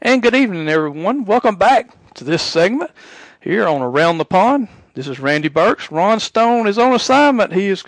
And 0.00 0.22
good 0.22 0.36
evening, 0.36 0.68
everyone. 0.68 1.24
Welcome 1.24 1.56
back 1.56 1.90
to 2.14 2.22
this 2.22 2.40
segment 2.40 2.92
here 3.40 3.66
on 3.66 3.82
Around 3.82 4.18
the 4.18 4.24
Pond. 4.24 4.68
This 4.94 5.08
is 5.08 5.18
Randy 5.18 5.48
Burks. 5.48 5.90
Ron 5.90 6.20
Stone 6.20 6.68
is 6.68 6.78
on 6.78 6.94
assignment. 6.94 7.52
He 7.52 7.66
is 7.66 7.82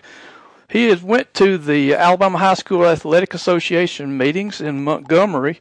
he 0.68 0.86
has 0.86 1.04
went 1.04 1.32
to 1.34 1.56
the 1.56 1.94
Alabama 1.94 2.38
High 2.38 2.54
School 2.54 2.84
Athletic 2.84 3.32
Association 3.32 4.18
meetings 4.18 4.60
in 4.60 4.82
Montgomery. 4.82 5.60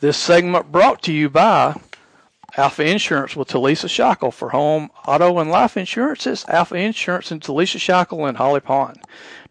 This 0.00 0.16
segment 0.16 0.72
brought 0.72 1.04
to 1.04 1.12
you 1.12 1.30
by 1.30 1.80
Alpha 2.56 2.84
Insurance 2.84 3.36
with 3.36 3.46
Talisa 3.46 3.88
Shackle 3.88 4.32
for 4.32 4.50
home, 4.50 4.90
auto, 5.06 5.38
and 5.38 5.52
life 5.52 5.76
insurances. 5.76 6.44
Alpha 6.48 6.74
Insurance 6.74 7.30
and 7.30 7.40
Talisa 7.40 7.78
Shackle 7.78 8.26
in 8.26 8.34
Holly 8.34 8.58
Pond. 8.58 8.98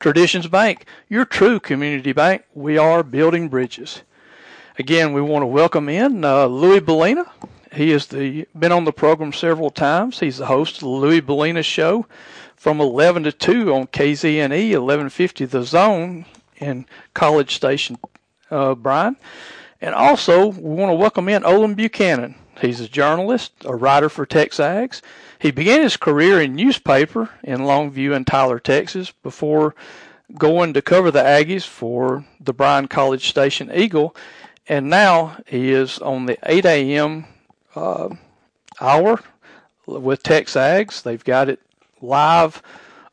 Traditions 0.01 0.47
Bank, 0.47 0.85
your 1.07 1.23
true 1.23 1.61
community 1.61 2.11
bank. 2.11 2.43
We 2.53 2.77
are 2.77 3.03
building 3.03 3.47
bridges. 3.47 4.01
Again, 4.77 5.13
we 5.13 5.21
want 5.21 5.43
to 5.43 5.47
welcome 5.47 5.87
in 5.87 6.25
uh, 6.25 6.47
Louis 6.47 6.81
Bellina. 6.81 7.29
He 7.71 7.91
has 7.91 8.07
been 8.07 8.73
on 8.73 8.83
the 8.83 8.91
program 8.91 9.31
several 9.31 9.69
times. 9.69 10.19
He's 10.19 10.39
the 10.39 10.47
host 10.47 10.75
of 10.75 10.81
the 10.81 10.89
Louis 10.89 11.21
Bellina 11.21 11.63
Show 11.63 12.05
from 12.57 12.81
11 12.81 13.23
to 13.23 13.31
2 13.31 13.73
on 13.73 13.87
KZNE 13.87 14.71
1150 14.71 15.45
The 15.45 15.63
Zone 15.63 16.25
in 16.57 16.85
College 17.13 17.55
Station, 17.55 17.97
uh, 18.51 18.75
Bryan. 18.75 19.15
And 19.79 19.95
also, 19.95 20.47
we 20.47 20.75
want 20.75 20.89
to 20.89 20.95
welcome 20.95 21.29
in 21.29 21.45
Olin 21.45 21.75
Buchanan. 21.75 22.35
He's 22.59 22.81
a 22.81 22.89
journalist, 22.89 23.53
a 23.63 23.73
writer 23.73 24.09
for 24.09 24.25
TexAgs. 24.25 24.99
He 25.39 25.51
began 25.51 25.83
his 25.83 25.95
career 25.95 26.41
in 26.41 26.53
newspaper 26.53 27.29
in 27.45 27.59
Longview 27.59 28.13
and 28.13 28.27
Tyler, 28.27 28.59
Texas, 28.59 29.13
before 29.23 29.73
going 30.37 30.73
to 30.73 30.81
cover 30.81 31.11
the 31.11 31.23
Aggies 31.23 31.65
for 31.65 32.25
the 32.41 32.51
Bryan 32.51 32.89
College 32.89 33.29
Station 33.29 33.71
Eagle 33.73 34.13
and 34.67 34.89
now 34.89 35.37
he 35.45 35.71
is 35.71 35.99
on 35.99 36.25
the 36.25 36.37
8 36.43 36.65
a.m. 36.65 37.25
Uh, 37.75 38.09
hour 38.79 39.19
with 39.85 40.23
Tex 40.23 40.53
TexAgs. 40.53 41.03
They've 41.03 41.23
got 41.23 41.49
it 41.49 41.59
live 42.01 42.61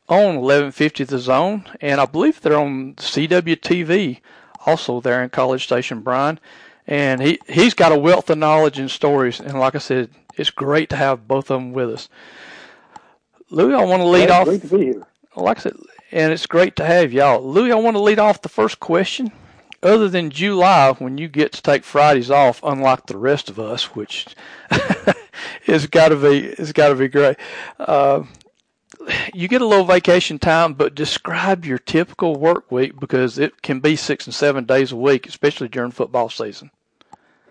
on 0.09 0.41
1150 0.41 1.03
The 1.03 1.19
Zone, 1.19 1.65
and 1.81 2.01
I 2.01 2.05
believe 2.05 2.41
they're 2.41 2.57
on 2.57 2.95
CWTV 2.95 4.19
also 4.65 5.01
there 5.01 5.23
in 5.23 5.29
College 5.29 5.63
Station, 5.63 6.01
Bryan. 6.01 6.39
And 6.85 7.21
he, 7.21 7.39
he's 7.47 7.73
got 7.73 7.91
a 7.93 7.97
wealth 7.97 8.29
of 8.29 8.37
knowledge 8.37 8.79
and 8.79 8.91
stories, 8.91 9.39
and 9.39 9.59
like 9.59 9.75
I 9.75 9.79
said, 9.79 10.09
it's 10.35 10.49
great 10.49 10.89
to 10.89 10.95
have 10.95 11.27
both 11.27 11.49
of 11.49 11.59
them 11.61 11.73
with 11.73 11.89
us. 11.89 12.09
Louis, 13.49 13.75
I 13.75 13.85
want 13.85 14.01
to 14.01 14.07
lead 14.07 14.29
off. 14.29 14.45
Great 14.45 14.61
to 14.61 14.67
be 14.67 14.85
here. 14.85 15.07
Like 15.35 15.59
I 15.59 15.61
said, 15.61 15.75
and 16.11 16.33
it's 16.33 16.45
great 16.45 16.75
to 16.77 16.85
have 16.85 17.13
y'all. 17.13 17.41
Louis, 17.41 17.71
I 17.71 17.75
want 17.75 17.95
to 17.95 18.01
lead 18.01 18.19
off 18.19 18.41
the 18.41 18.49
first 18.49 18.79
question 18.79 19.31
other 19.83 20.09
than 20.09 20.29
July, 20.29 20.93
when 20.93 21.17
you 21.17 21.27
get 21.27 21.51
to 21.53 21.61
take 21.61 21.83
Fridays 21.83 22.31
off, 22.31 22.61
unlike 22.63 23.05
the 23.05 23.17
rest 23.17 23.49
of 23.49 23.59
us, 23.59 23.95
which 23.95 24.25
has 25.65 25.85
got 25.87 26.09
to 26.09 26.15
be 26.15 26.39
it's 26.47 26.71
got 26.71 26.89
to 26.89 26.95
be 26.95 27.07
great. 27.07 27.37
Uh, 27.79 28.23
you 29.33 29.47
get 29.47 29.61
a 29.61 29.67
little 29.67 29.85
vacation 29.85 30.39
time, 30.39 30.73
but 30.73 30.95
describe 30.95 31.65
your 31.65 31.77
typical 31.77 32.35
work 32.35 32.71
week 32.71 32.99
because 32.99 33.37
it 33.37 33.61
can 33.61 33.79
be 33.79 33.95
six 33.95 34.25
and 34.25 34.33
seven 34.33 34.65
days 34.65 34.91
a 34.91 34.95
week, 34.95 35.27
especially 35.27 35.67
during 35.67 35.91
football 35.91 36.29
season. 36.29 36.71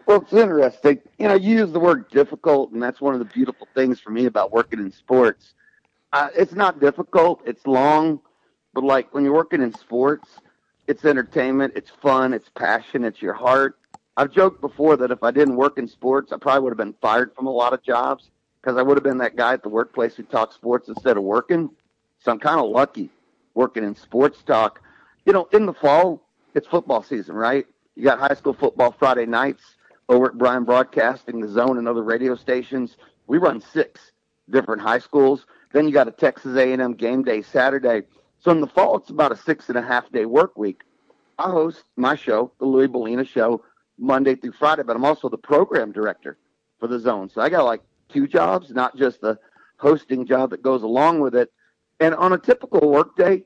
Well, 0.06 0.22
it's 0.22 0.32
interesting. 0.32 1.00
You 1.18 1.28
know, 1.28 1.34
you 1.34 1.58
use 1.58 1.72
the 1.72 1.80
word 1.80 2.08
difficult, 2.10 2.72
and 2.72 2.82
that's 2.82 3.00
one 3.00 3.14
of 3.14 3.20
the 3.20 3.26
beautiful 3.26 3.68
things 3.74 4.00
for 4.00 4.10
me 4.10 4.26
about 4.26 4.50
working 4.50 4.80
in 4.80 4.90
sports. 4.92 5.54
Uh, 6.12 6.28
it's 6.34 6.52
not 6.54 6.80
difficult; 6.80 7.42
it's 7.44 7.66
long, 7.66 8.20
but 8.74 8.84
like 8.84 9.12
when 9.14 9.24
you're 9.24 9.34
working 9.34 9.62
in 9.62 9.72
sports, 9.74 10.28
it's 10.92 11.06
entertainment, 11.06 11.72
it's 11.74 11.88
fun, 11.88 12.34
it's 12.34 12.50
passion, 12.50 13.02
it's 13.02 13.22
your 13.22 13.32
heart. 13.32 13.78
I've 14.18 14.30
joked 14.30 14.60
before 14.60 14.98
that 14.98 15.10
if 15.10 15.22
I 15.22 15.30
didn't 15.30 15.56
work 15.56 15.78
in 15.78 15.88
sports, 15.88 16.32
I 16.32 16.36
probably 16.36 16.64
would 16.64 16.72
have 16.72 16.76
been 16.76 16.94
fired 17.00 17.34
from 17.34 17.46
a 17.46 17.50
lot 17.50 17.72
of 17.72 17.82
jobs 17.82 18.28
because 18.60 18.76
I 18.76 18.82
would 18.82 18.98
have 18.98 19.02
been 19.02 19.16
that 19.16 19.34
guy 19.34 19.54
at 19.54 19.62
the 19.62 19.70
workplace 19.70 20.16
who 20.16 20.22
talked 20.24 20.52
sports 20.52 20.90
instead 20.90 21.16
of 21.16 21.22
working. 21.22 21.70
So 22.18 22.30
I'm 22.30 22.38
kind 22.38 22.60
of 22.60 22.68
lucky 22.68 23.08
working 23.54 23.84
in 23.84 23.96
sports 23.96 24.42
talk. 24.42 24.82
You 25.24 25.32
know, 25.32 25.48
in 25.54 25.64
the 25.64 25.72
fall, 25.72 26.20
it's 26.54 26.66
football 26.66 27.02
season, 27.02 27.36
right? 27.36 27.66
You 27.94 28.04
got 28.04 28.18
high 28.18 28.34
school 28.34 28.52
football 28.52 28.94
Friday 28.98 29.24
nights 29.24 29.62
over 30.10 30.26
at 30.26 30.36
Bryan 30.36 30.64
Broadcasting, 30.64 31.40
the 31.40 31.48
Zone, 31.48 31.78
and 31.78 31.88
other 31.88 32.02
radio 32.02 32.36
stations. 32.36 32.98
We 33.28 33.38
run 33.38 33.62
six 33.62 34.12
different 34.50 34.82
high 34.82 34.98
schools. 34.98 35.46
Then 35.72 35.86
you 35.86 35.94
got 35.94 36.06
a 36.06 36.12
Texas 36.12 36.54
A&M 36.54 36.92
game 36.92 37.22
day 37.22 37.40
Saturday. 37.40 38.02
So 38.42 38.50
in 38.50 38.60
the 38.60 38.66
fall, 38.66 38.96
it's 38.96 39.10
about 39.10 39.30
a 39.30 39.36
six 39.36 39.68
and 39.68 39.78
a 39.78 39.82
half 39.82 40.10
day 40.10 40.26
work 40.26 40.58
week. 40.58 40.82
I 41.38 41.50
host 41.50 41.84
my 41.96 42.16
show, 42.16 42.52
the 42.58 42.66
Louis 42.66 42.88
Bellina 42.88 43.26
Show, 43.26 43.62
Monday 43.98 44.34
through 44.34 44.52
Friday, 44.52 44.82
but 44.82 44.96
I'm 44.96 45.04
also 45.04 45.28
the 45.28 45.38
program 45.38 45.92
director 45.92 46.38
for 46.80 46.88
the 46.88 46.98
zone. 46.98 47.28
So 47.28 47.40
I 47.40 47.48
got 47.48 47.64
like 47.64 47.82
two 48.08 48.26
jobs, 48.26 48.70
not 48.70 48.96
just 48.96 49.20
the 49.20 49.38
hosting 49.76 50.26
job 50.26 50.50
that 50.50 50.60
goes 50.60 50.82
along 50.82 51.20
with 51.20 51.36
it. 51.36 51.52
And 52.00 52.16
on 52.16 52.32
a 52.32 52.38
typical 52.38 52.90
work 52.90 53.16
day, 53.16 53.44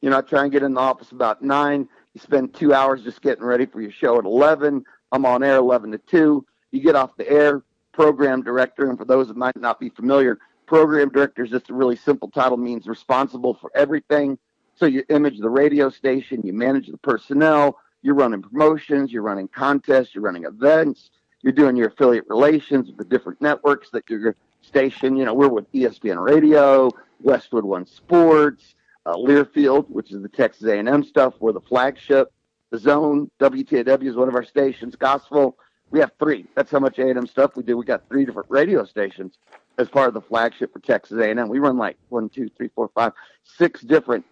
you 0.00 0.08
know, 0.08 0.18
I 0.18 0.20
try 0.22 0.44
and 0.44 0.52
get 0.52 0.62
in 0.62 0.72
the 0.72 0.80
office 0.80 1.12
about 1.12 1.42
nine. 1.42 1.86
You 2.14 2.20
spend 2.20 2.54
two 2.54 2.72
hours 2.72 3.02
just 3.02 3.20
getting 3.20 3.44
ready 3.44 3.66
for 3.66 3.82
your 3.82 3.90
show 3.90 4.18
at 4.18 4.24
11. 4.24 4.82
I'm 5.12 5.26
on 5.26 5.42
air 5.42 5.56
11 5.56 5.92
to 5.92 5.98
2. 5.98 6.46
You 6.70 6.80
get 6.80 6.96
off 6.96 7.16
the 7.18 7.28
air, 7.30 7.62
program 7.92 8.42
director. 8.42 8.88
And 8.88 8.96
for 8.96 9.04
those 9.04 9.28
that 9.28 9.36
might 9.36 9.56
not 9.56 9.78
be 9.78 9.90
familiar, 9.90 10.38
program 10.68 11.08
director 11.08 11.42
is 11.42 11.50
just 11.50 11.70
a 11.70 11.74
really 11.74 11.96
simple 11.96 12.30
title, 12.30 12.58
means 12.58 12.86
responsible 12.86 13.54
for 13.54 13.72
everything. 13.74 14.38
So 14.76 14.86
you 14.86 15.02
image 15.08 15.40
the 15.40 15.48
radio 15.48 15.88
station, 15.88 16.42
you 16.44 16.52
manage 16.52 16.88
the 16.88 16.98
personnel, 16.98 17.78
you're 18.02 18.14
running 18.14 18.42
promotions, 18.42 19.10
you're 19.10 19.22
running 19.22 19.48
contests, 19.48 20.14
you're 20.14 20.22
running 20.22 20.44
events, 20.44 21.10
you're 21.42 21.54
doing 21.54 21.74
your 21.74 21.88
affiliate 21.88 22.26
relations 22.28 22.86
with 22.86 22.98
the 22.98 23.04
different 23.04 23.40
networks 23.40 23.90
that 23.90 24.08
your 24.08 24.36
station, 24.60 25.16
you 25.16 25.24
know, 25.24 25.34
we're 25.34 25.48
with 25.48 25.72
ESPN 25.72 26.22
Radio, 26.22 26.90
Westwood 27.20 27.64
One 27.64 27.86
Sports, 27.86 28.74
uh, 29.06 29.14
Learfield, 29.14 29.88
which 29.88 30.12
is 30.12 30.22
the 30.22 30.28
Texas 30.28 30.68
A&M 30.68 31.02
stuff, 31.02 31.34
we're 31.40 31.52
the 31.52 31.60
flagship. 31.62 32.30
The 32.70 32.78
Zone, 32.78 33.30
WTAW 33.40 34.06
is 34.06 34.14
one 34.14 34.28
of 34.28 34.34
our 34.34 34.44
stations. 34.44 34.94
Gospel, 34.94 35.56
we 35.90 36.00
have 36.00 36.12
three. 36.18 36.44
That's 36.54 36.70
how 36.70 36.80
much 36.80 36.98
A&M 36.98 37.26
stuff 37.26 37.56
we 37.56 37.62
do. 37.62 37.78
We 37.78 37.86
got 37.86 38.06
three 38.10 38.26
different 38.26 38.50
radio 38.50 38.84
stations 38.84 39.38
as 39.78 39.88
part 39.88 40.08
of 40.08 40.14
the 40.14 40.20
flagship 40.20 40.72
for 40.72 40.80
Texas 40.80 41.18
A&M. 41.18 41.48
We 41.48 41.60
run 41.60 41.78
like 41.78 41.96
one, 42.08 42.28
two, 42.28 42.50
three, 42.56 42.68
four, 42.74 42.90
five, 42.94 43.12
six 43.44 43.80
different 43.80 44.24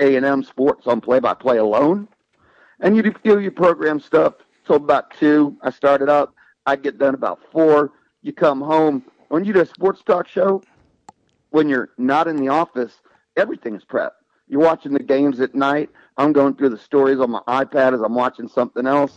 A&M 0.00 0.44
sports 0.44 0.86
on 0.86 1.00
play-by-play 1.00 1.58
alone. 1.58 2.08
And 2.80 2.96
you 2.96 3.02
do 3.02 3.40
your 3.40 3.50
program 3.50 4.00
stuff 4.00 4.34
till 4.64 4.76
about 4.76 5.10
two. 5.18 5.56
I 5.62 5.70
started 5.70 6.08
up. 6.08 6.34
I 6.66 6.76
get 6.76 6.98
done 6.98 7.14
about 7.14 7.40
four. 7.50 7.90
You 8.22 8.32
come 8.32 8.60
home. 8.60 9.04
When 9.28 9.44
you 9.44 9.52
do 9.52 9.60
a 9.60 9.66
sports 9.66 10.02
talk 10.04 10.28
show, 10.28 10.62
when 11.50 11.68
you're 11.68 11.90
not 11.98 12.28
in 12.28 12.36
the 12.36 12.48
office, 12.48 13.00
everything 13.36 13.74
is 13.74 13.84
prep. 13.84 14.14
You're 14.48 14.60
watching 14.60 14.92
the 14.92 15.02
games 15.02 15.40
at 15.40 15.54
night. 15.54 15.90
I'm 16.16 16.32
going 16.32 16.54
through 16.54 16.70
the 16.70 16.78
stories 16.78 17.18
on 17.18 17.30
my 17.30 17.40
iPad 17.48 17.94
as 17.94 18.00
I'm 18.00 18.14
watching 18.14 18.48
something 18.48 18.86
else. 18.86 19.16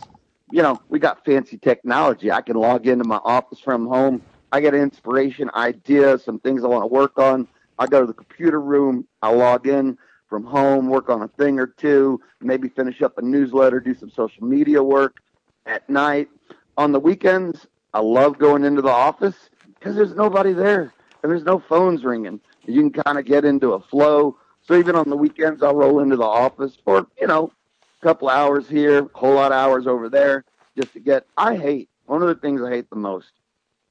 You 0.50 0.62
know, 0.62 0.80
we 0.88 0.98
got 0.98 1.24
fancy 1.24 1.58
technology. 1.58 2.32
I 2.32 2.40
can 2.40 2.56
log 2.56 2.86
into 2.86 3.04
my 3.04 3.20
office 3.24 3.60
from 3.60 3.86
home 3.86 4.22
I 4.52 4.60
get 4.60 4.74
inspiration, 4.74 5.50
ideas, 5.54 6.24
some 6.24 6.38
things 6.38 6.64
I 6.64 6.68
want 6.68 6.82
to 6.82 6.86
work 6.86 7.18
on. 7.18 7.48
I 7.78 7.86
go 7.86 8.00
to 8.00 8.06
the 8.06 8.14
computer 8.14 8.60
room, 8.60 9.06
I 9.22 9.30
log 9.30 9.66
in 9.66 9.98
from 10.28 10.44
home, 10.44 10.88
work 10.88 11.08
on 11.08 11.22
a 11.22 11.28
thing 11.28 11.58
or 11.58 11.66
two, 11.66 12.20
maybe 12.40 12.68
finish 12.68 13.02
up 13.02 13.18
a 13.18 13.22
newsletter, 13.22 13.80
do 13.80 13.94
some 13.94 14.10
social 14.10 14.44
media 14.44 14.82
work 14.82 15.20
at 15.66 15.88
night. 15.88 16.28
On 16.76 16.92
the 16.92 17.00
weekends, 17.00 17.66
I 17.94 18.00
love 18.00 18.38
going 18.38 18.64
into 18.64 18.82
the 18.82 18.90
office 18.90 19.36
because 19.78 19.94
there's 19.94 20.14
nobody 20.14 20.52
there 20.52 20.92
and 21.22 21.30
there's 21.30 21.44
no 21.44 21.58
phones 21.58 22.04
ringing. 22.04 22.40
You 22.66 22.90
can 22.90 23.02
kind 23.04 23.18
of 23.18 23.24
get 23.24 23.44
into 23.44 23.74
a 23.74 23.80
flow. 23.80 24.36
So 24.62 24.76
even 24.76 24.96
on 24.96 25.08
the 25.08 25.16
weekends, 25.16 25.62
I'll 25.62 25.76
roll 25.76 26.00
into 26.00 26.16
the 26.16 26.24
office 26.24 26.76
for, 26.84 27.06
you 27.20 27.26
know, 27.26 27.52
a 28.00 28.04
couple 28.04 28.28
hours 28.28 28.68
here, 28.68 28.98
a 29.14 29.18
whole 29.18 29.34
lot 29.34 29.52
of 29.52 29.58
hours 29.58 29.86
over 29.86 30.08
there 30.08 30.44
just 30.76 30.92
to 30.94 31.00
get. 31.00 31.26
I 31.36 31.56
hate, 31.56 31.88
one 32.06 32.22
of 32.22 32.28
the 32.28 32.34
things 32.34 32.60
I 32.62 32.70
hate 32.70 32.90
the 32.90 32.96
most 32.96 33.32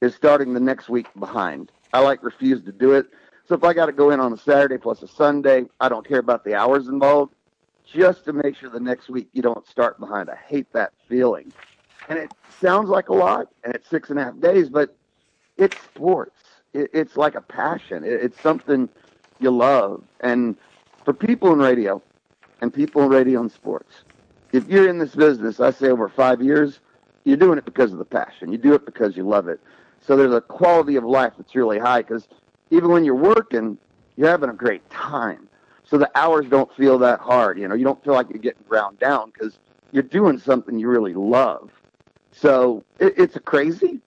is 0.00 0.14
starting 0.14 0.52
the 0.54 0.60
next 0.60 0.88
week 0.88 1.06
behind. 1.18 1.72
I 1.92 2.00
like 2.00 2.22
refuse 2.22 2.62
to 2.64 2.72
do 2.72 2.92
it. 2.92 3.06
So 3.48 3.54
if 3.54 3.64
I 3.64 3.72
got 3.72 3.86
to 3.86 3.92
go 3.92 4.10
in 4.10 4.20
on 4.20 4.32
a 4.32 4.36
Saturday 4.36 4.76
plus 4.76 5.02
a 5.02 5.08
Sunday, 5.08 5.64
I 5.80 5.88
don't 5.88 6.06
care 6.06 6.18
about 6.18 6.44
the 6.44 6.54
hours 6.54 6.88
involved, 6.88 7.34
just 7.84 8.24
to 8.24 8.32
make 8.32 8.56
sure 8.56 8.68
the 8.68 8.80
next 8.80 9.08
week 9.08 9.28
you 9.32 9.42
don't 9.42 9.66
start 9.66 9.98
behind. 10.00 10.28
I 10.28 10.36
hate 10.36 10.72
that 10.72 10.92
feeling. 11.08 11.52
And 12.08 12.18
it 12.18 12.32
sounds 12.60 12.88
like 12.88 13.08
a 13.08 13.14
lot, 13.14 13.48
and 13.64 13.74
it's 13.74 13.88
six 13.88 14.10
and 14.10 14.18
a 14.18 14.24
half 14.24 14.38
days, 14.40 14.68
but 14.68 14.96
it's 15.56 15.76
sports. 15.82 16.38
It, 16.72 16.90
it's 16.92 17.16
like 17.16 17.34
a 17.34 17.40
passion. 17.40 18.04
It, 18.04 18.14
it's 18.14 18.40
something 18.40 18.88
you 19.38 19.50
love. 19.50 20.04
And 20.20 20.56
for 21.04 21.14
people 21.14 21.52
in 21.52 21.60
radio, 21.60 22.02
and 22.60 22.72
people 22.72 23.02
in 23.02 23.08
radio 23.10 23.40
and 23.40 23.50
sports, 23.50 24.04
if 24.52 24.68
you're 24.68 24.88
in 24.88 24.98
this 24.98 25.14
business, 25.14 25.60
I 25.60 25.70
say 25.70 25.88
over 25.88 26.08
five 26.08 26.42
years, 26.42 26.80
you're 27.24 27.36
doing 27.36 27.58
it 27.58 27.64
because 27.64 27.92
of 27.92 27.98
the 27.98 28.04
passion. 28.04 28.52
You 28.52 28.58
do 28.58 28.74
it 28.74 28.84
because 28.84 29.16
you 29.16 29.26
love 29.26 29.48
it. 29.48 29.60
So 30.06 30.16
there's 30.16 30.32
a 30.32 30.40
quality 30.40 30.96
of 30.96 31.04
life 31.04 31.32
that's 31.36 31.54
really 31.54 31.78
high 31.78 32.02
because 32.02 32.28
even 32.70 32.90
when 32.90 33.04
you're 33.04 33.14
working, 33.14 33.76
you're 34.16 34.28
having 34.28 34.50
a 34.50 34.54
great 34.54 34.88
time. 34.88 35.48
So 35.84 35.98
the 35.98 36.10
hours 36.14 36.46
don't 36.48 36.72
feel 36.74 36.98
that 37.00 37.20
hard. 37.20 37.58
You 37.58 37.66
know, 37.66 37.74
you 37.74 37.84
don't 37.84 38.02
feel 38.04 38.14
like 38.14 38.28
you're 38.30 38.38
getting 38.38 38.62
ground 38.68 38.98
down 38.98 39.30
because 39.30 39.58
you're 39.92 40.02
doing 40.02 40.38
something 40.38 40.78
you 40.78 40.88
really 40.88 41.14
love. 41.14 41.70
So 42.32 42.84
it, 43.00 43.14
it's 43.16 43.36
a 43.36 43.40
crazy 43.40 44.00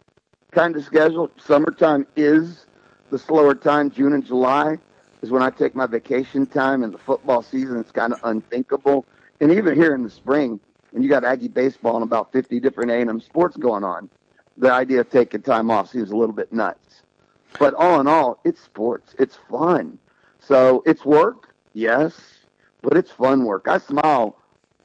kind 0.52 0.76
of 0.76 0.84
schedule. 0.84 1.32
Summertime 1.38 2.08
is 2.16 2.66
the 3.10 3.20
slower 3.20 3.56
time. 3.56 3.92
June 3.92 4.14
and 4.14 4.26
July 4.26 4.78
is 5.22 5.32
when 5.32 5.42
I 5.42 5.50
take 5.50 5.76
my 5.76 5.86
vacation 5.86 6.46
time, 6.46 6.84
and 6.84 6.94
the 6.94 6.98
football 6.98 7.42
season 7.42 7.78
is 7.78 7.92
kind 7.92 8.14
of 8.14 8.20
unthinkable. 8.24 9.06
And 9.42 9.52
even 9.52 9.76
here 9.76 9.94
in 9.94 10.04
the 10.04 10.10
spring, 10.10 10.60
when 10.92 11.04
you 11.04 11.10
got 11.10 11.26
Aggie 11.26 11.50
baseball 11.50 11.96
and 11.96 12.04
about 12.04 12.32
50 12.32 12.60
different 12.60 12.92
A&M 12.92 13.20
sports 13.20 13.58
going 13.58 13.84
on, 13.84 14.10
the 14.60 14.72
idea 14.72 15.00
of 15.00 15.10
taking 15.10 15.42
time 15.42 15.72
off 15.72 15.90
seems 15.90 16.12
a 16.12 16.16
little 16.16 16.36
bit 16.36 16.54
nuts. 16.54 17.02
But 17.58 17.74
all 17.74 18.00
in 18.00 18.08
all, 18.08 18.40
it's 18.44 18.62
sports. 18.62 19.16
It's 19.18 19.38
fun. 19.50 19.98
So 20.40 20.84
it's 20.86 21.04
work, 21.06 21.56
yes, 21.74 22.14
but 22.82 22.96
it's 22.96 23.10
fun 23.10 23.46
work. 23.46 23.68
I 23.68 23.80
smile 23.80 24.38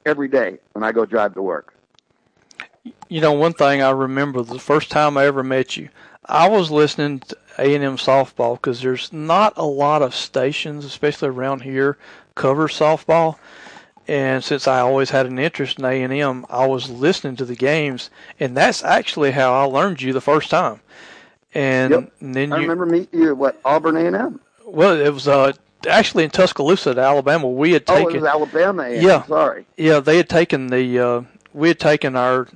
every 0.06 0.28
day 0.28 0.58
when 0.72 0.84
I 0.84 0.92
go 0.92 1.04
drive 1.04 1.34
to 1.34 1.42
work. 1.42 1.74
You 3.08 3.20
know, 3.20 3.32
one 3.32 3.52
thing 3.52 3.82
I 3.82 3.90
remember 3.90 4.42
the 4.42 4.58
first 4.58 4.90
time 4.90 5.16
I 5.16 5.26
ever 5.26 5.42
met 5.42 5.76
you, 5.76 5.88
I 6.26 6.48
was 6.48 6.70
listening 6.70 7.20
to 7.20 7.36
A&M 7.58 7.96
softball 7.96 8.54
because 8.54 8.80
there's 8.80 9.12
not 9.12 9.54
a 9.56 9.64
lot 9.64 10.02
of 10.02 10.14
stations, 10.14 10.84
especially 10.84 11.28
around 11.28 11.62
here, 11.62 11.98
cover 12.34 12.68
softball. 12.68 13.36
And 14.06 14.44
since 14.44 14.68
I 14.68 14.80
always 14.80 15.10
had 15.10 15.24
an 15.26 15.38
interest 15.38 15.78
in 15.78 15.84
A&M, 15.84 16.44
I 16.50 16.66
was 16.66 16.90
listening 16.90 17.36
to 17.36 17.44
the 17.46 17.56
games, 17.56 18.10
and 18.38 18.54
that's 18.56 18.84
actually 18.84 19.30
how 19.30 19.54
I 19.54 19.64
learned 19.64 20.02
you 20.02 20.12
the 20.12 20.20
first 20.20 20.50
time. 20.50 20.80
And, 21.54 21.90
Yep. 21.92 22.12
and 22.20 22.34
then 22.34 22.52
I 22.52 22.56
you, 22.56 22.62
remember 22.62 22.84
meeting 22.86 23.20
you 23.20 23.28
at 23.30 23.36
what 23.36 23.58
Auburn 23.64 23.96
A&M. 23.96 24.40
well, 24.66 24.92
it 25.00 25.08
was 25.08 25.26
uh, 25.26 25.52
actually 25.88 26.24
in 26.24 26.30
Tuscaloosa, 26.30 26.90
Alabama. 26.98 27.48
We 27.48 27.72
had 27.72 27.84
Oh, 27.88 27.94
taken 27.96 28.16
it 28.16 28.20
was 28.22 28.24
Alabama 28.28 28.82
A&M. 28.82 29.02
Yeah. 29.02 29.22
Sorry. 29.24 29.64
Yeah, 29.78 30.00
they 30.00 30.18
had 30.18 30.28
taken 30.28 30.66
the 30.66 30.98
uh, 30.98 31.22
we 31.54 31.68
had 31.68 31.78
taken 31.78 32.14
our 32.16 32.48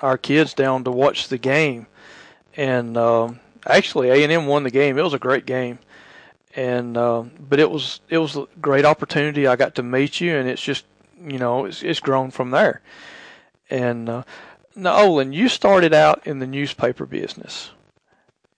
our 0.00 0.18
kids 0.18 0.54
down 0.54 0.82
to 0.84 0.90
watch 0.90 1.28
the 1.28 1.38
game, 1.38 1.86
and 2.56 2.96
um, 2.96 3.38
actually 3.66 4.08
A 4.10 4.22
and 4.24 4.32
M 4.32 4.46
won 4.46 4.62
the 4.64 4.70
game. 4.70 4.98
It 4.98 5.02
was 5.02 5.14
a 5.14 5.18
great 5.18 5.46
game, 5.46 5.78
and 6.56 6.96
uh, 6.96 7.24
but 7.48 7.60
it 7.60 7.70
was 7.70 8.00
it 8.08 8.18
was 8.18 8.36
a 8.36 8.46
great 8.60 8.84
opportunity. 8.84 9.46
I 9.46 9.54
got 9.56 9.74
to 9.76 9.82
meet 9.82 10.20
you, 10.20 10.34
and 10.36 10.48
it's 10.48 10.62
just 10.62 10.84
you 11.20 11.38
know 11.38 11.64
it's 11.64 11.82
it's 11.82 12.00
grown 12.00 12.30
from 12.30 12.50
there. 12.50 12.80
And 13.68 14.08
uh, 14.08 14.22
now, 14.74 15.02
Olin, 15.02 15.32
you 15.32 15.48
started 15.48 15.94
out 15.94 16.26
in 16.26 16.38
the 16.38 16.46
newspaper 16.46 17.06
business. 17.06 17.70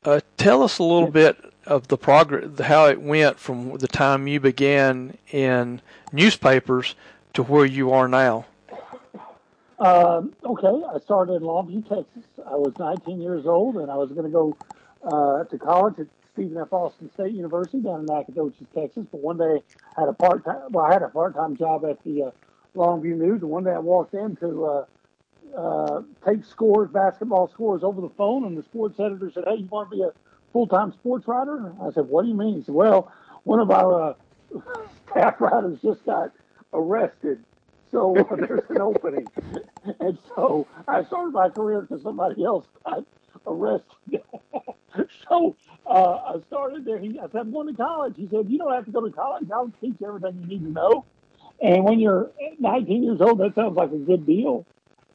Uh, 0.04 0.20
tell 0.36 0.62
us 0.62 0.78
a 0.78 0.82
little 0.82 1.10
bit 1.10 1.36
of 1.66 1.88
the 1.88 1.98
progress, 1.98 2.58
how 2.60 2.86
it 2.86 3.00
went 3.00 3.38
from 3.38 3.76
the 3.78 3.88
time 3.88 4.26
you 4.26 4.40
began 4.40 5.16
in 5.30 5.80
newspapers 6.12 6.94
to 7.34 7.42
where 7.42 7.64
you 7.64 7.92
are 7.92 8.08
now. 8.08 8.46
Um, 9.78 10.34
okay, 10.44 10.82
I 10.92 10.98
started 11.00 11.34
in 11.34 11.42
Longview, 11.42 11.88
Texas. 11.88 12.24
I 12.44 12.56
was 12.56 12.72
19 12.78 13.20
years 13.20 13.46
old, 13.46 13.76
and 13.76 13.90
I 13.90 13.94
was 13.94 14.10
going 14.10 14.24
to 14.24 14.30
go 14.30 14.56
uh, 15.04 15.44
to 15.44 15.58
college 15.58 16.00
at 16.00 16.06
Stephen 16.32 16.56
F. 16.56 16.72
Austin 16.72 17.10
State 17.14 17.32
University 17.32 17.80
down 17.80 18.00
in 18.00 18.06
Nacogdoches, 18.06 18.66
Texas. 18.74 19.06
But 19.10 19.20
one 19.20 19.38
day, 19.38 19.62
I 19.96 20.00
had 20.00 20.08
a 20.08 20.12
part 20.12 20.44
time. 20.44 20.62
Well, 20.70 20.84
I 20.84 20.92
had 20.92 21.02
a 21.02 21.08
part 21.08 21.34
time 21.34 21.56
job 21.56 21.84
at 21.84 22.02
the 22.02 22.24
uh, 22.24 22.30
Longview 22.74 23.16
News, 23.16 23.42
and 23.42 23.50
one 23.50 23.64
day 23.64 23.72
I 23.72 23.78
walked 23.78 24.14
in 24.14 24.36
to 24.36 24.64
uh, 24.64 24.84
uh, 25.56 26.02
take 26.26 26.44
scores, 26.44 26.90
basketball 26.90 27.48
scores, 27.48 27.82
over 27.82 28.00
the 28.00 28.10
phone, 28.10 28.44
and 28.44 28.56
the 28.56 28.62
sports 28.62 28.98
editor 29.00 29.30
said, 29.32 29.44
"Hey, 29.46 29.56
you 29.56 29.66
want 29.66 29.90
to 29.90 29.96
be 29.96 30.02
a 30.02 30.12
full 30.52 30.66
time 30.66 30.92
sports 30.92 31.26
writer?" 31.26 31.72
I 31.82 31.90
said, 31.92 32.06
"What 32.08 32.22
do 32.22 32.28
you 32.28 32.34
mean?" 32.34 32.56
He 32.56 32.62
said, 32.62 32.74
"Well, 32.74 33.12
one 33.44 33.60
of 33.60 33.70
our 33.70 34.10
uh, 34.10 34.14
staff 35.10 35.40
writers 35.40 35.78
just 35.82 36.04
got 36.04 36.32
arrested." 36.72 37.42
So 37.90 38.14
there's 38.36 38.68
an 38.68 38.80
opening. 38.80 39.26
And 40.00 40.18
so 40.36 40.66
I 40.86 41.02
started 41.04 41.32
my 41.32 41.48
career 41.48 41.80
because 41.80 42.02
somebody 42.02 42.44
else 42.44 42.66
got 42.84 43.04
arrested. 43.46 44.22
so 45.28 45.56
uh, 45.86 46.16
I 46.16 46.40
started 46.48 46.84
there. 46.84 46.98
He, 46.98 47.18
I 47.18 47.22
said, 47.22 47.40
I'm 47.40 47.52
going 47.52 47.68
to 47.68 47.74
college. 47.74 48.14
He 48.16 48.28
said, 48.28 48.50
You 48.50 48.58
don't 48.58 48.72
have 48.72 48.84
to 48.84 48.90
go 48.90 49.00
to 49.00 49.10
college. 49.10 49.44
I'll 49.50 49.72
teach 49.80 49.94
you 49.98 50.06
everything 50.06 50.40
you 50.42 50.46
need 50.46 50.64
to 50.64 50.70
know. 50.70 51.04
And 51.60 51.84
when 51.84 51.98
you're 52.00 52.30
19 52.58 53.02
years 53.02 53.20
old, 53.20 53.38
that 53.38 53.54
sounds 53.54 53.76
like 53.76 53.90
a 53.90 53.98
good 53.98 54.26
deal, 54.26 54.66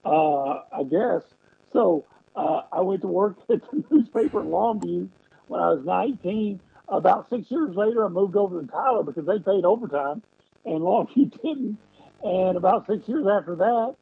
uh, 0.03 0.61
I 0.71 0.83
guess. 0.89 1.23
So 1.71 2.05
uh, 2.35 2.61
I 2.71 2.81
went 2.81 3.01
to 3.01 3.07
work 3.07 3.37
at 3.49 3.61
the 3.71 3.83
newspaper 3.89 4.41
in 4.41 4.47
Longview 4.47 5.09
when 5.47 5.61
I 5.61 5.69
was 5.69 5.83
19. 5.85 6.59
About 6.89 7.29
six 7.29 7.49
years 7.49 7.75
later, 7.75 8.05
I 8.05 8.09
moved 8.09 8.35
over 8.35 8.61
to 8.61 8.67
Tyler 8.67 9.03
because 9.03 9.25
they 9.25 9.39
paid 9.39 9.63
overtime, 9.63 10.21
and 10.65 10.81
Longview 10.81 11.31
didn't. 11.41 11.77
And 12.23 12.57
about 12.57 12.87
six 12.87 13.07
years 13.07 13.25
after 13.27 13.55
that, 13.55 13.95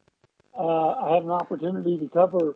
uh, 0.58 0.88
I 0.90 1.14
had 1.14 1.24
an 1.24 1.32
opportunity 1.32 1.98
to 2.00 2.10
cover 2.10 2.56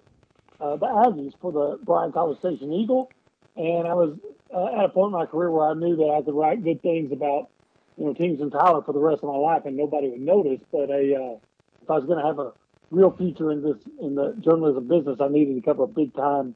uh, 0.59 0.75
the 0.77 0.85
Aggies 0.85 1.33
for 1.39 1.51
the 1.51 1.79
Bryan 1.83 2.11
College 2.11 2.39
Station 2.39 2.73
Eagle, 2.73 3.11
and 3.55 3.87
I 3.87 3.93
was 3.93 4.17
uh, 4.53 4.79
at 4.79 4.85
a 4.85 4.89
point 4.89 5.13
in 5.13 5.19
my 5.19 5.25
career 5.25 5.51
where 5.51 5.69
I 5.69 5.73
knew 5.73 5.95
that 5.95 6.17
I 6.17 6.21
could 6.21 6.35
write 6.35 6.63
good 6.63 6.81
things 6.81 7.11
about 7.11 7.49
you 7.97 8.05
know 8.05 8.13
teams 8.13 8.41
in 8.41 8.51
Tyler 8.51 8.81
for 8.81 8.93
the 8.93 8.99
rest 8.99 9.23
of 9.23 9.29
my 9.29 9.37
life, 9.37 9.63
and 9.65 9.75
nobody 9.75 10.09
would 10.09 10.21
notice. 10.21 10.59
But 10.71 10.89
a 10.89 11.15
uh, 11.15 11.37
if 11.81 11.89
I 11.89 11.93
was 11.93 12.05
going 12.05 12.19
to 12.19 12.25
have 12.25 12.39
a 12.39 12.51
real 12.91 13.11
future 13.11 13.51
in 13.51 13.61
this 13.61 13.77
in 14.01 14.15
the 14.15 14.35
journalism 14.39 14.87
business, 14.87 15.19
I 15.21 15.27
needed 15.27 15.55
to 15.55 15.61
cover 15.61 15.83
a 15.83 15.87
big 15.87 16.13
time 16.13 16.55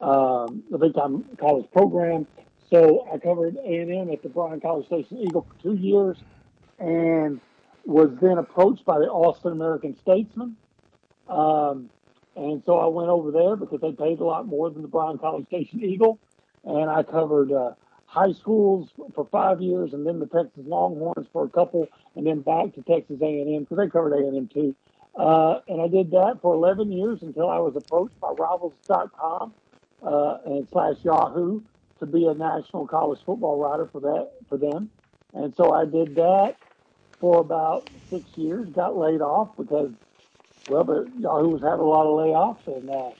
um, 0.00 0.62
a 0.72 0.78
big 0.78 0.94
time 0.94 1.24
college 1.38 1.70
program. 1.72 2.26
So 2.70 3.06
I 3.12 3.18
covered 3.18 3.56
A 3.56 3.76
and 3.76 3.92
M 3.92 4.10
at 4.10 4.22
the 4.22 4.28
Bryan 4.28 4.60
College 4.60 4.86
Station 4.86 5.18
Eagle 5.18 5.46
for 5.48 5.62
two 5.62 5.74
years, 5.74 6.18
and 6.78 7.40
was 7.84 8.10
then 8.20 8.38
approached 8.38 8.84
by 8.84 8.98
the 8.98 9.06
Austin 9.06 9.52
American 9.52 9.96
Statesman. 9.96 10.56
Um, 11.28 11.90
and 12.36 12.62
so 12.64 12.78
I 12.78 12.86
went 12.86 13.08
over 13.08 13.30
there 13.30 13.56
because 13.56 13.80
they 13.80 13.92
paid 13.92 14.20
a 14.20 14.24
lot 14.24 14.46
more 14.46 14.70
than 14.70 14.82
the 14.82 14.88
Bryan 14.88 15.18
College 15.18 15.46
Station 15.46 15.82
Eagle. 15.82 16.18
And 16.64 16.90
I 16.90 17.02
covered 17.02 17.50
uh, 17.50 17.72
high 18.08 18.32
schools 18.32 18.88
for 19.14 19.26
five 19.26 19.60
years 19.60 19.92
and 19.92 20.06
then 20.06 20.18
the 20.18 20.26
Texas 20.26 20.64
Longhorns 20.66 21.28
for 21.32 21.44
a 21.44 21.48
couple 21.48 21.86
and 22.16 22.26
then 22.26 22.40
back 22.40 22.74
to 22.74 22.82
Texas 22.82 23.20
A&M 23.20 23.60
because 23.60 23.76
they 23.76 23.88
covered 23.88 24.14
A&M 24.14 24.48
too. 24.48 24.74
Uh, 25.14 25.60
and 25.68 25.82
I 25.82 25.88
did 25.88 26.10
that 26.12 26.38
for 26.40 26.54
11 26.54 26.90
years 26.90 27.22
until 27.22 27.50
I 27.50 27.58
was 27.58 27.76
approached 27.76 28.18
by 28.18 28.30
Rivals.com 28.30 29.52
uh, 30.02 30.38
and 30.46 30.66
slash 30.70 30.96
Yahoo 31.02 31.60
to 31.98 32.06
be 32.06 32.26
a 32.26 32.34
national 32.34 32.86
college 32.86 33.20
football 33.26 33.58
writer 33.58 33.86
for 33.86 34.00
that 34.00 34.30
for 34.48 34.56
them. 34.56 34.90
And 35.34 35.54
so 35.54 35.72
I 35.72 35.84
did 35.84 36.14
that 36.14 36.56
for 37.20 37.40
about 37.40 37.90
six 38.08 38.24
years. 38.36 38.68
Got 38.70 38.96
laid 38.96 39.20
off 39.20 39.56
because, 39.56 39.90
well, 40.70 40.84
but 40.84 41.08
Yahoo 41.18 41.48
was 41.48 41.62
having 41.62 41.80
a 41.80 41.84
lot 41.84 42.06
of 42.06 42.16
layoffs, 42.16 42.78
and 42.78 42.88
uh, 42.88 43.10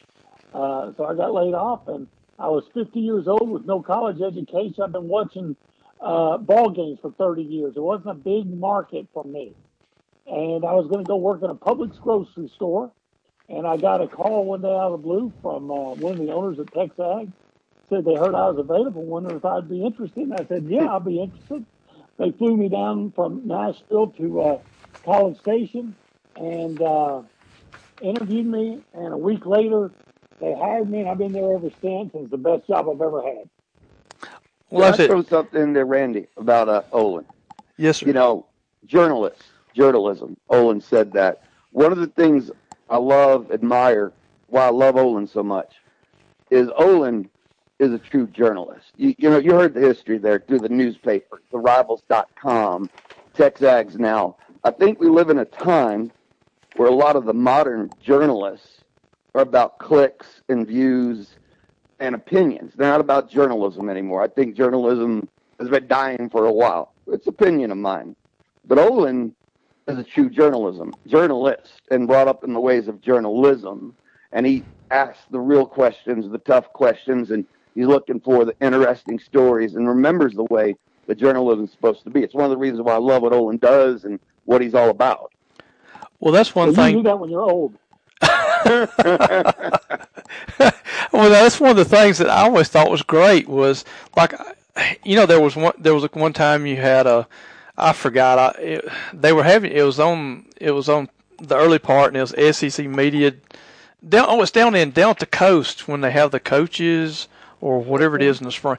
uh, 0.56 0.92
so 0.96 1.04
I 1.04 1.14
got 1.14 1.34
laid 1.34 1.54
off. 1.54 1.88
And 1.88 2.06
I 2.38 2.48
was 2.48 2.64
50 2.72 3.00
years 3.00 3.26
old 3.26 3.50
with 3.50 3.64
no 3.64 3.82
college 3.82 4.20
education. 4.20 4.82
I've 4.82 4.92
been 4.92 5.08
watching 5.08 5.56
uh, 6.00 6.38
ball 6.38 6.70
games 6.70 6.98
for 7.02 7.10
30 7.12 7.42
years. 7.42 7.76
It 7.76 7.82
wasn't 7.82 8.10
a 8.10 8.14
big 8.14 8.46
market 8.46 9.06
for 9.12 9.24
me, 9.24 9.54
and 10.26 10.64
I 10.64 10.72
was 10.72 10.86
going 10.86 11.04
to 11.04 11.08
go 11.08 11.16
work 11.16 11.42
in 11.42 11.50
a 11.50 11.54
Publix 11.54 12.00
grocery 12.00 12.50
store. 12.54 12.92
And 13.50 13.66
I 13.66 13.78
got 13.78 14.02
a 14.02 14.06
call 14.06 14.44
one 14.44 14.60
day 14.60 14.68
out 14.68 14.92
of 14.92 15.00
the 15.00 15.08
blue 15.08 15.32
from 15.40 15.70
uh, 15.70 15.94
one 15.94 16.12
of 16.12 16.18
the 16.18 16.30
owners 16.30 16.58
at 16.58 16.66
TexAg. 16.66 17.32
Said 17.88 18.04
they 18.04 18.14
heard 18.14 18.34
I 18.34 18.50
was 18.50 18.58
available, 18.58 19.02
wondering 19.02 19.36
if 19.36 19.44
I'd 19.46 19.70
be 19.70 19.82
interested. 19.82 20.24
And 20.24 20.34
I 20.34 20.44
said, 20.44 20.66
"Yeah, 20.68 20.84
I'll 20.84 21.00
be 21.00 21.22
interested." 21.22 21.64
they 22.18 22.32
flew 22.32 22.56
me 22.56 22.68
down 22.68 23.12
from 23.12 23.46
Nashville 23.46 24.08
to 24.18 24.40
uh, 24.40 24.58
College 25.04 25.38
Station 25.38 25.94
and 26.36 26.82
uh, 26.82 27.22
interviewed 28.02 28.46
me. 28.46 28.80
And 28.92 29.14
a 29.14 29.16
week 29.16 29.46
later, 29.46 29.92
they 30.40 30.54
hired 30.54 30.88
me, 30.90 31.00
and 31.00 31.08
I've 31.08 31.18
been 31.18 31.32
there 31.32 31.54
ever 31.54 31.70
since. 31.80 32.14
And 32.14 32.22
it's 32.22 32.30
the 32.30 32.36
best 32.38 32.66
job 32.66 32.88
I've 32.88 33.00
ever 33.00 33.22
had. 33.22 33.48
Well, 34.70 34.82
Can 34.82 34.90
that's 34.90 35.00
I 35.00 35.04
it. 35.04 35.06
throw 35.08 35.22
something 35.22 35.62
in 35.62 35.72
there, 35.72 35.86
Randy, 35.86 36.26
about 36.36 36.68
uh, 36.68 36.82
Olin. 36.92 37.24
Yes, 37.76 37.98
sir. 37.98 38.06
You 38.06 38.12
know, 38.12 38.46
journalists, 38.86 39.44
journalism. 39.74 40.36
Olin 40.50 40.80
said 40.80 41.12
that. 41.12 41.42
One 41.72 41.92
of 41.92 41.98
the 41.98 42.06
things 42.06 42.50
I 42.90 42.96
love, 42.96 43.50
admire, 43.50 44.12
why 44.48 44.66
I 44.66 44.70
love 44.70 44.96
Olin 44.96 45.26
so 45.26 45.42
much, 45.42 45.74
is 46.50 46.68
Olin 46.76 47.28
is 47.78 47.92
a 47.92 47.98
true 47.98 48.26
journalist. 48.26 48.92
You, 48.96 49.14
you 49.18 49.30
know, 49.30 49.38
you 49.38 49.52
heard 49.52 49.74
the 49.74 49.80
history 49.80 50.18
there 50.18 50.40
through 50.40 50.60
the 50.60 50.68
newspaper, 50.68 51.40
the 51.52 51.58
rivals.com, 51.58 52.90
TexAgs 53.36 53.98
now. 53.98 54.36
I 54.64 54.70
think 54.70 54.98
we 55.00 55.08
live 55.08 55.30
in 55.30 55.38
a 55.38 55.44
time 55.44 56.10
where 56.76 56.88
a 56.88 56.94
lot 56.94 57.16
of 57.16 57.24
the 57.24 57.34
modern 57.34 57.90
journalists 58.02 58.77
are 59.38 59.42
about 59.42 59.78
clicks 59.78 60.42
and 60.48 60.66
views 60.66 61.34
and 62.00 62.14
opinions. 62.14 62.72
They're 62.76 62.90
not 62.90 63.00
about 63.00 63.30
journalism 63.30 63.88
anymore. 63.88 64.22
I 64.22 64.28
think 64.28 64.56
journalism 64.56 65.28
has 65.58 65.68
been 65.68 65.86
dying 65.86 66.28
for 66.30 66.44
a 66.46 66.52
while. 66.52 66.92
It's 67.06 67.26
opinion 67.26 67.70
of 67.70 67.78
mine. 67.78 68.14
But 68.66 68.78
Olin 68.78 69.34
is 69.86 69.98
a 69.98 70.04
true 70.04 70.28
journalism 70.28 70.92
journalist 71.06 71.80
and 71.90 72.06
brought 72.06 72.28
up 72.28 72.44
in 72.44 72.52
the 72.52 72.60
ways 72.60 72.88
of 72.88 73.00
journalism. 73.00 73.94
And 74.32 74.44
he 74.44 74.64
asks 74.90 75.22
the 75.30 75.40
real 75.40 75.64
questions, 75.66 76.30
the 76.30 76.38
tough 76.38 76.72
questions, 76.72 77.30
and 77.30 77.46
he's 77.74 77.86
looking 77.86 78.20
for 78.20 78.44
the 78.44 78.54
interesting 78.60 79.18
stories 79.18 79.74
and 79.76 79.88
remembers 79.88 80.34
the 80.34 80.44
way 80.44 80.74
the 81.06 81.14
journalism 81.14 81.64
is 81.64 81.70
supposed 81.70 82.02
to 82.04 82.10
be. 82.10 82.22
It's 82.22 82.34
one 82.34 82.44
of 82.44 82.50
the 82.50 82.56
reasons 82.58 82.82
why 82.82 82.94
I 82.94 82.98
love 82.98 83.22
what 83.22 83.32
Olin 83.32 83.56
does 83.58 84.04
and 84.04 84.20
what 84.44 84.60
he's 84.60 84.74
all 84.74 84.90
about. 84.90 85.32
Well, 86.20 86.32
that's 86.34 86.54
one 86.54 86.72
Well, 86.72 86.88
you 86.88 86.92
thing. 86.94 86.96
do 86.98 87.02
that 87.04 87.18
when 87.18 87.30
you're 87.30 87.40
old. 87.48 87.74
Well, 88.64 88.92
that's 91.12 91.60
one 91.60 91.70
of 91.70 91.76
the 91.76 91.84
things 91.84 92.18
that 92.18 92.28
I 92.28 92.42
always 92.42 92.68
thought 92.68 92.90
was 92.90 93.02
great 93.02 93.48
was 93.48 93.84
like, 94.16 94.34
you 95.04 95.16
know, 95.16 95.26
there 95.26 95.40
was 95.40 95.56
one 95.56 95.72
there 95.78 95.94
was 95.94 96.04
one 96.12 96.32
time 96.32 96.66
you 96.66 96.76
had 96.76 97.06
a, 97.06 97.26
I 97.76 97.92
forgot, 97.92 98.38
I, 98.38 98.60
it, 98.60 98.88
they 99.12 99.32
were 99.32 99.44
having 99.44 99.72
it 99.72 99.82
was 99.82 100.00
on 100.00 100.46
it 100.60 100.72
was 100.72 100.88
on 100.88 101.08
the 101.38 101.56
early 101.56 101.78
part 101.78 102.08
and 102.08 102.16
it 102.16 102.20
was 102.20 102.56
SEC 102.56 102.86
media. 102.86 103.34
Down, 104.08 104.26
oh, 104.28 104.42
it's 104.42 104.52
down 104.52 104.74
in 104.74 104.92
Delta 104.92 105.26
Coast 105.26 105.88
when 105.88 106.00
they 106.00 106.12
have 106.12 106.30
the 106.30 106.40
coaches 106.40 107.28
or 107.60 107.80
whatever 107.80 108.16
it 108.16 108.20
mm-hmm. 108.20 108.30
is 108.30 108.40
in 108.40 108.46
the 108.46 108.52
spring. 108.52 108.78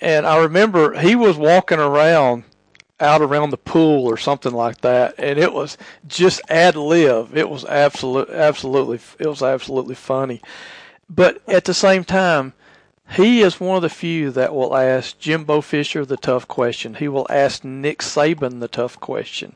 And 0.00 0.26
I 0.26 0.38
remember 0.38 0.98
he 0.98 1.14
was 1.14 1.36
walking 1.36 1.78
around 1.78 2.44
out 3.00 3.22
around 3.22 3.50
the 3.50 3.56
pool 3.56 4.06
or 4.06 4.16
something 4.16 4.52
like 4.52 4.80
that, 4.80 5.14
and 5.18 5.38
it 5.38 5.52
was 5.52 5.78
just 6.06 6.40
ad 6.48 6.76
lib. 6.76 7.36
It 7.36 7.48
was 7.48 7.64
absolute, 7.64 8.30
absolutely, 8.30 9.00
it 9.18 9.26
was 9.26 9.42
absolutely 9.42 9.94
funny. 9.94 10.42
But 11.08 11.40
at 11.48 11.64
the 11.64 11.74
same 11.74 12.04
time, 12.04 12.52
he 13.10 13.40
is 13.40 13.58
one 13.58 13.76
of 13.76 13.82
the 13.82 13.88
few 13.88 14.30
that 14.32 14.54
will 14.54 14.76
ask 14.76 15.18
Jimbo 15.18 15.62
Fisher 15.62 16.04
the 16.04 16.16
tough 16.16 16.46
question. 16.46 16.94
He 16.94 17.08
will 17.08 17.26
ask 17.30 17.64
Nick 17.64 18.00
Saban 18.00 18.60
the 18.60 18.68
tough 18.68 19.00
question. 19.00 19.54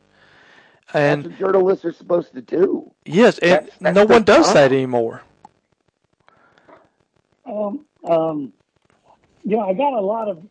And 0.93 1.25
that's 1.25 1.39
what 1.39 1.39
journalists 1.39 1.85
are 1.85 1.93
supposed 1.93 2.33
to 2.33 2.41
do. 2.41 2.91
Yes, 3.05 3.37
and 3.39 3.51
that's, 3.51 3.77
that's 3.79 3.95
no 3.95 4.05
one 4.05 4.23
does 4.23 4.53
that 4.53 4.71
anymore. 4.71 5.21
Um, 7.45 7.85
um, 8.03 8.53
you 9.43 9.57
know, 9.57 9.69
I 9.69 9.73
got 9.73 9.93
a 9.93 10.01
lot 10.01 10.29
of 10.29 10.43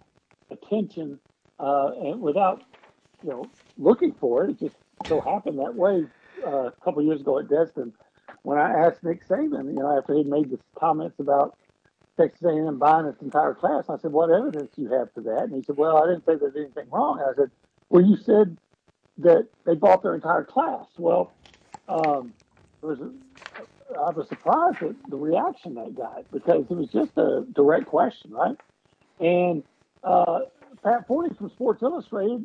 attention, 0.51 1.19
uh, 1.59 1.91
without 2.17 2.63
you 3.23 3.31
know 3.31 3.47
looking 3.79 4.13
for 4.13 4.45
it, 4.45 4.51
it 4.51 4.61
just 4.61 4.77
so 5.07 5.21
happened 5.21 5.59
that 5.59 5.75
way. 5.75 6.05
Uh, 6.45 6.67
a 6.67 6.73
couple 6.83 7.03
years 7.03 7.21
ago 7.21 7.39
at 7.39 7.49
Destin, 7.49 7.93
when 8.43 8.59
I 8.59 8.87
asked 8.87 9.05
Nick 9.05 9.27
Saban, 9.29 9.67
you 9.67 9.75
know, 9.75 9.97
after 9.97 10.15
he 10.15 10.25
made 10.25 10.51
the 10.51 10.59
comments 10.77 11.21
about 11.21 11.57
Texas 12.17 12.43
A&M 12.43 12.79
buying 12.79 13.07
its 13.07 13.23
entire 13.23 13.55
class, 13.55 13.85
I 13.89 13.97
said, 13.99 14.13
"What 14.13 14.31
evidence 14.31 14.71
do 14.75 14.83
you 14.83 14.93
have 14.93 15.13
for 15.13 15.21
that?" 15.23 15.45
And 15.45 15.55
he 15.55 15.63
said, 15.63 15.77
"Well, 15.77 16.03
I 16.03 16.07
didn't 16.07 16.27
say 16.27 16.35
there's 16.35 16.57
anything 16.57 16.91
wrong." 16.91 17.21
I 17.21 17.35
said, 17.35 17.51
"Well, 17.91 18.03
you 18.03 18.17
said 18.17 18.57
that 19.19 19.47
they 19.65 19.75
bought 19.75 20.03
their 20.03 20.15
entire 20.15 20.45
class." 20.45 20.87
Well, 20.99 21.33
um, 21.89 22.33
was 22.81 22.99
I 23.99 24.11
was 24.11 24.29
surprised 24.29 24.83
at 24.83 24.95
the 25.09 25.17
reaction 25.17 25.75
that 25.75 25.95
got 25.95 26.31
because 26.31 26.65
it 26.69 26.75
was 26.75 26.89
just 26.89 27.17
a 27.17 27.45
direct 27.53 27.87
question, 27.87 28.33
right? 28.33 28.57
And 29.21 29.63
uh, 30.03 30.41
Pat 30.83 31.07
Forde 31.07 31.37
from 31.37 31.51
Sports 31.51 31.83
Illustrated 31.83 32.45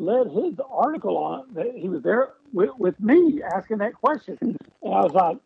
led 0.00 0.28
his 0.28 0.54
article 0.68 1.16
on 1.18 1.44
that 1.54 1.72
he 1.76 1.88
was 1.88 2.02
there 2.02 2.30
with, 2.52 2.70
with 2.78 2.98
me 3.00 3.42
asking 3.54 3.78
that 3.78 3.94
question. 3.94 4.38
And 4.40 4.58
I 4.84 5.00
was 5.00 5.12
like, 5.12 5.36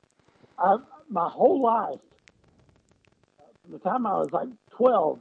I, 0.58 0.76
my 1.10 1.28
whole 1.28 1.60
life, 1.60 2.00
from 3.62 3.72
the 3.72 3.78
time 3.78 4.06
I 4.06 4.14
was 4.14 4.30
like 4.32 4.48
12, 4.70 5.18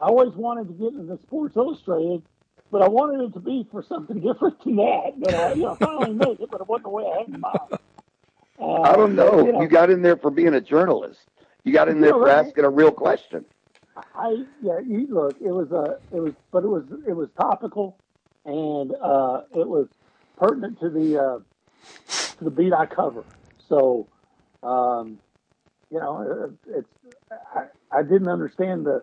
I 0.00 0.06
always 0.06 0.34
wanted 0.34 0.68
to 0.68 0.74
get 0.74 0.92
into 0.92 1.18
Sports 1.22 1.56
Illustrated, 1.56 2.22
but 2.70 2.82
I 2.82 2.88
wanted 2.88 3.24
it 3.24 3.32
to 3.32 3.40
be 3.40 3.66
for 3.70 3.82
something 3.82 4.20
different 4.20 4.62
than 4.62 4.76
that. 4.76 5.12
But 5.18 5.34
I, 5.34 5.52
you 5.54 5.62
know, 5.62 5.74
finally 5.76 6.12
made 6.12 6.40
it, 6.40 6.50
but 6.50 6.60
it 6.60 6.68
wasn't 6.68 6.84
the 6.84 6.90
way 6.90 7.04
I 7.04 7.18
had 7.18 7.28
in 7.28 7.40
mind. 7.40 7.58
Uh, 8.58 8.80
I 8.82 8.94
don't 8.94 9.14
know. 9.14 9.46
You, 9.46 9.52
know. 9.52 9.62
you, 9.62 9.68
got 9.68 9.90
in 9.90 10.02
there 10.02 10.16
for 10.16 10.30
being 10.30 10.54
a 10.54 10.60
journalist. 10.60 11.20
You 11.64 11.72
got 11.72 11.88
in 11.88 12.00
there 12.00 12.12
for 12.12 12.28
asking 12.28 12.64
a 12.64 12.70
real 12.70 12.90
question. 12.90 13.44
I 14.14 14.44
yeah, 14.62 14.78
you, 14.78 15.06
look, 15.10 15.36
it 15.40 15.50
was 15.50 15.72
a 15.72 15.98
it 16.14 16.20
was 16.20 16.34
but 16.52 16.64
it 16.64 16.68
was 16.68 16.84
it 17.06 17.12
was 17.14 17.28
topical 17.38 17.98
and 18.46 18.94
uh, 19.02 19.42
it 19.54 19.68
was 19.68 19.88
pertinent 20.38 20.80
to 20.80 20.88
the 20.88 21.22
uh, 21.22 21.38
to 22.38 22.44
the 22.44 22.50
beat 22.50 22.72
I 22.72 22.86
cover. 22.86 23.24
So, 23.68 24.06
um, 24.62 25.18
you 25.90 25.98
know, 25.98 26.56
it's 26.68 26.88
I, 27.54 27.64
I 27.90 28.02
didn't 28.02 28.28
understand 28.28 28.86
the 28.86 29.02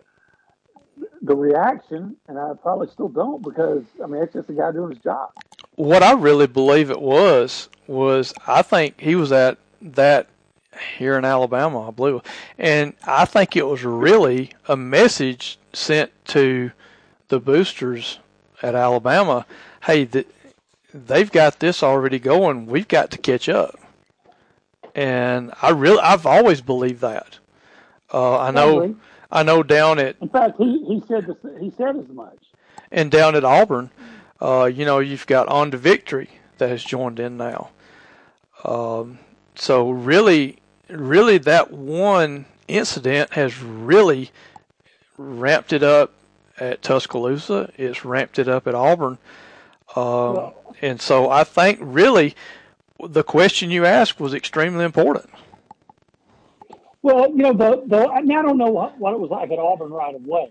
the 1.22 1.36
reaction, 1.36 2.16
and 2.28 2.38
I 2.38 2.52
probably 2.60 2.88
still 2.88 3.08
don't 3.08 3.42
because 3.42 3.84
I 4.02 4.06
mean 4.06 4.22
it's 4.22 4.32
just 4.32 4.48
a 4.48 4.54
guy 4.54 4.72
doing 4.72 4.90
his 4.90 5.02
job. 5.02 5.30
What 5.76 6.02
I 6.02 6.12
really 6.12 6.46
believe 6.46 6.90
it 6.90 7.00
was 7.00 7.68
was 7.86 8.32
I 8.46 8.62
think 8.62 9.00
he 9.00 9.14
was 9.14 9.30
at 9.32 9.58
that 9.82 10.28
here 10.96 11.16
in 11.18 11.24
Alabama, 11.24 11.88
I 11.88 11.90
believe, 11.90 12.22
and 12.58 12.94
I 13.04 13.26
think 13.26 13.56
it 13.56 13.66
was 13.66 13.84
really 13.84 14.50
a 14.66 14.76
message 14.76 15.58
sent 15.72 16.10
to 16.26 16.72
the 17.28 17.38
boosters 17.38 18.18
at 18.62 18.74
Alabama, 18.74 19.46
hey, 19.84 20.04
the, 20.04 20.26
they've 20.92 21.30
got 21.30 21.60
this 21.60 21.82
already 21.82 22.18
going. 22.18 22.66
We've 22.66 22.88
got 22.88 23.10
to 23.12 23.18
catch 23.18 23.48
up. 23.48 23.78
And 24.94 25.52
I 25.60 25.70
really, 25.70 26.00
I've 26.00 26.26
always 26.26 26.60
believed 26.60 27.00
that. 27.00 27.38
Uh, 28.12 28.38
I 28.38 28.50
know, 28.52 28.94
I 29.30 29.42
know 29.42 29.62
down 29.62 29.98
at. 29.98 30.16
In 30.20 30.28
fact, 30.28 30.56
he 30.58 30.84
he 30.86 31.02
said 31.08 31.26
this, 31.26 31.36
he 31.60 31.72
said 31.76 31.96
as 31.96 32.08
much. 32.08 32.38
And 32.92 33.10
down 33.10 33.34
at 33.34 33.44
Auburn, 33.44 33.90
uh, 34.40 34.70
you 34.72 34.84
know, 34.84 35.00
you've 35.00 35.26
got 35.26 35.48
On 35.48 35.72
to 35.72 35.76
Victory 35.76 36.30
that 36.58 36.68
has 36.68 36.84
joined 36.84 37.18
in 37.18 37.36
now. 37.36 37.70
Um, 38.62 39.18
so 39.56 39.90
really, 39.90 40.58
really, 40.88 41.38
that 41.38 41.72
one 41.72 42.46
incident 42.68 43.32
has 43.32 43.60
really 43.60 44.30
ramped 45.18 45.72
it 45.72 45.82
up 45.82 46.12
at 46.58 46.82
Tuscaloosa. 46.82 47.70
It's 47.76 48.04
ramped 48.04 48.38
it 48.38 48.48
up 48.48 48.66
at 48.66 48.74
Auburn. 48.74 49.18
Um, 49.96 50.34
well, 50.34 50.74
and 50.80 51.00
so 51.00 51.30
I 51.30 51.44
think 51.44 51.78
really 51.82 52.34
the 52.98 53.22
question 53.22 53.70
you 53.70 53.84
asked 53.84 54.20
was 54.20 54.34
extremely 54.34 54.84
important. 54.84 55.30
Well, 57.02 57.28
you 57.30 57.42
know, 57.42 57.52
the, 57.52 57.82
the 57.86 58.08
I, 58.08 58.22
mean, 58.22 58.38
I 58.38 58.42
don't 58.42 58.56
know 58.56 58.70
what, 58.70 58.98
what 58.98 59.12
it 59.12 59.20
was 59.20 59.30
like 59.30 59.50
at 59.50 59.58
Auburn 59.58 59.92
right 59.92 60.14
away, 60.14 60.50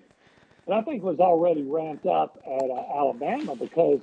but 0.67 0.77
I 0.77 0.81
think 0.83 0.97
it 0.97 1.03
was 1.03 1.19
already 1.19 1.63
ramped 1.63 2.05
up 2.05 2.41
at 2.45 2.69
uh, 2.69 2.97
Alabama 2.97 3.55
because 3.55 4.01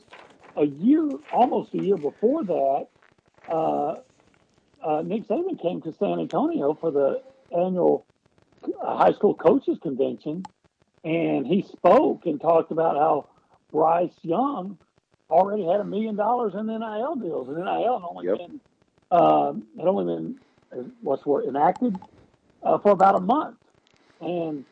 a 0.57 0.65
year, 0.65 1.09
almost 1.33 1.73
a 1.75 1.79
year 1.79 1.97
before 1.97 2.43
that, 2.45 2.87
uh, 3.49 3.97
uh, 4.85 5.03
Nick 5.03 5.29
Saban 5.29 5.61
came 5.61 5.81
to 5.83 5.93
San 5.93 6.19
Antonio 6.19 6.75
for 6.75 6.91
the 6.91 7.23
annual 7.57 8.05
uh, 8.83 8.97
high 8.97 9.13
school 9.13 9.35
coaches 9.35 9.79
convention, 9.81 10.45
and 11.05 11.47
he 11.47 11.63
spoke 11.63 12.27
and 12.27 12.41
talked 12.41 12.71
about 12.71 12.97
how 12.97 13.27
Bryce 13.73 14.13
Young 14.23 14.79
already 15.31 15.65
had 15.65 15.81
a 15.81 15.85
million 15.85 16.17
dollars 16.17 16.55
in 16.55 16.67
NIL 16.67 17.17
deals, 17.17 17.49
and 17.49 17.59
NIL 17.59 17.65
had 17.65 18.07
only 18.09 18.27
yep. 18.27 18.39
been 18.39 18.61
um, 19.11 19.67
had 19.77 19.87
only 19.87 20.05
been 20.05 20.41
uh, 20.73 20.83
what's 21.01 21.25
word 21.25 21.47
enacted 21.47 21.97
uh, 22.63 22.79
for 22.79 22.93
about 22.93 23.17
a 23.17 23.21
month, 23.21 23.57
and 24.21 24.65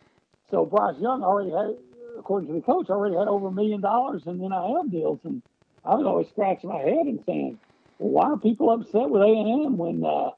so 0.50 0.64
Bryce 0.64 0.98
Young 1.00 1.22
already 1.22 1.50
had, 1.50 1.76
according 2.18 2.48
to 2.48 2.54
the 2.54 2.60
coach, 2.60 2.88
already 2.90 3.16
had 3.16 3.28
over 3.28 3.48
a 3.48 3.52
million 3.52 3.80
dollars 3.80 4.22
in 4.26 4.38
NIL 4.38 4.84
deals, 4.90 5.20
and 5.24 5.42
I 5.84 5.94
was 5.94 6.06
always 6.06 6.28
scratching 6.28 6.70
my 6.70 6.78
head 6.78 7.06
and 7.06 7.22
saying, 7.24 7.58
well, 7.98 8.10
why 8.10 8.32
are 8.32 8.36
people 8.36 8.70
upset 8.70 9.08
with 9.08 9.22
A 9.22 9.26
and 9.26 9.66
M 9.66 9.76
when 9.78 10.04
uh, 10.04 10.30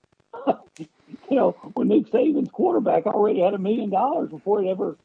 you 0.79 1.37
know 1.37 1.51
when 1.75 1.89
Nick 1.89 2.07
Saban's 2.07 2.51
quarterback 2.51 3.07
already 3.07 3.41
had 3.41 3.55
a 3.55 3.59
million 3.59 3.91
dollars 3.91 4.31
before 4.31 4.63
he 4.63 4.71
ever 4.71 4.97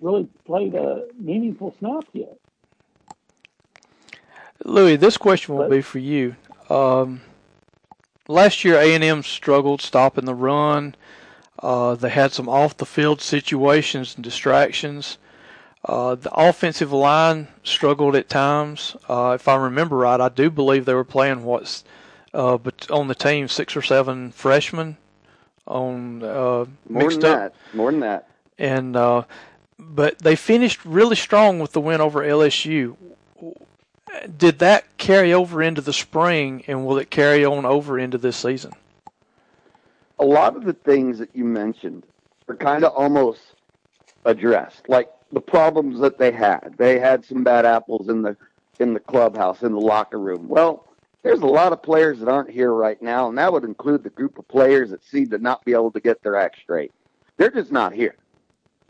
really 0.00 0.28
played 0.44 0.74
a 0.74 1.06
meaningful 1.18 1.74
snap 1.78 2.04
yet. 2.12 2.36
Louis, 4.64 4.96
this 4.96 5.16
question 5.16 5.54
will 5.54 5.64
but, 5.64 5.70
be 5.70 5.82
for 5.82 5.98
you. 5.98 6.36
Um, 6.70 7.20
last 8.28 8.64
year, 8.64 8.76
A 8.76 8.94
and 8.94 9.04
M 9.04 9.22
struggled 9.22 9.82
stopping 9.82 10.24
the 10.24 10.34
run. 10.34 10.94
Uh, 11.58 11.94
they 11.94 12.10
had 12.10 12.32
some 12.32 12.48
off 12.48 12.76
the 12.76 12.86
field 12.86 13.20
situations 13.20 14.14
and 14.14 14.24
distractions. 14.24 15.18
Uh, 15.84 16.14
the 16.14 16.32
offensive 16.32 16.92
line 16.92 17.48
struggled 17.62 18.16
at 18.16 18.28
times. 18.28 18.96
Uh, 19.08 19.32
if 19.34 19.48
I 19.48 19.56
remember 19.56 19.96
right, 19.96 20.20
I 20.20 20.30
do 20.30 20.50
believe 20.50 20.86
they 20.86 20.94
were 20.94 21.04
playing 21.04 21.44
what's 21.44 21.84
uh, 22.32 22.58
but 22.58 22.90
on 22.90 23.08
the 23.08 23.14
team 23.14 23.48
six 23.48 23.76
or 23.76 23.82
seven 23.82 24.32
freshmen 24.32 24.96
on 25.66 26.22
uh, 26.22 26.64
more 26.88 27.10
than 27.10 27.18
up. 27.18 27.20
that. 27.20 27.54
More 27.72 27.90
than 27.90 28.00
that. 28.00 28.28
And 28.58 28.96
uh, 28.96 29.24
but 29.78 30.18
they 30.18 30.36
finished 30.36 30.84
really 30.84 31.16
strong 31.16 31.58
with 31.58 31.72
the 31.72 31.80
win 31.80 32.00
over 32.00 32.20
LSU. 32.20 32.96
Did 34.36 34.60
that 34.60 34.96
carry 34.96 35.32
over 35.32 35.62
into 35.62 35.80
the 35.80 35.92
spring, 35.92 36.64
and 36.66 36.86
will 36.86 36.98
it 36.98 37.10
carry 37.10 37.44
on 37.44 37.64
over 37.64 37.98
into 37.98 38.18
this 38.18 38.36
season? 38.36 38.72
A 40.18 40.24
lot 40.24 40.56
of 40.56 40.64
the 40.64 40.72
things 40.72 41.18
that 41.18 41.34
you 41.34 41.44
mentioned 41.44 42.04
are 42.48 42.54
kind 42.54 42.84
of 42.84 42.92
almost 42.92 43.40
addressed, 44.24 44.88
like 44.88 45.10
the 45.32 45.40
problems 45.40 45.98
that 46.00 46.18
they 46.18 46.30
had. 46.30 46.74
They 46.78 46.98
had 46.98 47.24
some 47.24 47.42
bad 47.42 47.66
apples 47.66 48.08
in 48.08 48.22
the 48.22 48.36
in 48.80 48.94
the 48.94 49.00
clubhouse, 49.00 49.62
in 49.62 49.72
the 49.72 49.80
locker 49.80 50.18
room. 50.18 50.48
Well, 50.48 50.88
there's 51.22 51.40
a 51.40 51.46
lot 51.46 51.72
of 51.72 51.82
players 51.82 52.18
that 52.20 52.28
aren't 52.28 52.50
here 52.50 52.72
right 52.72 53.00
now, 53.00 53.28
and 53.28 53.38
that 53.38 53.52
would 53.52 53.64
include 53.64 54.02
the 54.02 54.10
group 54.10 54.38
of 54.38 54.46
players 54.48 54.90
that 54.90 55.04
seem 55.04 55.30
to 55.30 55.38
not 55.38 55.64
be 55.64 55.72
able 55.72 55.90
to 55.92 56.00
get 56.00 56.22
their 56.22 56.36
act 56.36 56.58
straight. 56.60 56.92
They're 57.36 57.50
just 57.50 57.72
not 57.72 57.92
here. 57.92 58.16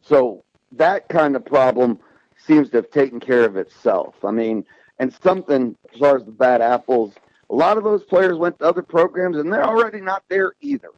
So 0.02 0.42
that 0.78 1.08
kind 1.08 1.36
of 1.36 1.44
problem 1.44 1.98
seems 2.36 2.70
to 2.70 2.76
have 2.78 2.90
taken 2.90 3.20
care 3.20 3.44
of 3.44 3.56
itself. 3.56 4.14
I 4.24 4.30
mean, 4.30 4.64
and 4.98 5.12
something 5.22 5.76
as 5.92 5.98
far 5.98 6.16
as 6.16 6.24
the 6.24 6.30
bad 6.32 6.60
apples, 6.60 7.14
a 7.50 7.54
lot 7.54 7.76
of 7.78 7.84
those 7.84 8.04
players 8.04 8.36
went 8.38 8.58
to 8.58 8.64
other 8.64 8.82
programs 8.82 9.36
and 9.36 9.52
they're 9.52 9.64
already 9.64 10.00
not 10.00 10.24
there 10.28 10.54
either. 10.60 10.90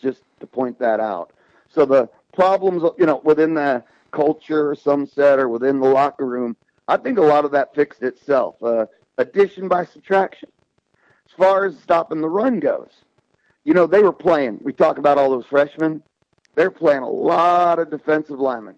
just 0.00 0.22
to 0.40 0.46
point 0.46 0.78
that 0.78 1.00
out. 1.00 1.32
So 1.68 1.84
the 1.84 2.08
problems, 2.32 2.82
you 2.98 3.06
know, 3.06 3.20
within 3.24 3.54
the 3.54 3.84
culture, 4.12 4.74
some 4.74 5.06
said, 5.06 5.38
or 5.38 5.48
within 5.48 5.78
the 5.78 5.88
locker 5.88 6.26
room, 6.26 6.56
I 6.88 6.96
think 6.96 7.18
a 7.18 7.22
lot 7.22 7.44
of 7.44 7.50
that 7.52 7.74
fixed 7.74 8.02
itself. 8.02 8.62
Uh, 8.62 8.86
addition 9.18 9.68
by 9.68 9.84
subtraction. 9.84 10.48
As 11.26 11.32
far 11.36 11.66
as 11.66 11.78
stopping 11.78 12.20
the 12.20 12.28
run 12.28 12.58
goes, 12.58 12.90
you 13.64 13.74
know, 13.74 13.86
they 13.86 14.02
were 14.02 14.12
playing. 14.12 14.58
We 14.62 14.72
talk 14.72 14.98
about 14.98 15.18
all 15.18 15.30
those 15.30 15.46
freshmen. 15.46 16.02
They're 16.54 16.70
playing 16.70 17.02
a 17.02 17.08
lot 17.10 17.78
of 17.78 17.90
defensive 17.90 18.40
linemen 18.40 18.76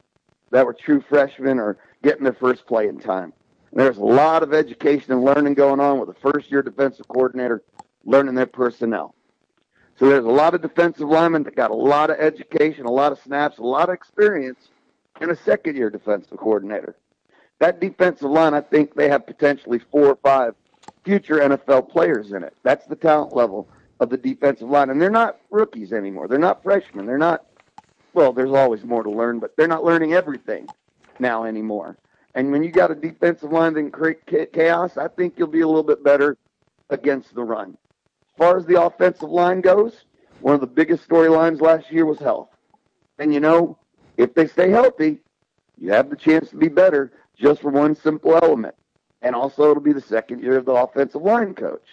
that 0.53 0.65
were 0.65 0.75
true 0.75 1.03
freshmen 1.09 1.59
or 1.59 1.79
getting 2.03 2.25
their 2.25 2.33
first 2.33 2.67
playing 2.67 3.01
time. 3.01 3.33
And 3.73 3.81
there's 3.81 3.97
a 3.97 4.05
lot 4.05 4.43
of 4.43 4.55
education 4.55 5.13
and 5.13 5.25
learning 5.25 5.55
going 5.55 5.81
on 5.81 5.99
with 5.99 6.09
the 6.09 6.31
first 6.31 6.51
year 6.51 6.63
defensive 6.63 7.09
coordinator 7.09 7.63
learning 8.05 8.35
their 8.35 8.47
personnel. 8.47 9.15
So 9.99 10.09
there's 10.09 10.25
a 10.25 10.29
lot 10.29 10.55
of 10.55 10.63
defensive 10.63 11.09
linemen 11.09 11.43
that 11.45 11.57
got 11.57 11.71
a 11.71 11.77
lot 11.77 12.11
of 12.11 12.19
education, 12.19 12.87
a 12.87 12.91
lot 12.91 13.13
of 13.13 13.19
snaps, 13.21 13.59
a 13.59 13.63
lot 13.63 13.89
of 13.89 13.95
experience, 13.95 14.69
and 15.21 15.31
a 15.31 15.37
second 15.37 15.77
year 15.77 15.91
defensive 15.91 16.37
coordinator. 16.39 16.97
That 17.61 17.81
defensive 17.81 18.31
line, 18.31 18.55
I 18.55 18.61
think 18.61 18.95
they 18.95 19.09
have 19.09 19.27
potentially 19.27 19.81
four 19.91 20.07
or 20.07 20.17
five 20.17 20.55
future 21.05 21.37
NFL 21.37 21.91
players 21.91 22.33
in 22.33 22.43
it. 22.43 22.55
That's 22.63 22.87
the 22.87 22.97
talent 22.97 23.35
level 23.35 23.69
of 24.01 24.11
the 24.11 24.17
defensive 24.17 24.69
line. 24.69 24.91
And 24.91 25.01
they're 25.01 25.11
not 25.11 25.39
rookies 25.51 25.93
anymore. 25.93 26.27
They're 26.27 26.39
not 26.39 26.63
freshmen. 26.63 27.07
They're 27.07 27.19
not, 27.19 27.45
well, 28.15 28.33
there's 28.33 28.53
always 28.53 28.85
more 28.85 29.03
to 29.03 29.11
learn, 29.11 29.39
but 29.39 29.57
they're 29.57 29.69
not 29.69 29.85
learning 29.85 30.13
everything 30.13 30.67
now 31.19 31.45
anymore. 31.45 31.97
And 32.35 32.51
when 32.51 32.63
you 32.63 32.71
got 32.71 32.91
a 32.91 32.95
defensive 32.95 33.53
line 33.53 33.75
that 33.75 33.81
can 33.81 33.91
create 33.91 34.53
chaos, 34.53 34.97
I 34.97 35.09
think 35.09 35.35
you'll 35.37 35.49
be 35.49 35.61
a 35.61 35.67
little 35.67 35.83
bit 35.83 36.03
better 36.03 36.39
against 36.91 37.35
the 37.35 37.43
run. 37.43 37.77
As 38.35 38.39
far 38.39 38.57
as 38.57 38.67
the 38.67 38.81
offensive 38.81 39.31
line 39.31 39.61
goes, 39.61 40.05
one 40.41 40.55
of 40.55 40.61
the 40.61 40.67
biggest 40.67 41.09
storylines 41.09 41.61
last 41.61 41.91
year 41.91 42.07
was 42.07 42.19
health. 42.19 42.49
And 43.19 43.33
you 43.33 43.41
know, 43.41 43.79
if 44.17 44.35
they 44.35 44.47
stay 44.47 44.71
healthy, 44.71 45.21
you 45.79 45.93
have 45.93 46.11
the 46.11 46.17
chance 46.17 46.51
to 46.51 46.57
be 46.57 46.69
better 46.69 47.13
just 47.37 47.61
for 47.63 47.71
one 47.71 47.95
simple 47.95 48.35
element. 48.37 48.75
And 49.21 49.35
also, 49.35 49.71
it'll 49.71 49.83
be 49.83 49.93
the 49.93 50.01
second 50.01 50.43
year 50.43 50.57
of 50.57 50.65
the 50.65 50.73
offensive 50.73 51.23
line 51.23 51.55
coach. 51.55 51.87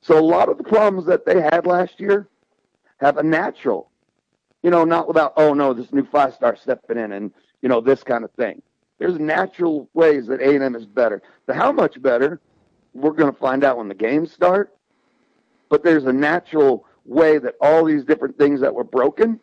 So, 0.00 0.18
a 0.18 0.20
lot 0.20 0.48
of 0.48 0.58
the 0.58 0.64
problems 0.64 1.06
that 1.06 1.26
they 1.26 1.40
had 1.40 1.66
last 1.66 1.98
year 1.98 2.28
have 3.00 3.16
a 3.18 3.22
natural, 3.22 3.90
you 4.62 4.70
know, 4.70 4.84
not 4.84 5.08
without, 5.08 5.32
oh 5.36 5.54
no, 5.54 5.72
this 5.72 5.92
new 5.92 6.06
five 6.06 6.34
star 6.34 6.56
stepping 6.56 6.98
in 6.98 7.12
and, 7.12 7.32
you 7.60 7.68
know, 7.68 7.80
this 7.80 8.02
kind 8.02 8.24
of 8.24 8.30
thing. 8.32 8.62
There's 8.98 9.18
natural 9.18 9.88
ways 9.94 10.26
that 10.28 10.40
A&M 10.40 10.76
is 10.76 10.86
better. 10.86 11.22
The 11.46 11.54
how 11.54 11.72
much 11.72 12.00
better, 12.00 12.40
we're 12.94 13.12
going 13.12 13.32
to 13.32 13.38
find 13.38 13.64
out 13.64 13.78
when 13.78 13.88
the 13.88 13.94
games 13.94 14.32
start. 14.32 14.76
But 15.68 15.82
there's 15.82 16.04
a 16.04 16.12
natural 16.12 16.86
way 17.04 17.38
that 17.38 17.56
all 17.60 17.84
these 17.84 18.04
different 18.04 18.38
things 18.38 18.60
that 18.60 18.74
were 18.74 18.84
broken. 18.84 19.40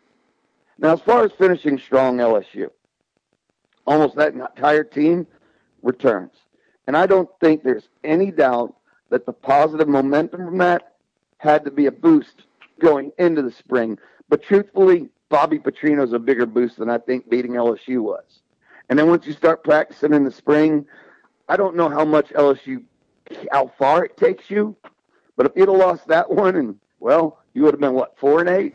Now, 0.78 0.94
as 0.94 1.00
far 1.00 1.24
as 1.24 1.32
finishing 1.32 1.78
strong 1.78 2.18
LSU, 2.18 2.70
almost 3.86 4.16
that 4.16 4.32
entire 4.32 4.84
team 4.84 5.26
returns. 5.82 6.32
And 6.86 6.96
I 6.96 7.06
don't 7.06 7.28
think 7.40 7.62
there's 7.62 7.88
any 8.02 8.30
doubt 8.30 8.74
that 9.10 9.26
the 9.26 9.32
positive 9.32 9.88
momentum 9.88 10.46
from 10.46 10.58
that 10.58 10.94
had 11.38 11.64
to 11.64 11.70
be 11.70 11.86
a 11.86 11.92
boost 11.92 12.44
going 12.80 13.12
into 13.18 13.42
the 13.42 13.52
spring. 13.52 13.98
But 14.28 14.42
truthfully, 14.42 15.08
Bobby 15.28 15.58
Petrino's 15.58 16.12
a 16.12 16.18
bigger 16.18 16.46
boost 16.46 16.78
than 16.78 16.90
I 16.90 16.98
think 16.98 17.30
beating 17.30 17.52
LSU 17.52 18.00
was. 18.00 18.40
And 18.88 18.98
then 18.98 19.08
once 19.08 19.26
you 19.26 19.32
start 19.32 19.62
practicing 19.62 20.12
in 20.12 20.24
the 20.24 20.32
spring, 20.32 20.84
I 21.48 21.56
don't 21.56 21.76
know 21.76 21.88
how 21.88 22.04
much 22.04 22.30
LSU, 22.30 22.82
how 23.52 23.72
far 23.78 24.04
it 24.04 24.16
takes 24.16 24.50
you. 24.50 24.76
But 25.36 25.46
if 25.46 25.52
you'd 25.54 25.68
have 25.68 25.78
lost 25.78 26.08
that 26.08 26.30
one, 26.30 26.56
and 26.56 26.76
well, 26.98 27.38
you 27.54 27.62
would 27.62 27.74
have 27.74 27.80
been 27.80 27.94
what 27.94 28.18
four 28.18 28.40
and 28.40 28.48
eight. 28.48 28.74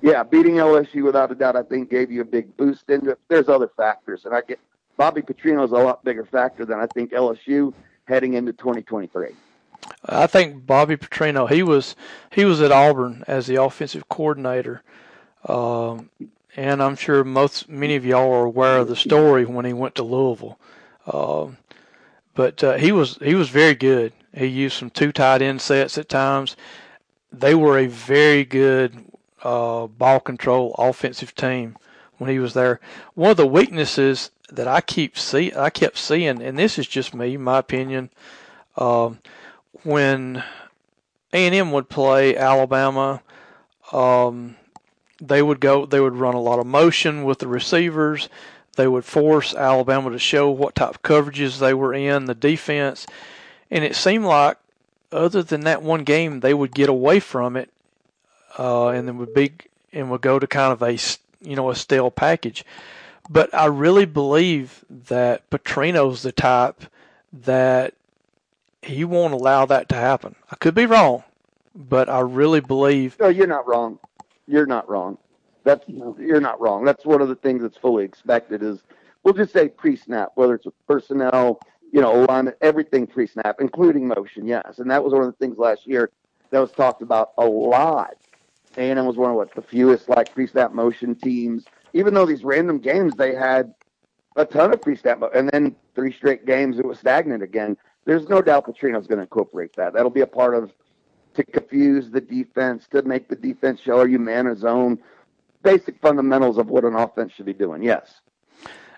Yeah, 0.00 0.22
beating 0.22 0.54
LSU 0.54 1.02
without 1.04 1.30
a 1.30 1.34
doubt, 1.34 1.56
I 1.56 1.62
think 1.62 1.90
gave 1.90 2.10
you 2.10 2.20
a 2.20 2.24
big 2.24 2.56
boost 2.56 2.90
into 2.90 3.10
it. 3.10 3.18
There's 3.28 3.48
other 3.48 3.70
factors, 3.76 4.24
and 4.24 4.34
I 4.34 4.40
get 4.40 4.58
Bobby 4.96 5.22
Petrino's 5.22 5.72
a 5.72 5.76
lot 5.76 6.04
bigger 6.04 6.24
factor 6.24 6.64
than 6.64 6.78
I 6.78 6.86
think 6.94 7.12
LSU 7.12 7.72
heading 8.06 8.34
into 8.34 8.52
2023. 8.52 9.28
I 10.04 10.26
think 10.26 10.66
Bobby 10.66 10.96
Petrino 10.96 11.48
he 11.48 11.62
was 11.62 11.96
he 12.30 12.44
was 12.44 12.60
at 12.60 12.72
Auburn 12.72 13.24
as 13.26 13.46
the 13.46 13.62
offensive 13.62 14.08
coordinator, 14.08 14.82
um, 15.46 16.10
and 16.56 16.82
I'm 16.82 16.96
sure 16.96 17.24
most 17.24 17.68
many 17.68 17.96
of 17.96 18.04
y'all 18.04 18.32
are 18.32 18.44
aware 18.44 18.78
of 18.78 18.88
the 18.88 18.96
story 18.96 19.44
when 19.44 19.64
he 19.64 19.72
went 19.72 19.94
to 19.96 20.02
Louisville. 20.02 20.58
Um, 21.06 21.58
but 22.34 22.62
uh, 22.62 22.74
he 22.74 22.92
was 22.92 23.18
he 23.22 23.34
was 23.34 23.48
very 23.48 23.74
good. 23.74 24.12
He 24.34 24.46
used 24.46 24.76
some 24.76 24.90
two 24.90 25.12
tight 25.12 25.42
end 25.42 25.60
sets 25.60 25.96
at 25.96 26.08
times. 26.08 26.56
They 27.32 27.54
were 27.54 27.78
a 27.78 27.86
very 27.86 28.44
good 28.44 29.04
uh, 29.42 29.86
ball 29.86 30.20
control 30.20 30.74
offensive 30.78 31.34
team 31.34 31.76
when 32.18 32.30
he 32.30 32.38
was 32.38 32.54
there. 32.54 32.80
One 33.14 33.30
of 33.30 33.36
the 33.36 33.46
weaknesses 33.46 34.30
that 34.50 34.68
I 34.68 34.80
keep 34.80 35.16
see 35.18 35.52
I 35.54 35.70
kept 35.70 35.98
seeing, 35.98 36.42
and 36.42 36.58
this 36.58 36.78
is 36.78 36.86
just 36.86 37.14
me, 37.14 37.36
my 37.36 37.58
opinion, 37.58 38.10
um, 38.76 39.18
when 39.82 40.42
A 41.32 41.46
and 41.46 41.54
M 41.54 41.72
would 41.72 41.88
play 41.88 42.36
Alabama, 42.36 43.22
um, 43.92 44.56
they 45.20 45.42
would 45.42 45.60
go 45.60 45.86
they 45.86 46.00
would 46.00 46.16
run 46.16 46.34
a 46.34 46.40
lot 46.40 46.58
of 46.58 46.66
motion 46.66 47.24
with 47.24 47.38
the 47.38 47.48
receivers. 47.48 48.28
They 48.76 48.88
would 48.88 49.04
force 49.04 49.54
Alabama 49.54 50.10
to 50.10 50.18
show 50.18 50.50
what 50.50 50.74
type 50.74 50.90
of 50.90 51.02
coverages 51.02 51.58
they 51.58 51.74
were 51.74 51.94
in, 51.94 52.24
the 52.24 52.34
defense, 52.34 53.06
and 53.70 53.84
it 53.84 53.94
seemed 53.94 54.24
like 54.24 54.58
other 55.12 55.42
than 55.42 55.60
that 55.62 55.82
one 55.82 56.02
game, 56.02 56.40
they 56.40 56.52
would 56.52 56.74
get 56.74 56.88
away 56.88 57.20
from 57.20 57.56
it, 57.56 57.70
uh, 58.58 58.88
and 58.88 59.06
then 59.06 59.16
would 59.18 59.32
be 59.32 59.52
and 59.92 60.10
would 60.10 60.20
go 60.20 60.38
to 60.38 60.46
kind 60.46 60.72
of 60.72 60.82
a 60.82 60.98
you 61.40 61.56
know 61.56 61.70
a 61.70 61.76
stale 61.76 62.10
package. 62.10 62.64
But 63.30 63.54
I 63.54 63.66
really 63.66 64.04
believe 64.04 64.84
that 64.90 65.48
Petrino's 65.48 66.22
the 66.22 66.32
type 66.32 66.84
that 67.32 67.94
he 68.84 69.04
won't 69.04 69.34
allow 69.34 69.66
that 69.66 69.88
to 69.90 69.94
happen. 69.94 70.34
I 70.50 70.56
could 70.56 70.74
be 70.74 70.86
wrong, 70.86 71.24
but 71.74 72.08
I 72.08 72.20
really 72.20 72.60
believe. 72.60 73.18
No, 73.18 73.28
you're 73.28 73.46
not 73.46 73.66
wrong. 73.66 73.98
You're 74.46 74.66
not 74.66 74.88
wrong. 74.88 75.18
That's 75.64 75.84
you're 75.88 76.40
not 76.40 76.60
wrong. 76.60 76.84
That's 76.84 77.04
one 77.06 77.22
of 77.22 77.28
the 77.28 77.34
things 77.34 77.62
that's 77.62 77.76
fully 77.76 78.04
expected. 78.04 78.62
Is 78.62 78.80
we'll 79.22 79.34
just 79.34 79.52
say 79.52 79.68
pre-snap, 79.68 80.32
whether 80.34 80.54
it's 80.54 80.66
with 80.66 80.86
personnel, 80.86 81.60
you 81.90 82.00
know, 82.00 82.24
alignment, 82.24 82.56
everything 82.60 83.06
pre-snap, 83.06 83.56
including 83.60 84.06
motion. 84.06 84.46
Yes, 84.46 84.78
and 84.78 84.90
that 84.90 85.02
was 85.02 85.12
one 85.12 85.22
of 85.22 85.28
the 85.28 85.38
things 85.38 85.56
last 85.58 85.86
year 85.86 86.10
that 86.50 86.60
was 86.60 86.72
talked 86.72 87.02
about 87.02 87.32
a 87.38 87.46
lot. 87.46 88.14
A&M 88.76 89.06
was 89.06 89.16
one 89.16 89.30
of 89.30 89.36
what 89.36 89.54
the 89.54 89.62
fewest 89.62 90.08
like 90.08 90.34
pre-snap 90.34 90.72
motion 90.72 91.14
teams. 91.14 91.64
Even 91.92 92.12
though 92.12 92.26
these 92.26 92.44
random 92.44 92.78
games 92.78 93.14
they 93.14 93.34
had 93.34 93.72
a 94.36 94.44
ton 94.44 94.72
of 94.72 94.82
pre-snap, 94.82 95.22
and 95.34 95.48
then 95.50 95.76
three 95.94 96.12
straight 96.12 96.44
games 96.44 96.78
it 96.78 96.84
was 96.84 96.98
stagnant 96.98 97.42
again. 97.42 97.76
There's 98.04 98.28
no 98.28 98.42
doubt 98.42 98.66
Petrino's 98.66 99.06
going 99.06 99.18
to 99.18 99.22
incorporate 99.22 99.74
that. 99.76 99.92
That'll 99.94 100.10
be 100.10 100.20
a 100.20 100.26
part 100.26 100.54
of 100.54 100.72
to 101.34 101.44
confuse 101.44 102.10
the 102.10 102.20
defense, 102.20 102.86
to 102.88 103.02
make 103.02 103.28
the 103.28 103.36
defense 103.36 103.80
show 103.80 103.98
are 103.98 104.08
you 104.08 104.18
man 104.18 104.46
or 104.46 104.54
zone, 104.54 104.98
basic 105.62 106.00
fundamentals 106.00 106.58
of 106.58 106.68
what 106.68 106.84
an 106.84 106.94
offense 106.94 107.32
should 107.32 107.46
be 107.46 107.52
doing. 107.52 107.82
Yes. 107.82 108.20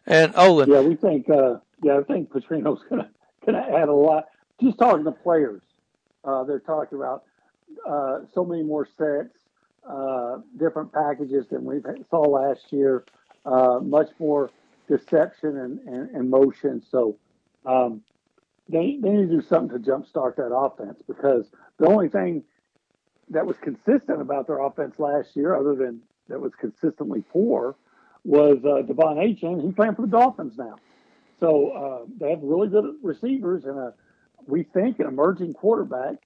And 0.07 0.33
Olin. 0.37 0.71
Yeah, 0.71 0.81
we 0.81 0.97
think. 0.97 1.29
Uh, 1.31 1.57
yeah, 1.83 1.99
I 1.99 2.03
think 2.03 2.31
Petrino's 2.31 2.83
going 2.89 3.03
to 3.03 3.09
going 3.45 3.55
to 3.55 3.77
add 3.77 3.89
a 3.89 3.93
lot. 3.95 4.27
Just 4.61 4.79
talking 4.79 5.05
to 5.05 5.13
players, 5.13 5.63
uh, 6.25 6.45
they're 6.45 6.61
talking 6.61 6.99
about 6.99 7.25
uh, 7.89 8.21
so 8.35 8.45
many 8.45 8.63
more 8.63 8.89
sets, 8.97 9.35
uh, 9.89 10.39
different 10.59 10.93
packages 10.93 11.47
than 11.51 11.65
we 11.65 11.81
saw 12.11 12.21
last 12.23 12.73
year. 12.73 13.05
Uh, 13.45 13.79
much 13.81 14.09
more 14.19 14.51
deception 14.89 15.59
and, 15.59 15.79
and, 15.87 16.11
and 16.11 16.31
motion. 16.31 16.83
So 16.91 17.17
um, 17.65 18.03
they, 18.69 18.99
they 19.01 19.11
need 19.11 19.29
to 19.29 19.37
do 19.37 19.43
something 19.43 19.83
to 19.83 19.91
jumpstart 19.91 20.37
that 20.37 20.55
offense 20.55 21.01
because 21.07 21.47
the 21.79 21.87
only 21.87 22.09
thing 22.09 22.43
that 23.31 23.47
was 23.47 23.57
consistent 23.59 24.21
about 24.21 24.47
their 24.47 24.61
offense 24.61 24.99
last 24.99 25.37
year, 25.37 25.55
other 25.55 25.75
than 25.75 26.01
that 26.29 26.41
was 26.41 26.53
consistently 26.55 27.23
poor, 27.33 27.77
was 28.25 28.59
uh, 28.65 28.83
De'Von 28.83 29.17
Achane. 29.19 29.65
He's 29.65 29.75
playing 29.75 29.95
for 29.95 30.03
the 30.03 30.09
Dolphins 30.09 30.55
now. 30.57 30.77
So 31.39 31.71
uh, 31.71 32.07
they 32.19 32.31
have 32.31 32.41
really 32.43 32.69
good 32.69 32.97
receivers 33.03 33.65
and 33.65 33.79
a, 33.79 33.95
we 34.47 34.63
think, 34.63 34.99
an 35.01 35.07
emerging 35.07 35.55
quarterback. 35.55 36.17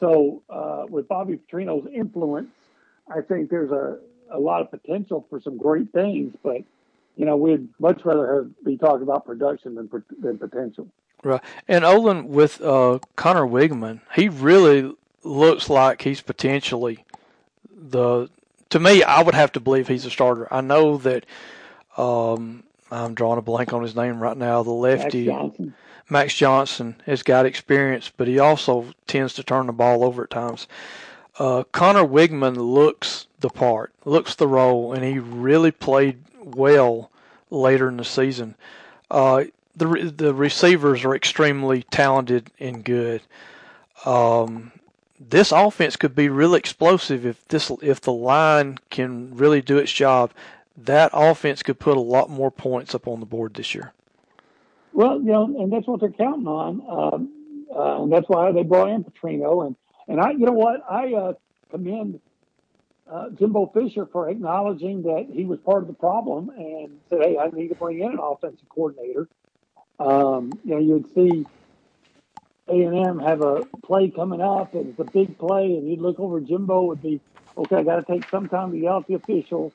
So 0.00 0.42
uh, 0.48 0.86
with 0.88 1.06
Bobby 1.08 1.38
Petrino's 1.38 1.86
influence, 1.92 2.50
I 3.10 3.20
think 3.20 3.50
there's 3.50 3.70
a, 3.70 3.98
a 4.32 4.38
lot 4.38 4.62
of 4.62 4.70
potential 4.70 5.26
for 5.28 5.40
some 5.40 5.56
great 5.56 5.92
things. 5.92 6.34
But 6.42 6.62
you 7.16 7.24
know, 7.24 7.36
we'd 7.36 7.68
much 7.80 8.04
rather 8.04 8.34
have, 8.34 8.64
be 8.64 8.76
talking 8.76 9.02
about 9.02 9.26
production 9.26 9.74
than 9.74 9.90
than 10.20 10.38
potential. 10.38 10.88
Right. 11.22 11.40
And 11.66 11.84
Olin 11.84 12.28
with 12.28 12.60
uh, 12.60 13.00
Conner 13.16 13.46
Weigman, 13.46 14.00
he 14.14 14.28
really 14.28 14.94
looks 15.22 15.68
like 15.68 16.02
he's 16.02 16.20
potentially 16.20 17.04
the. 17.70 18.28
To 18.70 18.78
me, 18.78 19.02
I 19.02 19.22
would 19.22 19.34
have 19.34 19.52
to 19.52 19.60
believe 19.60 19.88
he's 19.88 20.04
a 20.04 20.10
starter. 20.10 20.46
I 20.52 20.60
know 20.60 20.98
that 20.98 21.24
um, 21.96 22.64
I'm 22.90 23.14
drawing 23.14 23.38
a 23.38 23.42
blank 23.42 23.72
on 23.72 23.82
his 23.82 23.96
name 23.96 24.20
right 24.20 24.36
now. 24.36 24.62
The 24.62 24.70
lefty 24.70 25.26
Max 25.26 25.38
Johnson, 25.38 25.74
Max 26.08 26.34
Johnson 26.34 26.96
has 27.06 27.22
got 27.22 27.46
experience, 27.46 28.12
but 28.14 28.28
he 28.28 28.38
also 28.38 28.92
tends 29.06 29.34
to 29.34 29.42
turn 29.42 29.66
the 29.66 29.72
ball 29.72 30.04
over 30.04 30.24
at 30.24 30.30
times. 30.30 30.68
Uh, 31.38 31.64
Conner 31.72 32.04
Weigman 32.04 32.56
looks 32.56 33.26
the 33.40 33.48
part, 33.48 33.92
looks 34.04 34.34
the 34.34 34.48
role, 34.48 34.92
and 34.92 35.04
he 35.04 35.18
really 35.18 35.70
played 35.70 36.18
well 36.42 37.10
later 37.50 37.88
in 37.88 37.96
the 37.96 38.04
season. 38.04 38.54
Uh, 39.10 39.44
the 39.78 40.12
the 40.14 40.34
receivers 40.34 41.04
are 41.04 41.14
extremely 41.14 41.82
talented 41.84 42.50
and 42.58 42.84
good. 42.84 43.22
Um, 44.04 44.72
this 45.20 45.52
offense 45.52 45.96
could 45.96 46.14
be 46.14 46.28
really 46.28 46.58
explosive 46.58 47.26
if 47.26 47.46
this 47.48 47.70
if 47.82 48.00
the 48.00 48.12
line 48.12 48.78
can 48.90 49.36
really 49.36 49.62
do 49.62 49.78
its 49.78 49.92
job. 49.92 50.32
That 50.76 51.10
offense 51.12 51.62
could 51.62 51.78
put 51.78 51.96
a 51.96 52.00
lot 52.00 52.30
more 52.30 52.50
points 52.50 52.94
up 52.94 53.08
on 53.08 53.20
the 53.20 53.26
board 53.26 53.54
this 53.54 53.74
year. 53.74 53.92
Well, 54.92 55.18
you 55.20 55.32
know, 55.32 55.44
and 55.44 55.72
that's 55.72 55.86
what 55.86 56.00
they're 56.00 56.10
counting 56.10 56.46
on, 56.46 56.82
um, 56.88 57.64
uh, 57.74 58.02
and 58.02 58.12
that's 58.12 58.28
why 58.28 58.52
they 58.52 58.62
brought 58.62 58.90
in 58.90 59.04
Petrino. 59.04 59.66
And 59.66 59.76
and 60.06 60.20
I, 60.20 60.30
you 60.30 60.46
know 60.46 60.52
what, 60.52 60.84
I 60.88 61.14
uh, 61.14 61.32
commend 61.70 62.20
uh, 63.10 63.30
Jimbo 63.30 63.70
Fisher 63.74 64.06
for 64.06 64.28
acknowledging 64.28 65.02
that 65.02 65.28
he 65.32 65.44
was 65.44 65.58
part 65.60 65.82
of 65.82 65.88
the 65.88 65.94
problem 65.94 66.50
and 66.50 66.98
said, 67.10 67.22
"Hey, 67.22 67.38
I 67.38 67.48
need 67.48 67.68
to 67.68 67.74
bring 67.74 68.00
in 68.00 68.12
an 68.12 68.18
offensive 68.20 68.68
coordinator." 68.68 69.28
Um, 69.98 70.52
you 70.64 70.74
know, 70.74 70.78
you'd 70.78 71.12
see 71.14 71.46
A 72.68 72.72
and 72.72 73.06
M 73.06 73.18
have 73.18 73.42
a 73.42 73.64
play 73.82 74.10
coming 74.10 74.40
up, 74.40 74.74
and 74.74 74.88
it's 74.90 75.00
a 75.00 75.04
big 75.04 75.38
play, 75.38 75.64
and 75.76 75.88
you'd 75.88 76.00
look 76.00 76.20
over 76.20 76.40
Jimbo 76.40 76.82
would 76.84 77.02
be, 77.02 77.20
"Okay, 77.56 77.76
I 77.76 77.82
got 77.82 77.96
to 77.96 78.12
take 78.12 78.28
some 78.28 78.48
time 78.48 78.72
to 78.72 78.78
yell 78.78 78.98
at 78.98 79.06
the 79.06 79.14
official." 79.14 79.72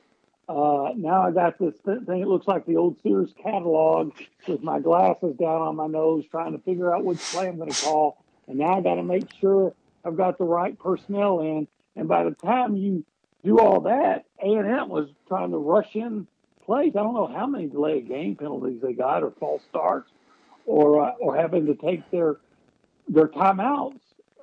Uh, 0.48 0.92
now 0.96 1.22
I 1.22 1.32
got 1.32 1.58
this 1.58 1.76
thing. 1.86 2.22
It 2.22 2.28
looks 2.28 2.48
like 2.48 2.66
the 2.66 2.76
old 2.76 2.98
Sears 3.02 3.34
catalog 3.42 4.14
with 4.48 4.62
my 4.62 4.80
glasses 4.80 5.36
down 5.38 5.62
on 5.62 5.76
my 5.76 5.88
nose, 5.88 6.26
trying 6.30 6.52
to 6.52 6.58
figure 6.60 6.94
out 6.94 7.06
which 7.06 7.20
play 7.20 7.48
I'm 7.48 7.58
going 7.58 7.72
to 7.72 7.84
call. 7.84 8.18
And 8.48 8.58
now 8.58 8.78
I 8.78 8.82
got 8.82 8.96
to 8.96 9.04
make 9.04 9.32
sure 9.40 9.74
I've 10.04 10.18
got 10.18 10.38
the 10.38 10.44
right 10.44 10.78
personnel 10.78 11.40
in. 11.40 11.68
And 11.96 12.08
by 12.10 12.26
the 12.26 12.32
time 12.32 12.76
you 12.76 13.06
do 13.44 13.60
all 13.60 13.82
that, 13.82 14.26
A 14.42 14.48
and 14.48 14.68
M 14.68 14.90
was 14.90 15.10
trying 15.28 15.52
to 15.52 15.58
rush 15.58 15.96
in 15.96 16.28
plays. 16.66 16.94
I 16.96 17.04
don't 17.04 17.14
know 17.14 17.28
how 17.28 17.48
many 17.48 17.68
delay 17.68 18.02
game 18.02 18.36
penalties 18.36 18.82
they 18.82 18.94
got, 18.94 19.24
or 19.24 19.32
false 19.32 19.62
starts, 19.70 20.12
or 20.66 21.06
uh, 21.06 21.12
or 21.20 21.36
having 21.36 21.66
to 21.68 21.76
take 21.76 22.10
their 22.12 22.38
their 23.08 23.28
timeouts, 23.28 24.00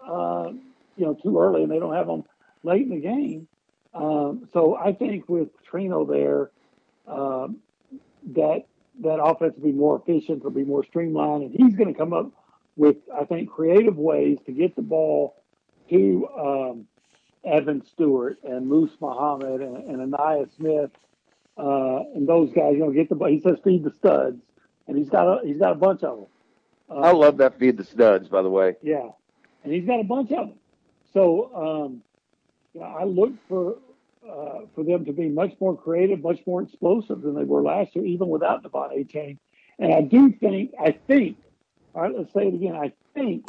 uh, 0.07 0.51
you 0.97 1.07
know, 1.07 1.15
too 1.15 1.39
early, 1.39 1.63
and 1.63 1.71
they 1.71 1.79
don't 1.79 1.95
have 1.95 2.07
them 2.07 2.25
late 2.63 2.83
in 2.83 2.91
the 2.91 3.01
game. 3.01 3.49
Um, 3.95 4.49
so 4.53 4.77
I 4.77 4.93
think 4.93 5.29
with 5.29 5.49
Trino 5.65 6.09
there, 6.09 6.51
um, 7.07 7.59
that 8.35 8.67
that 9.01 9.23
offense 9.23 9.55
will 9.57 9.65
be 9.65 9.73
more 9.73 9.97
efficient, 9.97 10.45
will 10.45 10.51
be 10.51 10.65
more 10.65 10.85
streamlined, 10.85 11.43
and 11.43 11.55
he's 11.55 11.75
going 11.75 11.93
to 11.93 11.99
come 11.99 12.13
up 12.13 12.31
with 12.77 12.97
I 13.15 13.25
think 13.25 13.51
creative 13.51 13.97
ways 13.97 14.39
to 14.47 14.53
get 14.53 14.77
the 14.77 14.83
ball 14.83 15.37
to 15.91 16.29
um, 16.39 16.87
Evan 17.45 17.85
Stewart 17.85 18.39
and 18.45 18.67
Moose 18.67 18.93
Muhammad 19.01 19.61
and, 19.61 19.77
and 19.77 20.13
Ainias 20.13 20.55
Smith 20.57 20.91
uh, 21.57 22.01
and 22.15 22.29
those 22.29 22.53
guys. 22.53 22.75
You 22.75 22.81
know, 22.81 22.91
get 22.91 23.09
the 23.09 23.17
he 23.27 23.41
says 23.41 23.59
feed 23.65 23.85
the 23.85 23.93
studs, 23.93 24.41
and 24.91 24.99
he's 24.99 25.09
got 25.09 25.27
a 25.27 25.47
he's 25.47 25.59
got 25.59 25.73
a 25.73 25.77
bunch 25.77 26.03
of 26.03 26.19
them. 26.19 26.27
I 26.91 27.13
love 27.13 27.37
that 27.37 27.59
feed 27.59 27.77
the 27.77 27.85
studs, 27.85 28.29
by 28.29 28.43
the 28.43 28.51
way. 28.51 28.75
Yeah, 28.83 29.09
and 29.63 29.73
he's 29.73 29.87
got 29.87 30.01
a 30.01 30.05
bunch 30.05 30.33
of 30.33 30.49
them. 30.49 30.59
So 31.15 31.55
um, 31.55 32.03
you 32.75 32.81
know, 32.81 32.87
I 32.87 33.05
look 33.05 33.33
for 33.49 33.77
uh, 34.29 34.67
for 34.75 34.83
them 34.85 35.05
to 35.05 35.13
be 35.13 35.29
much 35.29 35.53
more 35.61 35.77
creative, 35.77 36.23
much 36.23 36.41
more 36.47 36.63
explosive 36.63 37.23
than 37.23 37.35
they 37.35 37.45
were 37.45 37.63
last 37.63 37.95
year, 37.95 38.05
even 38.05 38.29
without 38.29 38.65
De'Von 38.65 38.93
Achane. 38.93 39.39
And 39.79 39.95
I 39.95 40.03
do 40.03 40.31
think, 40.33 40.73
I 40.79 40.91
think, 40.91 41.39
all 41.95 42.03
right, 42.03 42.15
let's 42.15 42.33
say 42.33 42.49
it 42.49 42.55
again. 42.55 42.75
I 42.75 42.93
think 43.15 43.47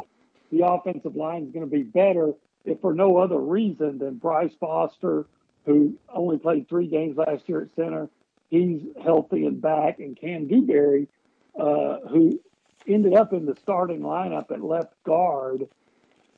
the 0.50 0.66
offensive 0.66 1.14
line 1.14 1.44
is 1.44 1.52
going 1.52 1.68
to 1.68 1.70
be 1.70 1.82
better 1.82 2.32
if 2.64 2.80
for 2.80 2.94
no 2.94 3.18
other 3.18 3.38
reason 3.38 3.98
than 3.98 4.14
Bryce 4.14 4.54
Foster, 4.60 5.26
who 5.66 5.94
only 6.08 6.38
played 6.38 6.68
three 6.68 6.86
games 6.86 7.16
last 7.16 7.48
year 7.48 7.62
at 7.62 7.74
center, 7.74 8.08
he's 8.50 8.80
healthy 9.02 9.46
and 9.46 9.60
back, 9.60 9.98
and 9.98 10.16
Kam 10.16 10.46
Dewberry, 10.46 11.08
uh, 11.58 11.98
who 12.08 12.40
ended 12.86 13.14
up 13.14 13.32
in 13.32 13.46
the 13.46 13.54
starting 13.56 14.00
lineup 14.00 14.50
at 14.50 14.62
left 14.62 14.94
guard 15.04 15.68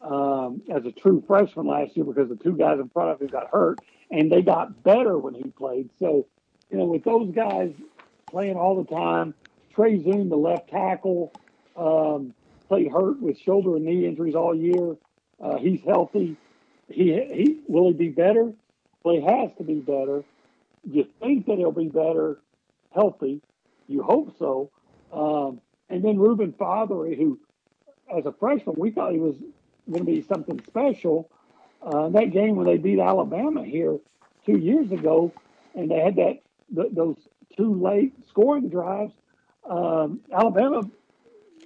um, 0.03 0.63
as 0.71 0.85
a 0.85 0.93
true 0.93 1.23
freshman 1.27 1.67
last 1.67 1.97
year 1.97 2.05
because 2.05 2.29
the 2.29 2.37
two 2.37 2.57
guys 2.57 2.79
in 2.79 2.89
front 2.91 3.11
of 3.11 3.21
him 3.21 3.29
got 3.29 3.49
hurt, 3.51 3.79
and 4.11 4.31
they 4.31 4.43
got 4.43 4.83
better 4.83 5.19
when 5.19 5.35
he 5.35 5.45
played. 5.45 5.91
So, 5.99 6.27
you 6.71 6.79
know, 6.79 6.85
with 6.85 7.05
those 7.05 7.31
guys 7.31 7.73
playing 8.31 8.57
all 8.57 8.83
the 8.83 8.95
time, 8.95 9.35
Trey 9.75 9.99
Zuhn, 9.99 10.29
the 10.29 10.37
left 10.37 10.69
tackle, 10.71 11.33
um, 11.77 12.35
played 12.69 12.91
hurt 12.91 13.21
with 13.21 13.39
shoulder 13.39 13.77
and 13.77 13.85
knee 13.85 14.07
injuries 14.07 14.35
all 14.35 14.55
year. 14.55 14.97
Uh, 15.43 15.57
he's 15.57 15.81
healthy. 15.85 16.37
He 16.89 17.13
he 17.33 17.61
will 17.67 17.89
he 17.89 17.95
be 17.95 18.09
better? 18.09 18.53
Well, 19.03 19.17
he 19.17 19.23
has 19.23 19.51
to 19.59 19.65
be 19.65 19.81
better. 19.81 20.23
You 20.85 21.07
think 21.21 21.47
that 21.47 21.59
he'll 21.59 21.73
be 21.73 21.89
better, 21.89 22.39
healthy. 22.95 23.41
You 23.89 24.03
hope 24.03 24.37
so. 24.39 24.71
Um, 25.15 25.61
and 25.89 26.03
then 26.03 26.19
Reuben 26.19 26.53
Fatheree, 26.53 27.17
who, 27.17 27.39
as 28.15 28.27
a 28.27 28.33
freshman, 28.33 28.75
we 28.79 28.91
thought 28.91 29.13
he 29.13 29.19
was 29.19 29.37
going 29.91 30.05
to 30.05 30.11
be 30.11 30.23
something 30.23 30.61
special. 30.67 31.31
Uh, 31.83 32.09
that 32.11 32.33
game 32.33 32.57
when 32.57 32.67
they 32.67 32.79
beat 32.79 32.99
Alabama 32.99 33.63
here 33.63 33.99
two 34.47 34.59
years 34.59 34.91
ago, 34.91 35.33
and 35.75 35.91
they 35.91 36.01
had 36.01 36.17
that 36.17 36.39
th- 36.75 36.93
those 36.93 37.17
two 37.57 37.75
late 37.75 38.13
scoring 38.29 38.69
drives. 38.69 39.13
Um, 39.69 40.21
Alabama 40.33 40.83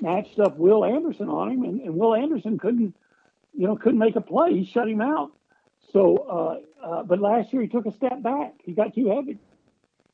matched 0.01 0.39
up 0.39 0.57
Will 0.57 0.85
Anderson 0.85 1.29
on 1.29 1.51
him, 1.51 1.63
and, 1.65 1.81
and, 1.81 1.95
Will 1.95 2.15
Anderson 2.15 2.59
couldn't, 2.59 2.95
you 3.55 3.67
know, 3.67 3.77
couldn't 3.77 3.99
make 3.99 4.17
a 4.17 4.21
play. 4.21 4.55
He 4.55 4.65
shut 4.65 4.89
him 4.89 5.01
out. 5.01 5.33
So, 5.93 6.17
uh, 6.17 6.87
uh, 6.87 7.03
but 7.05 7.21
last 7.21 7.53
year 7.53 7.63
he 7.63 7.69
took 7.69 7.87
a 7.87 7.93
step 7.93 8.23
back. 8.23 8.55
He 8.63 8.73
got 8.73 8.95
too 8.95 9.09
heavy. 9.09 9.39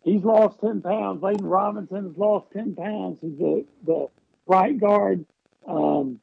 He's 0.05 0.23
lost 0.23 0.61
ten 0.61 0.83
pounds. 0.83 1.23
Layden 1.23 1.51
Robinson 1.51 2.05
has 2.07 2.17
lost 2.17 2.47
ten 2.53 2.75
pounds. 2.75 3.19
He's 3.21 3.39
the 3.39 3.65
the 3.87 4.09
right 4.47 4.79
guard. 4.79 5.25
Um, 5.67 6.21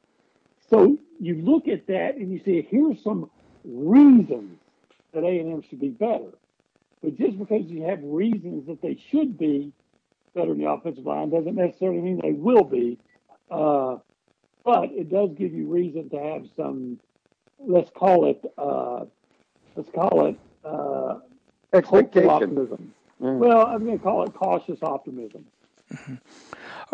so 0.70 0.96
you 1.20 1.36
look 1.42 1.68
at 1.68 1.86
that 1.88 2.16
and 2.16 2.32
you 2.32 2.40
say, 2.44 2.66
here's 2.68 3.02
some 3.02 3.30
reasons 3.64 4.58
that 5.12 5.24
A&M 5.24 5.62
should 5.68 5.80
be 5.80 5.88
better. 5.88 6.32
But 7.02 7.16
just 7.18 7.38
because 7.38 7.66
you 7.66 7.82
have 7.82 7.98
reasons 8.02 8.66
that 8.68 8.80
they 8.80 8.98
should 9.10 9.36
be 9.36 9.72
better 10.34 10.52
in 10.52 10.58
the 10.58 10.68
offensive 10.68 11.04
line 11.04 11.30
doesn't 11.30 11.54
necessarily 11.54 12.00
mean 12.00 12.20
they 12.22 12.32
will 12.32 12.64
be. 12.64 12.98
Uh, 13.50 13.98
but 14.64 14.90
it 14.92 15.10
does 15.10 15.30
give 15.36 15.52
you 15.52 15.66
reason 15.66 16.08
to 16.10 16.18
have 16.18 16.46
some, 16.56 16.98
let's 17.58 17.90
call 17.90 18.30
it, 18.30 18.42
uh, 18.56 19.04
let's 19.76 19.90
call 19.90 20.26
it 20.26 20.38
uh, 20.64 21.18
expectation. 21.72 22.30
optimism. 22.30 22.94
Mm. 23.22 23.38
Well, 23.38 23.66
I'm 23.66 23.84
going 23.84 23.98
to 23.98 24.02
call 24.02 24.24
it 24.24 24.34
cautious 24.34 24.82
optimism. 24.82 25.46
Mm-hmm. 25.92 26.14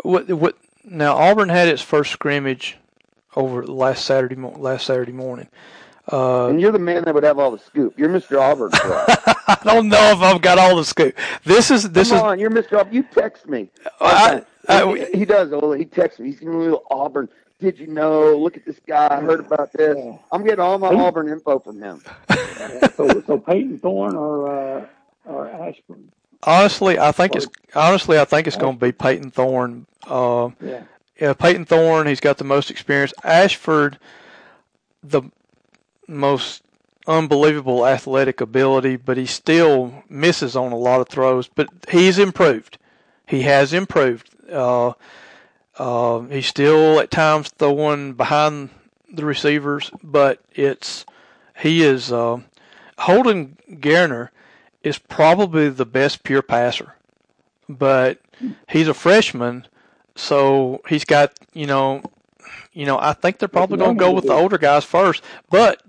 What, 0.03 0.29
what, 0.29 0.57
now 0.85 1.17
Auburn 1.17 1.49
had 1.49 1.67
its 1.67 1.81
first 1.81 2.11
scrimmage 2.11 2.77
over 3.35 3.65
last 3.65 4.05
Saturday 4.05 4.35
last 4.35 4.85
Saturday 4.85 5.11
morning. 5.11 5.47
Uh, 6.11 6.47
and 6.47 6.59
you're 6.59 6.71
the 6.71 6.79
man 6.79 7.03
that 7.03 7.13
would 7.13 7.23
have 7.23 7.37
all 7.37 7.51
the 7.51 7.59
scoop. 7.59 7.97
You're 7.97 8.09
Mr. 8.09 8.39
Auburn. 8.39 8.71
I 8.73 9.59
don't 9.63 9.89
know 9.89 10.11
if 10.11 10.19
I've 10.19 10.41
got 10.41 10.57
all 10.57 10.75
the 10.75 10.85
scoop. 10.85 11.15
This 11.43 11.69
is 11.69 11.89
this 11.91 12.09
Come 12.09 12.17
is. 12.17 12.23
on, 12.23 12.39
you're 12.39 12.49
Mr. 12.49 12.79
Auburn. 12.79 12.93
You 12.93 13.03
text 13.03 13.47
me. 13.47 13.69
I, 13.99 14.43
I, 14.67 14.95
he, 15.11 15.19
he, 15.19 15.25
does. 15.25 15.51
He 15.77 15.85
texts 15.85 16.19
me. 16.19 16.29
He's 16.29 16.39
giving 16.39 16.57
me 16.57 16.65
little 16.65 16.83
Auburn. 16.89 17.29
Did 17.59 17.77
you 17.77 17.87
know? 17.87 18.37
Look 18.37 18.57
at 18.57 18.65
this 18.65 18.79
guy. 18.87 19.07
I 19.11 19.19
heard 19.19 19.41
about 19.41 19.71
this. 19.73 19.97
I'm 20.31 20.43
getting 20.43 20.59
all 20.59 20.79
my 20.79 20.87
Auburn 20.87 21.27
info 21.27 21.59
from 21.59 21.79
him. 21.79 22.01
so, 22.95 23.21
so 23.27 23.37
Payton 23.37 23.79
Thorne 23.79 24.15
or 24.15 24.47
uh, 24.47 24.85
or 25.25 25.47
Ashford. 25.47 26.09
Honestly, 26.43 26.97
I 26.97 27.11
think 27.11 27.35
it's 27.35 27.47
honestly 27.75 28.17
I 28.17 28.25
think 28.25 28.47
it's 28.47 28.55
going 28.55 28.77
to 28.77 28.85
be 28.85 28.91
Payton 28.91 29.31
Thorne. 29.31 29.85
Uh, 30.07 30.49
yeah 30.61 30.83
yeah, 31.19 31.33
Payton 31.33 31.65
Thorne, 31.65 32.07
he's 32.07 32.19
got 32.19 32.37
the 32.37 32.43
most 32.43 32.71
experience. 32.71 33.13
Ashford, 33.23 33.99
the 35.03 35.23
most 36.07 36.63
unbelievable 37.07 37.85
athletic 37.85 38.39
ability, 38.39 38.95
but 38.95 39.17
he 39.17 39.25
still 39.25 40.03
misses 40.07 40.55
on 40.55 40.71
a 40.71 40.77
lot 40.77 41.01
of 41.01 41.09
throws. 41.09 41.47
But 41.47 41.67
he's 41.89 42.19
improved. 42.19 42.77
He 43.27 43.41
has 43.41 43.73
improved. 43.73 44.29
Uh, 44.49 44.93
uh, 45.77 46.21
he's 46.21 46.47
still 46.47 46.99
at 46.99 47.11
times 47.11 47.49
throwing 47.49 48.13
behind 48.13 48.69
the 49.11 49.25
receivers, 49.25 49.91
but 50.01 50.39
it's 50.53 51.05
he 51.59 51.83
is 51.83 52.11
uh, 52.11 52.39
Holden 52.97 53.57
Geriner 53.69 54.29
is 54.83 54.97
probably 54.97 55.69
the 55.69 55.85
best 55.85 56.23
pure 56.23 56.41
passer, 56.41 56.95
but 57.67 58.19
he's 58.67 58.87
a 58.87 58.93
freshman 58.93 59.65
so 60.19 60.81
he's 60.89 61.05
got, 61.05 61.33
you 61.53 61.65
know, 61.65 62.03
you 62.73 62.85
know, 62.85 62.99
I 62.99 63.13
think 63.13 63.39
they're 63.39 63.47
probably 63.47 63.77
going 63.77 63.97
to 63.97 63.99
go 63.99 64.11
with 64.11 64.25
the 64.25 64.33
older 64.33 64.57
guys 64.57 64.83
first. 64.83 65.23
But 65.49 65.81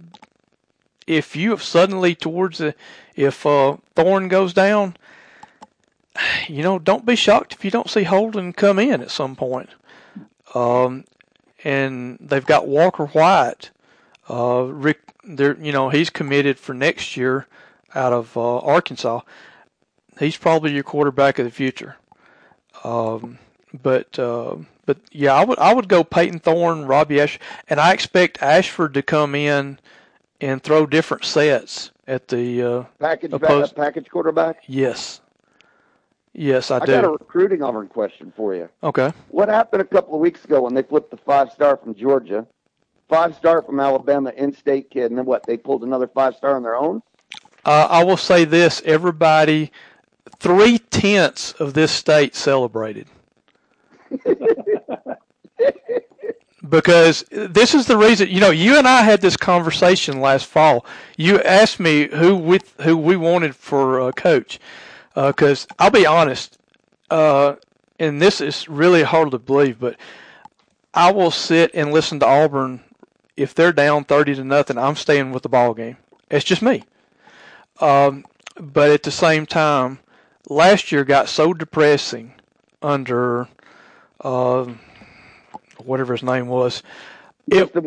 if 1.07 1.35
you 1.35 1.51
have 1.51 1.63
suddenly 1.63 2.15
towards 2.15 2.59
the, 2.59 2.75
if 3.17 3.45
uh, 3.45 3.77
Thorne 3.97 4.29
goes 4.29 4.55
down, 4.55 4.97
you 6.49 6.63
know, 6.63 6.79
don't 6.79 7.05
be 7.05 7.17
shocked 7.17 7.55
if 7.55 7.65
you 7.65 7.73
don't 7.73 7.91
see 7.91 8.05
Holden 8.05 8.53
come 8.53 8.79
in 8.79 9.03
at 9.03 9.11
some 9.11 9.35
point. 9.35 9.71
Um, 10.55 11.05
and 11.65 12.17
they've 12.21 12.47
got 12.47 12.69
Walker 12.69 13.07
White. 13.07 13.71
Uh, 14.29 14.63
Rick, 14.63 15.01
they're, 15.25 15.59
you 15.59 15.73
know, 15.73 15.89
he's 15.89 16.09
committed 16.09 16.59
for 16.59 16.73
next 16.73 17.17
year. 17.17 17.49
Out 17.95 18.13
of 18.13 18.37
uh, 18.37 18.59
Arkansas. 18.59 19.21
He's 20.19 20.37
probably 20.37 20.73
your 20.73 20.83
quarterback 20.83 21.39
of 21.39 21.45
the 21.45 21.51
future. 21.51 21.97
Um, 22.85 23.39
but 23.83 24.19
uh, 24.19 24.57
but 24.87 24.99
yeah, 25.13 25.35
I 25.35 25.45
would 25.45 25.59
I 25.59 25.73
would 25.75 25.89
go 25.89 26.05
Payton 26.05 26.41
Thorne, 26.41 26.85
Robbie 26.85 27.21
Ash, 27.21 27.39
and 27.69 27.81
I 27.81 27.93
expect 27.93 28.43
Ashford 28.43 28.95
to 28.95 29.03
come 29.03 29.35
in 29.35 29.79
and 30.41 30.63
throw 30.63 30.87
different 30.87 31.25
sets 31.25 31.91
at 32.07 32.29
the 32.29 32.63
uh, 32.63 32.85
package 32.99 33.33
opposed- 33.33 33.77
package 33.77 34.09
quarterback. 34.09 34.63
yes, 34.67 35.21
yes 36.33 36.71
I, 36.71 36.79
do. 36.85 36.93
I 36.93 36.97
got 36.97 37.05
a 37.05 37.11
recruiting 37.11 37.63
Auburn 37.63 37.89
question 37.89 38.33
for 38.37 38.55
you. 38.55 38.69
okay, 38.83 39.13
What 39.29 39.49
happened 39.49 39.83
a 39.83 39.87
couple 39.87 40.15
of 40.15 40.21
weeks 40.21 40.45
ago 40.45 40.63
when 40.63 40.75
they 40.75 40.83
flipped 40.83 41.11
the 41.11 41.17
five 41.19 41.53
star 41.53 41.77
from 41.77 41.95
Georgia, 41.95 42.47
five 43.09 43.35
star 43.37 43.63
from 43.63 43.79
Alabama, 43.81 44.33
in-state 44.37 44.91
kid, 44.91 45.11
and 45.11 45.19
then 45.19 45.27
what? 45.27 45.45
They 45.47 45.57
pulled 45.57 45.85
another 45.85 46.09
five 46.09 46.35
star 46.37 46.57
on 46.57 46.63
their 46.63 46.77
own. 46.77 47.03
Uh, 47.65 47.89
I 47.91 48.05
will 48.05 48.17
say 48.17 48.45
this: 48.45 48.83
everybody, 48.85 49.73
three 50.39 50.79
tenths 50.79 51.53
of 51.55 51.75
this 51.75 51.93
state 51.93 52.35
celebrated. 52.35 53.09
because 56.69 57.25
this 57.31 57.75
is 57.75 57.87
the 57.87 57.97
reason 57.97 58.29
you 58.29 58.41
know 58.41 58.51
you 58.51 58.79
and 58.79 58.87
I 58.87 59.03
had 59.03 59.21
this 59.21 59.37
conversation 59.37 60.21
last 60.21 60.47
fall. 60.47 60.85
You 61.17 61.41
asked 61.43 61.81
me 61.81 62.09
who 62.09 62.37
we 62.37 62.61
who 62.83 62.97
we 62.97 63.17
wanted 63.17 63.57
for 63.57 64.01
a 64.09 64.13
coach 64.13 64.59
because 65.15 65.67
I'll 65.79 65.91
be 65.91 66.07
honest, 66.07 66.59
uh, 67.11 67.57
and 67.99 68.21
this 68.21 68.41
is 68.41 68.69
really 68.69 69.03
hard 69.03 69.31
to 69.33 69.39
believe, 69.39 69.81
but 69.81 69.97
I 70.95 71.13
will 71.13 71.31
sit 71.31 71.73
and 71.75 71.93
listen 71.93 72.21
to 72.21 72.27
Auburn 72.27 72.83
if 73.37 73.55
they're 73.55 73.73
down 73.73 74.05
thirty 74.05 74.35
to 74.35 74.45
nothing. 74.45 74.79
I'm 74.79 74.97
staying 74.97 75.33
with 75.33 75.43
the 75.43 75.49
ball 75.49 75.75
game. 75.75 75.97
It's 76.31 76.45
just 76.45 76.63
me. 76.63 76.85
Um, 77.81 78.25
but 78.57 78.91
at 78.91 79.03
the 79.03 79.11
same 79.11 79.47
time, 79.47 79.99
last 80.49 80.93
year 80.93 81.05
got 81.05 81.29
so 81.29 81.53
depressing 81.55 82.35
under. 82.83 83.49
Uh, 84.21 84.75
whatever 85.85 86.15
his 86.15 86.23
name 86.23 86.47
was. 86.47 86.83
It 87.51 87.73
it 87.75 87.83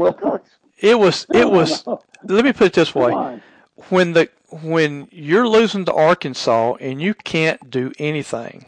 was 1.00 1.26
it 1.34 1.50
was. 1.50 1.86
Let 2.24 2.46
me 2.46 2.54
put 2.54 2.68
it 2.68 2.74
this 2.74 2.96
way: 2.96 3.42
when 3.90 4.14
the 4.14 4.30
when 4.50 5.08
you're 5.12 5.48
losing 5.48 5.86
to 5.86 5.94
Arkansas 5.94 6.76
and 6.80 7.02
you 7.02 7.14
can't 7.14 7.70
do 7.70 7.92
anything, 7.98 8.66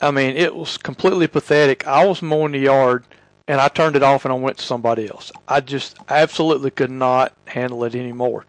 I 0.00 0.10
mean, 0.10 0.36
it 0.36 0.54
was 0.54 0.76
completely 0.76 1.26
pathetic. 1.28 1.86
I 1.86 2.04
was 2.06 2.22
mowing 2.22 2.52
the 2.52 2.58
yard 2.58 3.04
and 3.48 3.60
I 3.60 3.68
turned 3.68 3.96
it 3.96 4.02
off 4.02 4.24
and 4.24 4.32
I 4.32 4.36
went 4.36 4.58
to 4.58 4.64
somebody 4.64 5.08
else. 5.08 5.32
I 5.48 5.60
just 5.60 5.96
absolutely 6.08 6.70
could 6.70 6.90
not 6.90 7.34
handle 7.46 7.84
it 7.84 7.94
anymore. 7.94 8.44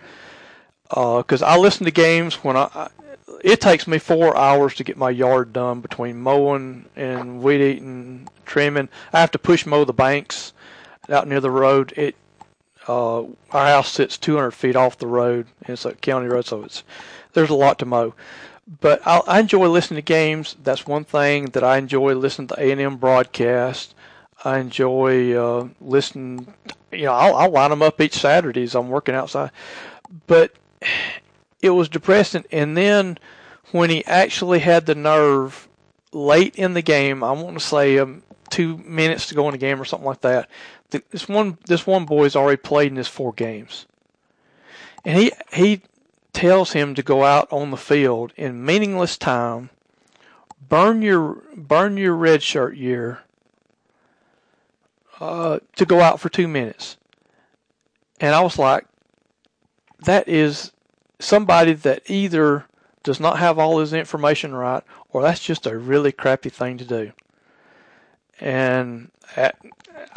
Because 0.93 1.41
I 1.41 1.57
listen 1.57 1.85
to 1.85 1.91
games 1.91 2.35
when 2.43 2.57
I, 2.57 2.69
I, 2.75 2.89
it 3.43 3.61
takes 3.61 3.87
me 3.87 3.97
four 3.97 4.37
hours 4.37 4.75
to 4.75 4.83
get 4.83 4.97
my 4.97 5.09
yard 5.09 5.53
done 5.53 5.81
between 5.81 6.21
mowing 6.21 6.85
and 6.95 7.41
weed 7.41 7.61
eating, 7.61 8.27
trimming. 8.45 8.89
I 9.13 9.21
have 9.21 9.31
to 9.31 9.39
push 9.39 9.65
mow 9.65 9.85
the 9.85 9.93
banks 9.93 10.53
out 11.09 11.27
near 11.27 11.39
the 11.39 11.51
road. 11.51 11.93
It 11.95 12.15
uh, 12.87 13.21
our 13.51 13.67
house 13.67 13.91
sits 13.91 14.17
200 14.17 14.51
feet 14.51 14.75
off 14.75 14.97
the 14.97 15.07
road, 15.07 15.47
and 15.61 15.73
it's 15.73 15.85
a 15.85 15.93
county 15.93 16.27
road, 16.27 16.45
so 16.45 16.63
it's 16.63 16.83
there's 17.33 17.49
a 17.49 17.55
lot 17.55 17.79
to 17.79 17.85
mow. 17.85 18.13
But 18.79 19.05
I, 19.05 19.21
I 19.27 19.39
enjoy 19.39 19.67
listening 19.67 19.97
to 19.97 20.01
games. 20.01 20.55
That's 20.63 20.87
one 20.87 21.03
thing 21.03 21.45
that 21.47 21.63
I 21.63 21.77
enjoy 21.77 22.15
listening 22.15 22.47
to 22.49 22.59
A&M 22.59 22.97
broadcast. 22.97 23.95
I 24.43 24.59
enjoy 24.59 25.33
uh, 25.33 25.67
listening. 25.79 26.53
You 26.91 27.05
know, 27.05 27.13
I'll, 27.13 27.35
I'll 27.35 27.51
line 27.51 27.69
them 27.69 27.81
up 27.81 28.01
each 28.01 28.17
Saturday 28.17 28.63
as 28.63 28.75
I'm 28.75 28.89
working 28.89 29.15
outside. 29.15 29.51
But 30.27 30.53
it 31.61 31.71
was 31.71 31.89
depressing. 31.89 32.45
And 32.51 32.75
then 32.75 33.17
when 33.71 33.89
he 33.89 34.05
actually 34.05 34.59
had 34.59 34.85
the 34.85 34.95
nerve 34.95 35.67
late 36.11 36.55
in 36.55 36.73
the 36.73 36.81
game, 36.81 37.23
I 37.23 37.31
want 37.31 37.57
to 37.57 37.63
say 37.65 37.97
um, 37.99 38.23
two 38.49 38.77
minutes 38.79 39.27
to 39.27 39.35
go 39.35 39.47
in 39.47 39.53
the 39.53 39.57
game 39.57 39.81
or 39.81 39.85
something 39.85 40.07
like 40.07 40.21
that. 40.21 40.49
th- 40.91 41.05
This 41.11 41.27
one, 41.27 41.57
this 41.65 41.87
one 41.87 42.05
boy's 42.05 42.35
already 42.35 42.57
played 42.57 42.91
in 42.91 42.97
his 42.97 43.07
four 43.07 43.33
games, 43.33 43.85
and 45.05 45.17
he 45.17 45.31
he 45.53 45.81
tells 46.33 46.73
him 46.73 46.95
to 46.95 47.03
go 47.03 47.23
out 47.23 47.47
on 47.51 47.71
the 47.71 47.77
field 47.77 48.33
in 48.35 48.65
meaningless 48.65 49.17
time, 49.17 49.69
burn 50.67 51.01
your 51.01 51.43
burn 51.55 51.97
your 51.97 52.15
red 52.15 52.43
shirt 52.43 52.75
year, 52.75 53.21
uh, 55.19 55.59
to 55.75 55.85
go 55.85 56.01
out 56.01 56.19
for 56.19 56.29
two 56.29 56.47
minutes, 56.47 56.97
and 58.19 58.35
I 58.35 58.41
was 58.41 58.57
like, 58.59 58.85
that 60.01 60.27
is 60.27 60.71
somebody 61.19 61.73
that 61.73 62.03
either 62.09 62.65
does 63.03 63.19
not 63.19 63.39
have 63.39 63.57
all 63.59 63.79
his 63.79 63.93
information 63.93 64.53
right, 64.53 64.83
or 65.09 65.21
that's 65.21 65.39
just 65.43 65.65
a 65.65 65.77
really 65.77 66.11
crappy 66.11 66.49
thing 66.49 66.77
to 66.77 66.85
do. 66.85 67.11
And 68.39 69.11
at, 69.35 69.55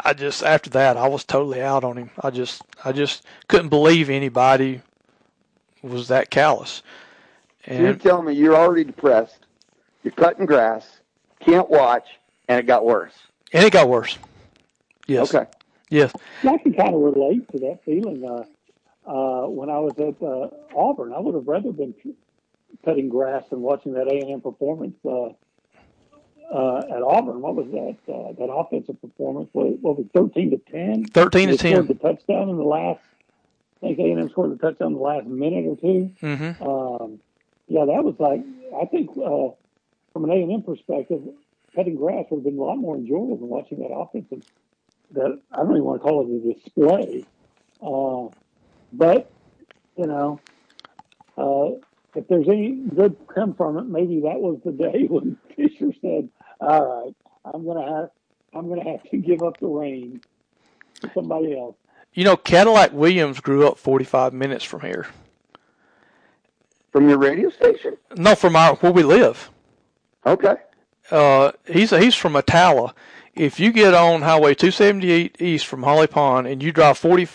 I 0.04 0.14
just 0.14 0.42
after 0.42 0.70
that 0.70 0.96
I 0.96 1.08
was 1.08 1.24
totally 1.24 1.60
out 1.62 1.84
on 1.84 1.96
him. 1.98 2.10
I 2.22 2.30
just 2.30 2.62
I 2.84 2.92
just 2.92 3.24
couldn't 3.48 3.68
believe 3.68 4.08
anybody 4.10 4.80
was 5.82 6.08
that 6.08 6.30
callous. 6.30 6.82
So 7.66 7.74
you're 7.74 7.88
And 7.90 8.00
telling 8.00 8.26
me 8.26 8.34
you're 8.34 8.56
already 8.56 8.84
depressed, 8.84 9.46
you're 10.02 10.12
cutting 10.12 10.46
grass, 10.46 11.00
can't 11.40 11.68
watch, 11.68 12.06
and 12.48 12.58
it 12.58 12.66
got 12.66 12.84
worse. 12.84 13.14
and 13.52 13.64
it 13.64 13.72
got 13.72 13.88
worse. 13.88 14.18
Yes. 15.06 15.34
Okay. 15.34 15.50
Yes. 15.90 16.12
I 16.42 16.56
can 16.58 16.72
kind 16.72 16.94
of 16.94 17.00
relate 17.00 17.46
to 17.52 17.58
that 17.60 17.80
feeling. 17.84 18.24
Uh, 18.26 18.44
uh, 19.06 19.46
when 19.46 19.70
I 19.70 19.78
was 19.78 19.92
at 19.98 20.22
uh, 20.22 20.48
Auburn, 20.76 21.12
I 21.12 21.20
would 21.20 21.34
have 21.34 21.46
rather 21.46 21.72
been 21.72 21.94
cutting 22.84 23.08
grass 23.08 23.44
and 23.50 23.60
watching 23.62 23.94
that 23.94 24.08
A 24.08 24.18
and 24.20 24.30
M 24.30 24.40
performance 24.40 24.96
uh, 25.04 25.28
uh, 26.52 26.78
at 26.78 27.02
Auburn. 27.02 27.40
What 27.40 27.54
was 27.54 27.66
that? 27.70 28.12
Uh, 28.12 28.32
that 28.32 28.52
offensive 28.52 29.00
performance? 29.00 29.48
What, 29.52 29.78
what 29.80 29.98
was 29.98 30.06
it, 30.06 30.12
thirteen 30.14 30.50
to 30.50 30.58
ten? 30.58 31.04
Thirteen 31.04 31.48
to 31.48 31.56
They 31.56 31.70
scored 31.70 31.86
ten. 31.88 31.96
the 31.96 32.02
touchdown 32.02 32.48
in 32.48 32.56
the 32.56 32.64
last. 32.64 33.00
I 33.82 33.88
think 33.88 33.98
A 33.98 34.02
and 34.02 34.20
M 34.20 34.30
scored 34.30 34.50
the 34.52 34.56
touchdown 34.56 34.88
in 34.88 34.94
the 34.94 35.00
last 35.00 35.26
minute 35.26 35.66
or 35.66 35.76
two. 35.76 36.10
Mm-hmm. 36.22 36.62
Um, 36.62 37.20
yeah, 37.68 37.84
that 37.84 38.04
was 38.04 38.14
like 38.18 38.42
I 38.80 38.86
think 38.86 39.10
uh, 39.10 39.54
from 40.12 40.24
an 40.24 40.30
A 40.30 40.42
and 40.42 40.52
M 40.52 40.62
perspective, 40.62 41.22
cutting 41.74 41.96
grass 41.96 42.24
would 42.30 42.38
have 42.38 42.44
been 42.44 42.58
a 42.58 42.62
lot 42.62 42.76
more 42.76 42.96
enjoyable 42.96 43.36
than 43.36 43.48
watching 43.48 43.78
that 43.80 43.92
offensive. 43.92 44.42
That 45.12 45.38
I 45.52 45.56
don't 45.58 45.72
even 45.72 45.84
want 45.84 46.02
to 46.02 46.08
call 46.08 46.22
it 46.22 46.30
a 46.30 46.54
display, 46.54 47.24
uh, 47.82 48.28
but 48.96 49.30
you 49.96 50.06
know, 50.06 50.40
uh, 51.36 51.78
if 52.14 52.26
there's 52.28 52.48
any 52.48 52.72
good 52.94 53.16
come 53.34 53.54
from 53.54 53.78
it, 53.78 53.86
maybe 53.86 54.20
that 54.20 54.40
was 54.40 54.60
the 54.64 54.72
day 54.92 55.06
when 55.08 55.36
Fisher 55.56 55.92
said, 56.00 56.28
"All 56.60 57.04
right, 57.04 57.14
I'm 57.44 57.66
gonna 57.66 58.00
have 58.00 58.10
I'm 58.54 58.68
gonna 58.68 58.90
have 58.90 59.02
to 59.10 59.16
give 59.16 59.42
up 59.42 59.58
the 59.60 59.66
reins 59.66 60.22
to 61.00 61.10
somebody 61.14 61.58
else." 61.58 61.76
You 62.12 62.24
know, 62.24 62.36
Cadillac 62.36 62.92
Williams 62.92 63.40
grew 63.40 63.66
up 63.66 63.76
45 63.76 64.32
minutes 64.32 64.62
from 64.64 64.82
here. 64.82 65.08
From 66.92 67.08
your 67.08 67.18
radio 67.18 67.50
station? 67.50 67.96
No, 68.16 68.36
from 68.36 68.54
our 68.54 68.76
where 68.76 68.92
we 68.92 69.02
live. 69.02 69.50
Okay. 70.24 70.54
Uh, 71.10 71.50
he's 71.66 71.90
he's 71.90 72.14
from 72.14 72.34
Attalla. 72.34 72.92
If 73.34 73.58
you 73.58 73.72
get 73.72 73.94
on 73.94 74.22
Highway 74.22 74.54
278 74.54 75.42
East 75.42 75.66
from 75.66 75.82
Holly 75.82 76.06
Pond 76.06 76.46
and 76.46 76.62
you 76.62 76.70
drive 76.70 76.96
40, 76.98 77.28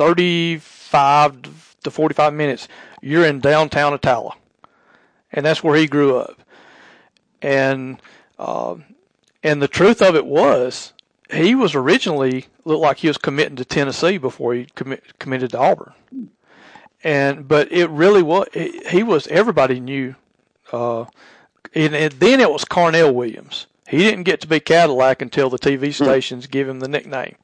35 0.00 1.76
to 1.82 1.90
45 1.90 2.32
minutes, 2.32 2.68
you're 3.02 3.26
in 3.26 3.38
downtown 3.38 3.92
Attalla, 3.92 4.32
and 5.30 5.44
that's 5.44 5.62
where 5.62 5.76
he 5.76 5.86
grew 5.86 6.16
up. 6.16 6.40
And 7.42 8.00
um, 8.38 8.84
and 9.42 9.60
the 9.60 9.68
truth 9.68 10.00
of 10.00 10.16
it 10.16 10.24
was, 10.24 10.94
he 11.30 11.54
was 11.54 11.74
originally 11.74 12.46
looked 12.64 12.80
like 12.80 12.96
he 12.96 13.08
was 13.08 13.18
committing 13.18 13.56
to 13.56 13.64
Tennessee 13.66 14.16
before 14.16 14.54
he 14.54 14.68
commit, 14.74 15.18
committed 15.18 15.50
to 15.50 15.58
Auburn. 15.58 15.92
And 17.04 17.46
but 17.46 17.70
it 17.70 17.90
really 17.90 18.22
was 18.22 18.48
he 18.54 18.80
he 18.88 19.02
was 19.02 19.26
everybody 19.26 19.80
knew 19.80 20.14
uh, 20.72 21.04
and, 21.74 21.94
and 21.94 22.12
then 22.14 22.40
it 22.40 22.50
was 22.50 22.64
Carnell 22.64 23.12
Williams. 23.12 23.66
He 23.86 23.98
didn't 23.98 24.22
get 24.22 24.40
to 24.40 24.46
be 24.46 24.60
Cadillac 24.60 25.20
until 25.20 25.50
the 25.50 25.58
TV 25.58 25.92
stations 25.92 26.46
give 26.46 26.66
him 26.66 26.80
the 26.80 26.88
nickname. 26.88 27.36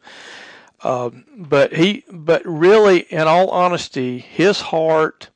Um, 0.87 1.25
but 1.37 1.75
he, 1.75 2.05
but 2.12 2.42
really, 2.44 3.01
in 3.01 3.22
all 3.22 3.51
honesty, 3.51 4.20
his 4.20 4.61
heart 4.61 5.31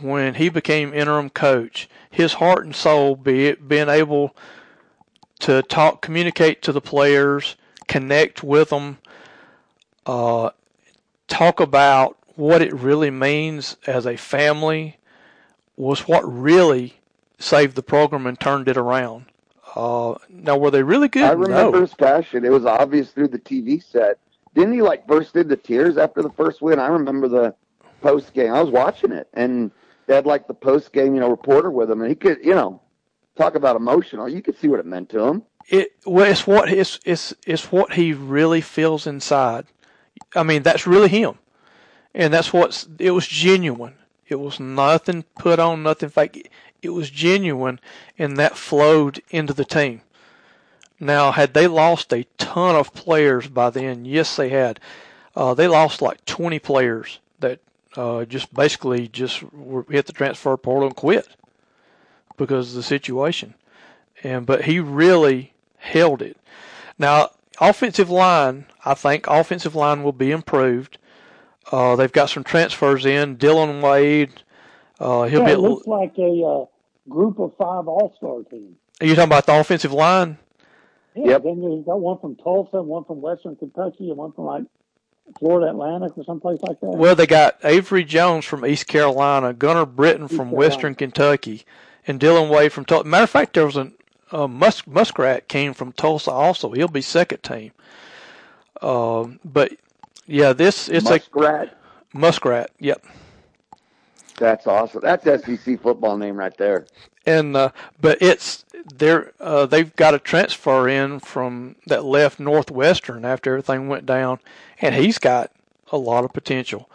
when 0.00 0.34
he 0.34 0.48
became 0.48 0.92
interim 0.92 1.30
coach, 1.30 1.88
his 2.10 2.32
heart 2.34 2.64
and 2.64 2.74
soul, 2.74 3.14
be 3.14 3.46
it 3.46 3.68
being 3.68 3.88
able 3.88 4.34
to 5.38 5.62
talk, 5.62 6.02
communicate 6.02 6.62
to 6.62 6.72
the 6.72 6.80
players, 6.80 7.54
connect 7.86 8.42
with 8.42 8.70
them, 8.70 8.98
uh, 10.04 10.50
talk 11.28 11.60
about 11.60 12.18
what 12.34 12.60
it 12.60 12.74
really 12.74 13.10
means 13.10 13.76
as 13.86 14.04
a 14.04 14.16
family, 14.16 14.96
was 15.76 16.08
what 16.08 16.22
really 16.22 16.94
saved 17.38 17.76
the 17.76 17.84
program 17.84 18.26
and 18.26 18.40
turned 18.40 18.66
it 18.66 18.76
around. 18.76 19.26
Uh, 19.76 20.16
now, 20.28 20.56
were 20.56 20.72
they 20.72 20.82
really 20.82 21.08
good? 21.08 21.22
I 21.22 21.32
remember 21.32 21.78
No. 21.78 21.80
his 21.82 21.94
passion. 21.94 22.44
It 22.44 22.50
was 22.50 22.66
obvious 22.66 23.12
through 23.12 23.28
the 23.28 23.38
TV 23.38 23.80
set. 23.80 24.18
Didn't 24.54 24.74
he 24.74 24.82
like 24.82 25.06
burst 25.06 25.36
into 25.36 25.56
tears 25.56 25.96
after 25.96 26.22
the 26.22 26.30
first 26.30 26.62
win? 26.62 26.78
I 26.78 26.86
remember 26.86 27.28
the 27.28 27.54
post 28.00 28.32
game. 28.34 28.52
I 28.52 28.62
was 28.62 28.70
watching 28.70 29.12
it, 29.12 29.28
and 29.34 29.70
they 30.06 30.14
had 30.14 30.26
like 30.26 30.46
the 30.46 30.54
post 30.54 30.92
game, 30.92 31.14
you 31.14 31.20
know, 31.20 31.30
reporter 31.30 31.70
with 31.70 31.90
him, 31.90 32.00
and 32.00 32.08
he 32.08 32.14
could, 32.14 32.38
you 32.44 32.54
know, 32.54 32.80
talk 33.36 33.54
about 33.54 33.76
emotional. 33.76 34.28
You 34.28 34.42
could 34.42 34.58
see 34.58 34.68
what 34.68 34.80
it 34.80 34.86
meant 34.86 35.08
to 35.10 35.20
him. 35.20 35.42
It 35.68 35.92
well, 36.04 36.30
it's 36.30 36.46
what 36.46 36.70
it's 36.70 37.00
it's 37.04 37.34
it's 37.46 37.72
what 37.72 37.94
he 37.94 38.12
really 38.12 38.60
feels 38.60 39.06
inside. 39.06 39.66
I 40.34 40.42
mean, 40.42 40.62
that's 40.62 40.86
really 40.86 41.08
him, 41.08 41.38
and 42.14 42.32
that's 42.32 42.52
what 42.52 42.86
it 42.98 43.10
was 43.12 43.26
genuine. 43.26 43.94
It 44.28 44.36
was 44.36 44.60
nothing 44.60 45.24
put 45.38 45.58
on, 45.58 45.82
nothing 45.82 46.10
fake. 46.10 46.50
It 46.82 46.90
was 46.90 47.10
genuine, 47.10 47.80
and 48.18 48.36
that 48.36 48.56
flowed 48.56 49.22
into 49.30 49.52
the 49.52 49.64
team. 49.64 50.02
Now, 51.04 51.32
had 51.32 51.52
they 51.52 51.66
lost 51.66 52.14
a 52.14 52.24
ton 52.38 52.76
of 52.76 52.94
players 52.94 53.46
by 53.46 53.68
then, 53.68 54.06
yes, 54.06 54.36
they 54.36 54.48
had. 54.48 54.80
Uh, 55.36 55.52
they 55.52 55.68
lost 55.68 56.00
like 56.00 56.24
20 56.24 56.58
players 56.60 57.18
that 57.40 57.60
uh, 57.94 58.24
just 58.24 58.54
basically 58.54 59.08
just 59.08 59.42
were, 59.52 59.84
hit 59.90 60.06
the 60.06 60.14
transfer 60.14 60.56
portal 60.56 60.86
and 60.86 60.96
quit 60.96 61.28
because 62.38 62.70
of 62.70 62.76
the 62.76 62.82
situation. 62.82 63.52
And 64.22 64.46
but 64.46 64.64
he 64.64 64.80
really 64.80 65.52
held 65.76 66.22
it. 66.22 66.38
Now, 66.98 67.32
offensive 67.60 68.08
line, 68.08 68.64
I 68.82 68.94
think 68.94 69.26
offensive 69.26 69.74
line 69.74 70.04
will 70.04 70.12
be 70.12 70.30
improved. 70.30 70.96
Uh, 71.70 71.96
they've 71.96 72.12
got 72.12 72.30
some 72.30 72.44
transfers 72.44 73.04
in. 73.04 73.36
Dillon 73.36 73.82
Wade, 73.82 74.42
uh, 74.98 75.24
he'll 75.24 75.40
yeah, 75.40 75.46
be. 75.46 75.52
It 75.52 75.58
looks 75.58 75.86
like 75.86 76.16
a 76.16 76.42
uh, 76.42 76.64
group 77.10 77.38
of 77.40 77.54
five 77.58 77.88
All-Star 77.88 78.44
team. 78.44 78.76
Are 79.02 79.06
you 79.06 79.14
talking 79.14 79.28
about 79.28 79.44
the 79.44 79.60
offensive 79.60 79.92
line? 79.92 80.38
Yeah, 81.14 81.30
Yep. 81.32 81.42
then 81.44 81.62
you've 81.62 81.86
got 81.86 82.00
one 82.00 82.18
from 82.18 82.36
Tulsa, 82.36 82.82
one 82.82 83.04
from 83.04 83.20
Western 83.20 83.56
Kentucky, 83.56 84.08
and 84.08 84.16
one 84.16 84.32
from 84.32 84.44
like 84.46 84.64
Florida 85.38 85.70
Atlantic 85.70 86.16
or 86.18 86.24
someplace 86.24 86.60
like 86.66 86.80
that. 86.80 86.88
Well, 86.88 87.14
they 87.14 87.26
got 87.26 87.56
Avery 87.64 88.04
Jones 88.04 88.44
from 88.44 88.66
East 88.66 88.86
Carolina, 88.88 89.52
Gunnar 89.52 89.86
Britton 89.86 90.28
from 90.28 90.36
Carolina. 90.50 90.56
Western 90.56 90.94
Kentucky, 90.94 91.64
and 92.06 92.18
Dillon 92.20 92.48
Wade 92.50 92.72
from 92.72 92.84
Tulsa. 92.84 93.06
Matter 93.08 93.24
of 93.24 93.30
fact, 93.30 93.54
there 93.54 93.64
was 93.66 93.76
a 93.76 93.92
uh, 94.32 94.48
Mus- 94.48 94.86
Muskrat 94.86 95.46
came 95.48 95.72
from 95.72 95.92
Tulsa 95.92 96.30
also. 96.30 96.72
He'll 96.72 96.88
be 96.88 97.00
second 97.02 97.42
team. 97.42 97.70
Um, 98.82 99.38
but 99.44 99.72
yeah, 100.26 100.52
this 100.52 100.88
it's 100.88 101.06
a 101.06 101.10
Muskrat. 101.10 101.78
a 102.14 102.18
Muskrat. 102.18 102.70
Yep. 102.80 103.04
That's 104.38 104.66
awesome. 104.66 105.00
That's 105.02 105.24
SEC 105.24 105.80
football 105.80 106.16
name 106.16 106.36
right 106.36 106.56
there. 106.56 106.86
and 107.26 107.56
uh, 107.56 107.70
but 108.00 108.18
it's 108.20 108.64
they're 108.94 109.32
uh, 109.40 109.66
they've 109.66 109.94
got 109.96 110.14
a 110.14 110.18
transfer 110.18 110.88
in 110.88 111.20
from 111.20 111.76
that 111.86 112.04
left 112.04 112.40
Northwestern 112.40 113.24
after 113.24 113.52
everything 113.52 113.88
went 113.88 114.06
down, 114.06 114.40
and 114.80 114.94
he's 114.94 115.18
got 115.18 115.50
a 115.92 115.96
lot 115.96 116.24
of 116.24 116.32
potential. 116.32 116.90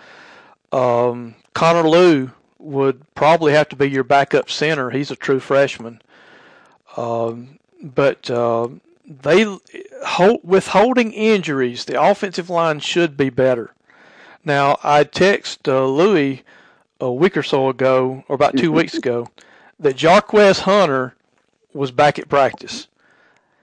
Um, 0.71 1.35
Connor 1.53 1.87
Lew 1.87 2.31
would 2.59 3.01
probably 3.15 3.53
have 3.53 3.69
to 3.69 3.75
be 3.75 3.89
your 3.89 4.03
backup 4.03 4.49
center. 4.49 4.89
He's 4.91 5.11
a 5.11 5.15
true 5.15 5.39
freshman, 5.39 6.01
um, 6.97 7.59
but 7.81 8.29
uh, 8.29 8.67
they 9.07 9.43
hold, 10.05 10.41
withholding 10.43 11.11
injuries. 11.13 11.85
The 11.85 12.01
offensive 12.01 12.49
line 12.49 12.79
should 12.81 13.17
be 13.17 13.29
better. 13.29 13.73
Now 14.45 14.77
I 14.83 15.03
text 15.05 15.67
uh, 15.67 15.85
Louis 15.85 16.43
a 16.99 17.11
week 17.11 17.37
or 17.37 17.43
so 17.43 17.69
ago, 17.69 18.23
or 18.27 18.35
about 18.35 18.57
two 18.57 18.71
weeks 18.71 18.93
ago, 18.95 19.27
that 19.79 19.95
Jarquez 19.95 20.61
Hunter 20.61 21.15
was 21.73 21.91
back 21.91 22.19
at 22.19 22.27
practice. 22.29 22.87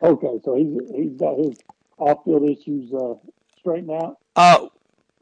Okay, 0.03 0.40
so 0.44 0.55
he's 0.55 0.90
he's 0.94 1.12
got 1.18 1.37
his 1.38 1.59
off-field 1.99 2.42
issues 2.49 2.92
uh, 2.92 3.14
straightened 3.59 3.90
out. 3.90 4.18
Uh, 4.37 4.68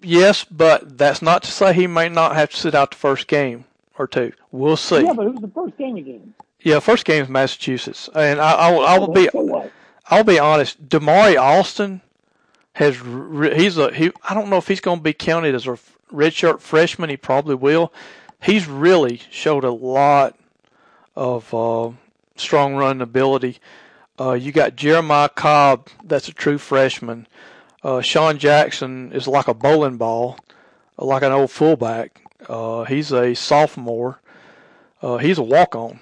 yes, 0.02 0.44
but 0.44 0.98
that's 0.98 1.22
not 1.22 1.42
to 1.44 1.50
say 1.52 1.72
he 1.72 1.86
may 1.86 2.08
not 2.08 2.34
have 2.34 2.50
to 2.50 2.56
sit 2.56 2.74
out 2.74 2.90
the 2.90 2.96
first 2.96 3.26
game 3.28 3.64
or 3.98 4.06
two. 4.06 4.32
We'll 4.50 4.76
see. 4.76 5.02
Yeah, 5.04 5.12
but 5.12 5.26
it 5.26 5.32
was 5.32 5.40
the 5.40 5.48
first 5.48 5.76
game 5.78 5.96
again. 5.96 6.34
Yeah, 6.60 6.80
first 6.80 7.04
game 7.04 7.22
is 7.22 7.28
Massachusetts, 7.28 8.08
and 8.14 8.40
I, 8.40 8.52
I, 8.52 8.70
will- 8.72 8.86
I 8.86 8.98
will 8.98 9.12
be 9.12 9.28
so 9.30 9.70
I'll 10.06 10.24
be 10.24 10.38
honest. 10.38 10.86
Damari 10.88 11.36
Alston 11.40 12.00
has 12.74 13.00
re- 13.00 13.54
he's 13.56 13.78
a 13.78 13.92
he. 13.94 14.10
I 14.28 14.34
don't 14.34 14.50
know 14.50 14.56
if 14.58 14.66
he's 14.68 14.80
going 14.80 14.98
to 14.98 15.02
be 15.02 15.12
counted 15.12 15.54
as 15.54 15.66
a 15.66 15.78
redshirt 16.14 16.60
freshman. 16.60 17.10
He 17.10 17.16
probably 17.16 17.54
will. 17.54 17.92
He's 18.42 18.66
really 18.68 19.20
showed 19.30 19.64
a 19.64 19.70
lot 19.70 20.36
of 21.16 21.52
uh, 21.54 21.90
strong 22.36 22.74
run 22.74 23.00
ability. 23.00 23.58
Uh, 24.18 24.32
you 24.32 24.52
got 24.52 24.76
Jeremiah 24.76 25.28
Cobb, 25.28 25.88
that's 26.04 26.28
a 26.28 26.32
true 26.32 26.58
freshman. 26.58 27.26
Uh, 27.82 28.00
Sean 28.00 28.38
Jackson 28.38 29.12
is 29.12 29.26
like 29.26 29.48
a 29.48 29.54
bowling 29.54 29.96
ball, 29.96 30.38
like 30.96 31.22
an 31.22 31.32
old 31.32 31.50
fullback. 31.50 32.22
Uh, 32.48 32.84
he's 32.84 33.12
a 33.12 33.34
sophomore. 33.34 34.20
Uh, 35.02 35.18
he's 35.18 35.38
a 35.38 35.42
walk 35.42 35.74
on. 35.74 36.00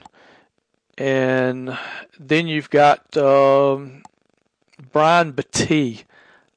And 0.99 1.77
then 2.19 2.47
you've 2.47 2.71
got 2.71 3.17
um, 3.17 4.03
Brian 4.93 5.33
Battie 5.33 6.05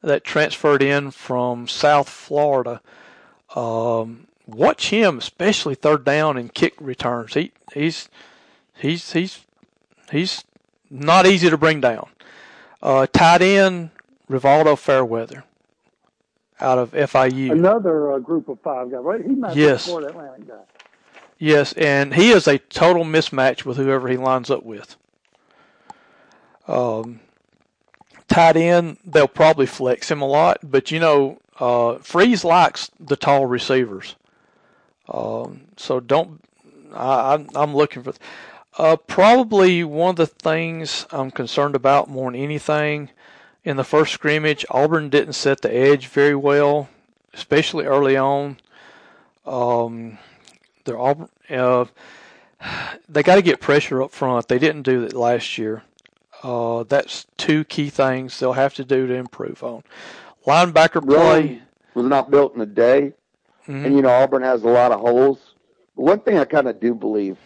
that 0.02 0.24
transferred 0.24 0.84
in 0.84 1.10
from 1.12 1.68
South 1.68 2.10
Florida. 2.10 2.82
Um, 3.56 4.28
watch 4.46 4.90
him, 4.90 5.18
especially 5.18 5.76
third 5.76 6.04
down 6.04 6.38
and 6.38 6.54
kick 6.54 6.74
returns. 6.80 7.34
He 7.34 7.52
he's 7.74 8.10
he's 8.76 9.12
he's 9.14 9.46
he's 10.12 10.44
not 10.90 11.26
easy 11.26 11.50
to 11.50 11.58
bring 11.58 11.82
down. 11.82 12.10
Uh, 12.82 13.08
tight 13.08 13.42
end 13.42 13.90
Rivaldo 14.30 14.78
Fairweather 14.78 15.44
out 16.60 16.78
of 16.78 16.92
FIU. 16.92 17.52
Another 17.52 18.14
uh, 18.14 18.20
group 18.20 18.48
of 18.50 18.60
five 18.62 18.92
guys, 18.92 19.02
right? 19.02 19.22
He 19.22 19.30
might 19.30 19.56
Yes. 19.56 19.88
be 19.88 19.94
Atlantic 19.94 20.48
guy. 20.48 20.60
Yes, 21.38 21.74
and 21.74 22.14
he 22.14 22.32
is 22.32 22.48
a 22.48 22.60
total 22.60 23.04
mismatch 23.04 23.66
with 23.66 23.78
whoever 23.78 24.08
he 24.08 24.16
lines 24.18 24.50
up 24.50 24.64
with. 24.64 24.96
Um, 26.68 27.20
tight 28.28 28.56
end, 28.56 28.98
they'll 29.06 29.28
probably 29.28 29.66
flex 29.66 30.10
him 30.10 30.22
a 30.22 30.26
lot, 30.28 30.60
but 30.64 30.92
you 30.92 31.00
know, 31.00 31.40
uh, 31.60 31.96
Freeze 32.00 32.44
likes 32.44 32.92
the 33.00 33.16
tall 33.16 33.46
receivers. 33.46 34.16
Um, 35.08 35.62
so 35.78 36.00
don't. 36.00 36.42
I, 36.94 37.34
I'm, 37.34 37.50
I'm 37.56 37.76
looking 37.76 38.04
for. 38.04 38.14
Uh, 38.78 38.98
probably 38.98 39.84
one 39.86 40.12
of 40.12 40.16
the 40.18 40.28
things 40.28 41.06
I'm 41.12 41.32
concerned 41.32 41.76
about 41.76 42.10
more 42.10 42.30
than 42.30 42.42
anything 42.42 43.10
in 43.66 43.78
the 43.78 43.84
first 43.84 44.14
scrimmage, 44.14 44.66
Auburn 44.70 45.10
didn't 45.10 45.34
set 45.34 45.62
the 45.62 45.76
edge 45.76 46.08
very 46.08 46.36
well, 46.36 46.88
especially 47.34 47.86
early 47.86 48.16
on. 48.16 48.58
Um, 49.46 50.20
they're 50.84 51.00
Auburn. 51.00 51.30
Uh, 51.50 51.86
they 53.10 53.24
got 53.24 53.36
to 53.36 53.42
get 53.42 53.60
pressure 53.60 54.04
up 54.04 54.12
front. 54.12 54.48
They 54.48 54.60
didn't 54.60 54.84
do 54.84 55.02
that 55.02 55.14
last 55.14 55.58
year. 55.58 55.84
Uh, 56.44 56.84
that's 56.84 57.26
two 57.38 57.64
key 57.64 57.90
things 57.90 58.40
they'll 58.40 58.54
have 58.54 58.76
to 58.76 58.86
do 58.86 59.08
to 59.08 59.14
improve 59.14 59.64
on. 59.64 59.84
Linebacker 60.46 61.06
play. 61.06 61.42
Rome 61.48 61.62
was 61.94 62.06
not 62.06 62.30
built 62.32 62.56
in 62.56 62.62
a 62.62 62.66
day, 62.66 63.14
Mhm. 63.68 63.86
and 63.86 63.96
you 63.96 64.02
know 64.02 64.10
Auburn 64.10 64.44
has 64.44 64.64
a 64.64 64.70
lot 64.70 64.92
of 64.92 65.00
holes. 65.00 65.54
But 65.96 66.04
one 66.04 66.20
thing 66.20 66.38
I 66.38 66.46
kind 66.46 66.68
of 66.68 66.80
do 66.80 66.94
believe, 66.94 67.38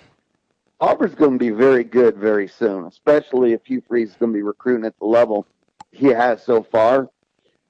Auburn's 0.82 1.16
going 1.16 1.34
to 1.34 1.38
be 1.38 1.50
very 1.52 1.84
good 1.84 2.18
very 2.18 2.48
soon, 2.48 2.86
especially 2.86 3.54
if 3.54 3.66
Hugh 3.66 3.82
Freeze 3.88 4.10
is 4.12 4.16
going 4.16 4.32
to 4.32 4.38
be 4.38 4.44
recruiting 4.44 4.86
at 4.86 4.98
the 5.00 5.06
level 5.06 5.46
he 5.92 6.08
has 6.08 6.44
so 6.44 6.64
far. 6.64 7.10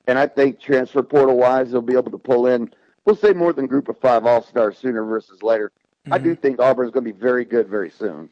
And 0.08 0.18
I 0.18 0.28
think 0.28 0.60
transfer 0.60 1.04
portal 1.04 1.38
wise, 1.38 1.72
they'll 1.72 1.82
be 1.82 1.94
able 1.94 2.12
to 2.12 2.18
pull 2.18 2.48
in, 2.48 2.72
we'll 3.06 3.15
say 3.15 3.34
more 3.34 3.54
than 3.54 3.68
group 3.68 3.89
of 3.89 3.98
five 4.00 4.26
all 4.26 4.42
stars 4.42 4.78
sooner 4.78 5.04
versus 5.04 5.42
later. 5.44 5.72
I 6.12 6.18
do 6.18 6.34
think 6.36 6.60
Auburn's 6.60 6.92
going 6.92 7.06
to 7.06 7.13
be 7.13 7.20
very 7.20 7.46
good 7.46 7.68
very 7.68 7.92
soon. 7.92 8.30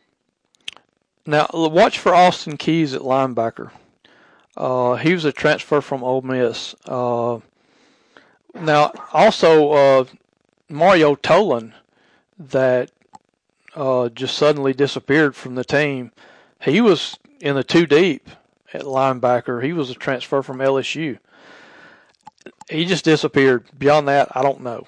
Now 1.28 1.48
watch 1.54 2.00
for 2.00 2.16
Austin 2.16 2.58
Keys 2.58 2.94
at 2.96 3.02
linebacker. 3.02 3.70
Uh, 4.58 4.96
he 4.96 5.14
was 5.14 5.24
a 5.24 5.32
transfer 5.32 5.82
from 5.82 6.04
Ole 6.04 6.22
Miss. 6.24 6.76
Uh, 6.86 7.40
now 8.54 8.92
also 9.14 9.72
uh, 9.72 10.06
Mario 10.68 11.16
Tolan 11.16 11.74
that 12.40 12.92
uh, 13.76 14.10
just 14.10 14.36
suddenly 14.36 14.74
disappeared 14.74 15.36
from 15.36 15.56
the 15.56 15.64
team. 15.64 16.12
He 16.62 16.82
was 16.82 17.18
in 17.40 17.56
the 17.56 17.64
two 17.64 17.86
deep 17.86 18.30
at 18.74 18.82
linebacker. 18.82 19.64
He 19.64 19.74
was 19.74 19.92
a 19.92 19.96
transfer 19.96 20.42
from 20.42 20.58
LSU. 20.58 21.20
He 22.70 22.86
just 22.86 23.06
disappeared. 23.06 23.66
Beyond 23.78 24.08
that, 24.08 24.36
I 24.36 24.42
don't 24.42 24.62
know. 24.62 24.88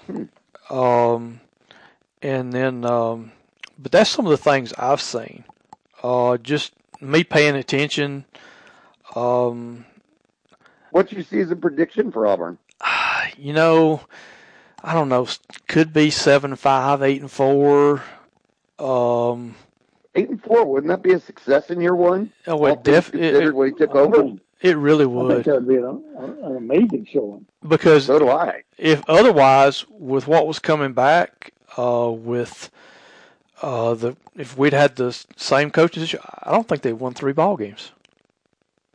Um, 0.69 1.39
and 2.21 2.51
then, 2.51 2.83
um, 2.85 3.31
but 3.77 3.91
that's 3.91 4.09
some 4.09 4.25
of 4.25 4.31
the 4.31 4.37
things 4.37 4.73
I've 4.73 5.01
seen 5.01 5.43
uh, 6.03 6.37
just 6.37 6.73
me 7.01 7.23
paying 7.23 7.55
attention. 7.55 8.25
Um, 9.15 9.85
What's 10.91 11.11
your 11.11 11.23
season 11.23 11.59
prediction 11.61 12.11
for 12.11 12.25
Auburn? 12.27 12.57
you 13.37 13.53
know, 13.53 14.01
I 14.83 14.93
don't 14.93 15.09
know. 15.09 15.27
Could 15.67 15.93
be 15.93 16.09
seven 16.09 16.55
five, 16.55 17.01
eight 17.01 17.21
and 17.21 17.31
four. 17.31 18.03
Um, 18.79 19.55
Eight 20.15 20.29
and 20.29 20.41
four, 20.41 20.65
wouldn't 20.65 20.89
that 20.89 21.03
be 21.03 21.13
a 21.13 21.19
success 21.19 21.69
in 21.69 21.79
year 21.81 21.95
one? 21.95 22.31
oh, 22.47 22.55
well, 22.57 22.71
All 22.75 22.81
things 22.81 22.95
def- 22.95 23.07
it- 23.09 23.11
considered 23.19 23.49
it- 23.49 23.55
when 23.55 23.69
he 23.69 23.75
took 23.75 23.93
over. 23.95 24.33
It 24.61 24.75
really 24.75 25.05
I 25.05 25.07
think 25.07 25.17
would 25.29 25.43
that 25.45 25.53
would 25.55 25.67
be 25.69 25.75
an, 25.75 26.03
an 26.43 26.57
amazing 26.57 27.07
showing. 27.09 27.45
because 27.65 28.05
So 28.05 28.19
do 28.19 28.27
I. 28.29 28.63
if 28.77 29.01
otherwise, 29.07 29.85
with 29.89 30.27
what 30.27 30.47
was 30.47 30.59
coming 30.59 30.91
back, 30.91 31.53
uh, 31.77 32.11
with 32.13 32.69
uh, 33.61 33.93
the 33.93 34.17
if 34.35 34.57
we'd 34.57 34.73
had 34.73 34.95
the 34.97 35.11
same 35.37 35.71
coaches, 35.71 36.11
this 36.11 36.21
I 36.43 36.51
don't 36.51 36.67
think 36.67 36.81
they 36.81 36.91
won 36.91 37.13
three 37.13 37.31
ball 37.31 37.55
games. 37.55 37.91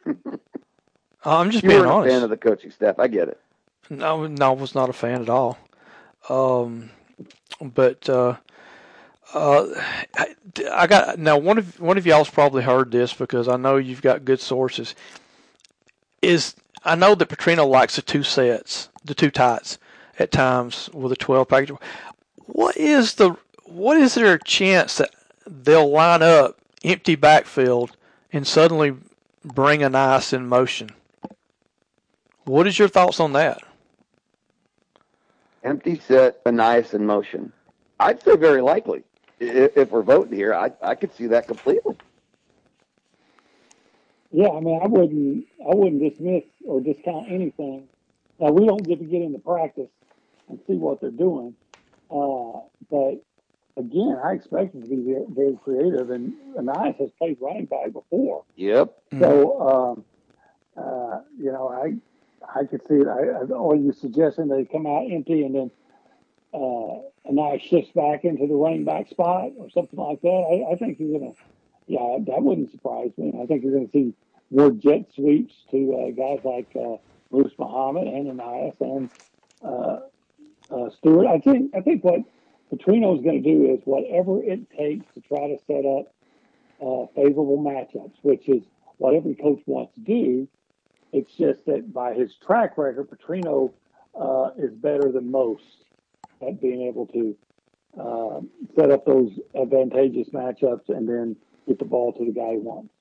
I'm 1.25 1.51
just 1.51 1.65
You 1.65 1.71
being 1.71 1.83
weren't 1.85 2.07
a 2.07 2.11
fan 2.11 2.23
of 2.23 2.31
the 2.31 2.37
coaching 2.37 2.71
staff. 2.71 2.99
I 2.99 3.09
get 3.09 3.29
it. 3.29 3.41
No, 3.91 4.27
no, 4.27 4.51
I 4.51 4.55
was 4.55 4.75
not 4.75 4.89
a 4.89 4.93
fan 4.93 5.23
at 5.23 5.29
all. 5.29 5.59
Um, 6.29 6.91
but 7.61 8.09
uh, 8.09 8.37
uh, 9.33 9.67
I, 10.17 10.35
I 10.71 10.87
got 10.87 11.19
now 11.19 11.39
one 11.39 11.59
of 11.59 11.81
one 11.81 11.99
of 11.99 12.07
y'all's 12.07 12.31
probably 12.31 12.63
heard 12.63 12.91
this 12.91 13.13
because 13.13 13.49
I 13.49 13.57
know 13.57 13.77
you've 13.77 14.03
got 14.03 14.25
good 14.25 14.41
sources. 14.41 14.95
Is 16.23 16.55
I 16.85 16.95
know 16.95 17.15
that 17.15 17.29
Petrino 17.29 17.69
likes 17.69 17.97
the 17.97 18.03
two 18.03 18.23
sets, 18.23 18.89
the 19.05 19.15
two 19.15 19.31
tights 19.31 19.79
at 20.19 20.31
times 20.31 20.89
with 20.93 21.13
a 21.13 21.17
twelve 21.17 21.49
package. 21.49 21.73
What 22.47 22.77
is 22.77 23.15
the 23.15 23.37
what 23.65 23.97
is 23.97 24.15
there 24.15 24.35
a 24.35 24.45
chance 24.45 24.99
that 24.99 25.11
they'll 25.47 25.91
line 25.91 26.23
up 26.23 26.59
empty 26.83 27.17
backfield 27.17 27.97
and 28.33 28.47
suddenly 28.47 28.95
bring 29.45 29.83
an 29.83 29.95
ice 29.95 30.33
in 30.33 30.47
motion? 30.47 30.91
What 32.45 32.67
is 32.67 32.79
your 32.79 32.89
thoughts 32.89 33.21
on 33.21 33.33
that? 33.35 33.63
Empty 35.63 35.99
set, 36.01 36.45
Ainias 36.45 36.93
in 36.95 37.07
motion. 37.07 37.53
I'd 37.99 38.23
say 38.23 38.37
very 38.37 38.61
likely. 38.61 39.03
I- 39.41 39.71
If 39.77 39.91
we're 39.91 40.03
voting 40.03 40.35
here, 40.37 40.55
I, 40.55 40.71
I 40.83 40.95
could 40.95 41.15
see 41.15 41.27
that 41.29 41.47
completely. 41.47 41.97
Yeah, 44.31 44.49
I 44.49 44.61
mean, 44.61 44.81
I 44.83 44.87
wouldn't, 44.87 45.47
I 45.61 45.75
wouldn't 45.75 46.03
dismiss 46.03 46.45
or 46.67 46.81
discount 46.81 47.31
anything. 47.31 47.89
Now 48.41 48.51
we 48.51 48.67
don't 48.67 48.83
get 48.87 48.99
to 48.99 49.05
get 49.05 49.23
into 49.23 49.39
practice 49.39 49.91
and 50.49 50.59
see 50.67 50.75
what 50.75 51.01
they're 51.01 51.11
doing, 51.11 51.55
uh, 52.11 52.59
but 52.91 53.23
again, 53.77 54.17
I 54.23 54.33
expect 54.33 54.75
him 54.75 54.83
to 54.83 54.89
be 54.89 54.97
very, 55.03 55.25
very 55.29 55.59
creative. 55.63 56.11
And 56.11 56.35
Ainias 56.57 56.97
has 56.99 57.11
played 57.19 57.39
running 57.41 57.67
back 57.67 57.93
before, 57.93 58.45
Yep. 58.57 58.95
so 59.19 59.61
um, 59.69 60.05
uh, 60.77 61.21
you 61.39 61.53
know, 61.53 61.69
I, 61.69 61.95
I 62.61 62.65
could 62.65 62.87
see 62.87 62.95
it. 62.95 63.07
I, 63.09 63.21
I, 63.41 63.43
or 63.47 63.77
you 63.77 63.93
suggesting 63.93 64.49
they 64.49 64.65
come 64.65 64.87
out 64.87 65.07
empty 65.11 65.45
and 65.45 65.55
then 65.55 65.71
uh, 66.53 67.01
Ainias 67.31 67.63
shifts 67.63 67.91
back 67.95 68.25
into 68.25 68.47
the 68.47 68.55
running 68.55 68.85
back 68.85 69.09
spot 69.09 69.51
or 69.57 69.71
something 69.71 69.99
like 69.99 70.21
that. 70.23 70.29
I, 70.69 70.73
I 70.73 70.77
think 70.77 70.99
you're 70.99 71.19
gonna, 71.19 71.33
yeah, 71.87 72.19
that 72.27 72.43
wouldn't 72.43 72.71
surprise 72.71 73.11
me. 73.17 73.33
I 73.43 73.47
think 73.47 73.63
you're 73.65 73.73
gonna 73.75 73.91
see 73.93 74.15
more 74.51 74.71
jet 74.71 75.07
sweeps 75.15 75.55
to 75.71 75.95
uh, 75.95 76.11
guys 76.11 76.45
like 76.45 76.69
uh, 76.77 76.97
Moose 77.31 77.53
Muhammad 77.59 78.07
and 78.09 78.27
Ainias 78.39 78.81
and 78.81 79.11
uh, 79.65 80.01
uh, 80.71 80.91
Stewart. 80.91 81.27
I 81.27 81.39
think 81.39 81.75
I 81.75 81.81
think 81.81 82.05
what 82.05 82.21
Petrino 82.75 83.17
is 83.17 83.23
going 83.23 83.43
to 83.43 83.49
do 83.49 83.73
is 83.73 83.81
whatever 83.85 84.43
it 84.43 84.69
takes 84.71 85.07
to 85.15 85.21
try 85.21 85.49
to 85.49 85.57
set 85.67 85.85
up 85.85 86.13
uh, 86.81 87.07
favorable 87.15 87.59
matchups, 87.59 88.15
which 88.23 88.49
is 88.49 88.63
what 88.99 89.15
every 89.15 89.35
coach 89.35 89.61
wants 89.67 89.95
to 89.95 90.01
do. 90.01 90.49
It's 91.13 91.33
just 91.35 91.65
that 91.67 91.93
by 91.93 92.15
his 92.15 92.35
track 92.45 92.77
record, 92.77 93.09
Petrino 93.09 93.73
uh, 94.19 94.51
is 94.59 94.73
better 94.73 95.13
than 95.13 95.31
most 95.31 95.85
at 96.47 96.61
being 96.61 96.83
able 96.83 97.07
to 97.07 97.37
uh, 98.01 98.41
set 98.75 98.91
up 98.91 99.07
those 99.07 99.31
advantageous 99.55 100.31
matchups 100.31 100.89
and 100.89 101.09
then 101.09 101.37
get 101.69 101.79
the 101.79 101.85
ball 101.85 102.13
to 102.13 102.25
the 102.25 102.33
guy 102.33 102.53
he 102.53 102.59
wants. 102.59 102.93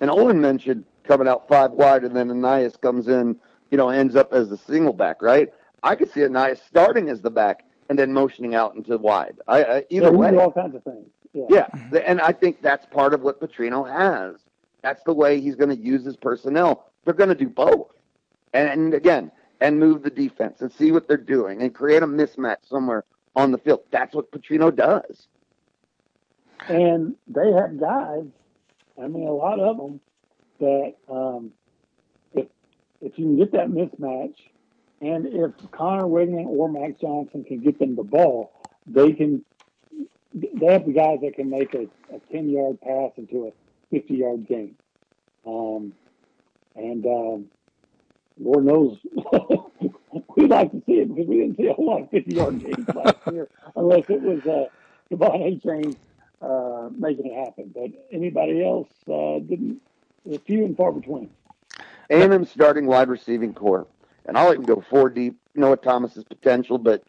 And 0.00 0.10
Owen 0.10 0.40
mentioned 0.40 0.84
coming 1.04 1.28
out 1.28 1.46
five 1.46 1.70
wide, 1.72 2.02
and 2.02 2.16
then 2.16 2.28
Ainias 2.28 2.80
comes 2.80 3.06
in, 3.06 3.36
you 3.70 3.78
know, 3.78 3.90
ends 3.90 4.16
up 4.16 4.32
as 4.32 4.48
the 4.48 4.56
single 4.56 4.92
back, 4.92 5.22
right? 5.22 5.48
I 5.84 5.94
could 5.94 6.10
see 6.10 6.20
Ainias 6.20 6.58
starting 6.66 7.08
as 7.08 7.20
the 7.20 7.30
back 7.30 7.64
and 7.88 7.98
then 7.98 8.12
motioning 8.12 8.54
out 8.54 8.74
into 8.74 8.96
wide. 8.98 9.36
I, 9.46 9.64
I 9.64 9.84
either 9.90 10.06
yeah, 10.06 10.10
way. 10.10 10.36
all 10.36 10.52
kinds 10.52 10.74
of 10.74 10.82
things. 10.84 11.08
Yeah. 11.32 11.46
Yeah, 11.50 11.98
and 12.06 12.20
I 12.20 12.32
think 12.32 12.62
that's 12.62 12.86
part 12.86 13.12
of 13.12 13.22
what 13.22 13.40
Petrino 13.40 13.90
has. 13.90 14.36
That's 14.82 15.02
the 15.04 15.12
way 15.12 15.40
he's 15.40 15.56
going 15.56 15.70
to 15.70 15.82
use 15.82 16.04
his 16.04 16.16
personnel. 16.16 16.90
They're 17.04 17.14
going 17.14 17.30
to 17.30 17.34
do 17.34 17.48
both, 17.48 17.90
and, 18.52 18.68
and 18.68 18.94
again, 18.94 19.32
and 19.60 19.78
move 19.80 20.02
the 20.02 20.10
defense 20.10 20.60
and 20.60 20.72
see 20.72 20.92
what 20.92 21.08
they're 21.08 21.16
doing 21.16 21.62
and 21.62 21.74
create 21.74 22.02
a 22.02 22.06
mismatch 22.06 22.68
somewhere 22.68 23.04
on 23.34 23.50
the 23.50 23.58
field. 23.58 23.80
That's 23.90 24.14
what 24.14 24.30
Petrino 24.30 24.74
does. 24.74 25.26
And 26.68 27.14
they 27.26 27.52
have 27.52 27.78
guys, 27.78 28.24
I 29.02 29.08
mean, 29.08 29.26
a 29.26 29.32
lot 29.32 29.58
of 29.58 29.76
them 29.76 30.00
that 30.60 30.94
um, 31.10 31.50
if 32.32 32.46
if 33.00 33.18
you 33.18 33.24
can 33.26 33.36
get 33.36 33.52
that 33.52 33.68
mismatch, 33.68 34.36
and 35.04 35.26
if 35.26 35.70
Conner 35.70 36.04
Weigman 36.04 36.46
or 36.46 36.68
Max 36.68 37.00
Johnson 37.00 37.44
can 37.44 37.60
get 37.60 37.78
them 37.78 37.96
the 37.96 38.02
ball, 38.02 38.52
they 38.86 39.12
can. 39.12 39.44
They 40.32 40.72
have 40.72 40.84
the 40.84 40.92
guys 40.92 41.18
that 41.22 41.34
can 41.36 41.48
make 41.48 41.74
a, 41.74 41.86
a 42.12 42.18
ten 42.32 42.48
yard 42.48 42.80
pass 42.80 43.12
into 43.16 43.46
a 43.46 43.52
fifty 43.90 44.16
yard 44.16 44.46
gain, 44.48 44.74
um, 45.46 45.92
and 46.74 47.06
um, 47.06 47.46
Lord 48.40 48.64
knows 48.64 48.98
we'd 50.36 50.50
like 50.50 50.72
to 50.72 50.82
see 50.86 50.94
it 50.94 51.08
because 51.08 51.28
we 51.28 51.38
didn't 51.38 51.56
see 51.56 51.66
a 51.66 51.74
whole 51.74 51.86
lot 51.86 52.02
of 52.02 52.10
fifty 52.10 52.34
yard 52.34 52.60
gains 52.60 52.88
last 52.94 53.16
year, 53.32 53.48
unless 53.76 54.08
it 54.08 54.20
was 54.22 54.40
uh, 54.46 54.66
De'Von 55.12 55.62
Achane 55.62 55.96
uh, 56.42 56.88
making 56.96 57.26
it 57.26 57.44
happen. 57.44 57.70
But 57.74 57.90
anybody 58.10 58.64
else 58.64 58.88
uh, 59.08 59.38
didn't. 59.38 59.80
They're 60.26 60.38
few 60.38 60.64
and 60.64 60.74
far 60.74 60.90
between. 60.90 61.28
A&M 62.10 62.44
starting 62.44 62.86
wide 62.86 63.08
receiving 63.08 63.54
core, 63.54 63.86
and 64.26 64.36
I'll 64.36 64.52
even 64.52 64.64
go 64.64 64.82
four 64.88 65.10
deep. 65.10 65.36
Noah 65.54 65.76
Thomas's 65.76 66.24
potential, 66.24 66.78
but 66.78 67.04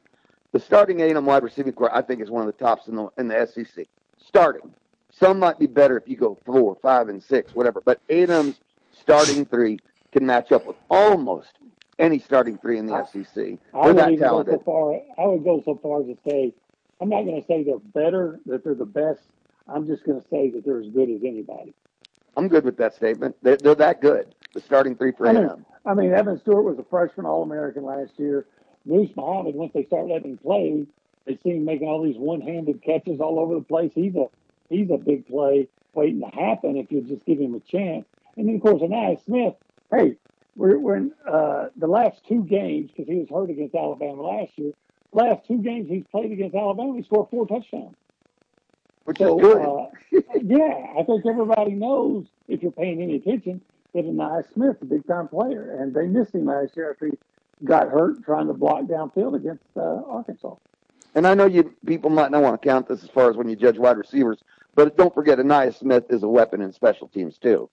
the 0.52 0.60
starting 0.60 1.02
A&M 1.02 1.26
wide 1.26 1.44
receiving 1.44 1.74
core, 1.74 1.94
I 1.96 2.02
think, 2.02 2.22
is 2.22 2.30
one 2.30 2.48
of 2.48 2.48
the 2.48 2.64
tops 2.64 2.88
in 2.88 2.96
the 2.96 3.10
in 3.18 3.28
the 3.28 3.48
SEC. 3.48 3.88
Starting, 4.18 4.74
some 5.12 5.40
might 5.40 5.58
be 5.60 5.68
better 5.68 5.98
if 5.98 6.08
you 6.08 6.16
go 6.16 6.38
four, 6.46 6.78
five, 6.82 7.10
and 7.10 7.22
six, 7.22 7.56
whatever. 7.56 7.82
But 7.84 8.02
A&M's 8.10 8.60
starting 8.92 9.46
three 9.46 9.80
can 10.12 10.26
match 10.26 10.52
up 10.52 10.66
with 10.66 10.78
almost 10.90 11.54
any 12.00 12.20
starting 12.20 12.58
three 12.58 12.78
in 12.78 12.86
the 12.86 13.06
SEC. 13.06 13.58
I 13.74 13.92
would 13.92 14.20
go 14.20 14.44
so 14.44 14.60
far. 14.66 14.94
I 15.18 15.28
would 15.28 15.44
go 15.44 15.62
so 15.64 15.80
far 15.82 16.02
as 16.02 16.08
to 16.08 16.18
say, 16.28 16.54
I'm 17.02 17.10
not 17.10 17.24
going 17.24 17.42
to 17.42 17.48
say 17.48 17.64
they're 17.64 17.80
better, 17.80 18.40
that 18.46 18.64
they're 18.64 18.76
the 18.76 18.86
best. 18.86 19.22
I'm 19.68 19.88
just 19.88 20.06
going 20.06 20.22
to 20.22 20.28
say 20.28 20.52
that 20.52 20.64
they're 20.66 20.80
as 20.80 20.90
good 20.90 21.10
as 21.10 21.22
anybody. 21.24 21.74
I'm 22.38 22.48
good 22.48 22.66
with 22.66 22.78
that 22.78 22.94
statement. 22.94 23.36
They're, 23.42 23.58
they're 23.58 23.76
that 23.76 24.02
good. 24.02 24.36
The 24.56 24.62
starting 24.62 24.96
three 24.96 25.12
for 25.12 25.28
I 25.28 25.34
mean, 25.34 25.44
A&M. 25.44 25.66
I 25.86 25.94
mean, 25.94 26.14
Evan 26.14 26.40
Stewart 26.40 26.64
was 26.64 26.80
a 26.80 26.84
freshman 26.90 27.26
All 27.26 27.44
American 27.44 27.84
last 27.84 28.14
year. 28.18 28.46
Moose 28.86 29.10
Muhammad, 29.18 29.54
once 29.54 29.74
they 29.74 29.84
start 29.84 30.08
letting 30.08 30.32
him 30.32 30.38
play, 30.38 30.86
they 31.26 31.38
see 31.44 31.50
him 31.58 31.66
making 31.66 31.90
all 31.90 32.02
these 32.02 32.16
one 32.18 32.40
handed 32.40 32.82
catches 32.82 33.20
all 33.20 33.38
over 33.38 33.54
the 33.56 33.62
place. 33.62 33.92
He's 33.94 34.16
a 34.16 34.28
he's 34.70 34.90
a 34.92 34.98
big 34.98 35.28
play 35.28 35.68
waiting 35.94 36.22
to 36.22 36.28
happen 36.28 36.78
if 36.78 36.90
you 36.90 37.02
just 37.02 37.26
give 37.26 37.38
him 37.38 37.54
a 37.54 37.60
chance. 37.60 38.06
And 38.38 38.48
then 38.48 38.56
of 38.56 38.62
course 38.62 38.82
Ainias 38.82 39.26
Smith, 39.26 39.56
hey, 39.92 40.16
we're 40.56 40.80
we're 40.80 40.96
in 40.96 41.12
uh, 41.30 41.68
the 41.76 41.88
last 41.88 42.22
two 42.26 42.44
games 42.44 42.92
because 42.92 43.10
he 43.12 43.16
was 43.20 43.28
hurt 43.30 43.50
against 43.50 43.76
Alabama 43.76 44.22
last 44.22 44.58
year. 44.58 44.72
Last 45.12 45.46
two 45.46 45.58
games 45.58 45.90
he's 45.90 46.06
played 46.12 46.32
against 46.32 46.56
Alabama, 46.56 46.96
he 46.96 47.04
scored 47.04 47.30
four 47.30 47.46
touchdowns. 47.46 47.96
Which 49.04 49.18
So, 49.18 49.38
is 49.38 49.42
good. 49.42 49.62
uh, 49.62 49.88
yeah, 50.44 50.94
I 50.98 51.04
think 51.04 51.26
everybody 51.26 51.72
knows 51.72 52.26
if 52.48 52.64
you're 52.64 52.72
paying 52.72 53.02
any 53.02 53.18
attention 53.18 53.60
Ainias 54.04 54.52
Smith's 54.54 54.82
a 54.82 54.86
big 54.86 55.08
time 55.08 55.28
player, 55.28 55.78
and 55.80 55.94
they 55.94 56.08
missed 56.08 56.36
him 56.36 56.46
last 56.46 56.76
year 56.76 56.92
after 56.92 57.08
he 57.08 57.14
got 57.64 57.90
hurt 57.90 58.24
trying 58.24 58.48
to 58.48 58.54
block 58.54 58.84
downfield 58.84 59.36
against 59.36 59.64
uh, 59.78 60.02
Arkansas. 60.08 60.56
And 61.16 61.26
I 61.26 61.34
know 61.34 61.46
you 61.46 61.74
people 61.86 62.10
might 62.10 62.32
not 62.32 62.44
want 62.44 62.62
to 62.62 62.68
count 62.68 62.88
this 62.88 63.04
as 63.04 63.10
far 63.10 63.30
as 63.30 63.38
when 63.38 63.48
you 63.48 63.56
judge 63.56 63.78
wide 63.78 63.98
receivers, 63.98 64.40
but 64.76 64.98
don't 64.98 65.14
forget 65.14 65.40
Ainias 65.40 65.80
Smith 65.80 66.04
is 66.10 66.24
a 66.24 66.28
weapon 66.28 66.62
in 66.62 66.74
special 66.74 67.08
teams 67.08 67.38
too. 67.38 67.70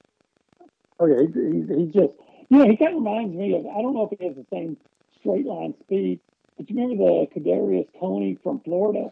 Oh 1.01 1.07
yeah, 1.07 1.19
he, 1.21 1.27
he, 1.27 1.81
he 1.81 1.87
just 1.87 2.13
you 2.49 2.59
know 2.59 2.69
he 2.69 2.77
kind 2.77 2.97
of 2.97 3.03
reminds 3.03 3.35
me 3.35 3.55
of 3.55 3.67
I 3.67 3.83
don't 3.83 3.95
know 3.95 4.09
if 4.11 4.19
he 4.19 4.25
has 4.27 4.37
the 4.37 4.47
same 4.53 4.77
straight 5.19 5.45
line 5.45 5.75
speed, 5.81 6.21
but 6.57 6.71
you 6.71 6.77
remember 6.77 7.05
the 7.05 7.41
Kadarius 7.41 7.89
Toney 7.99 8.39
from 8.43 8.61
Florida, 8.61 9.11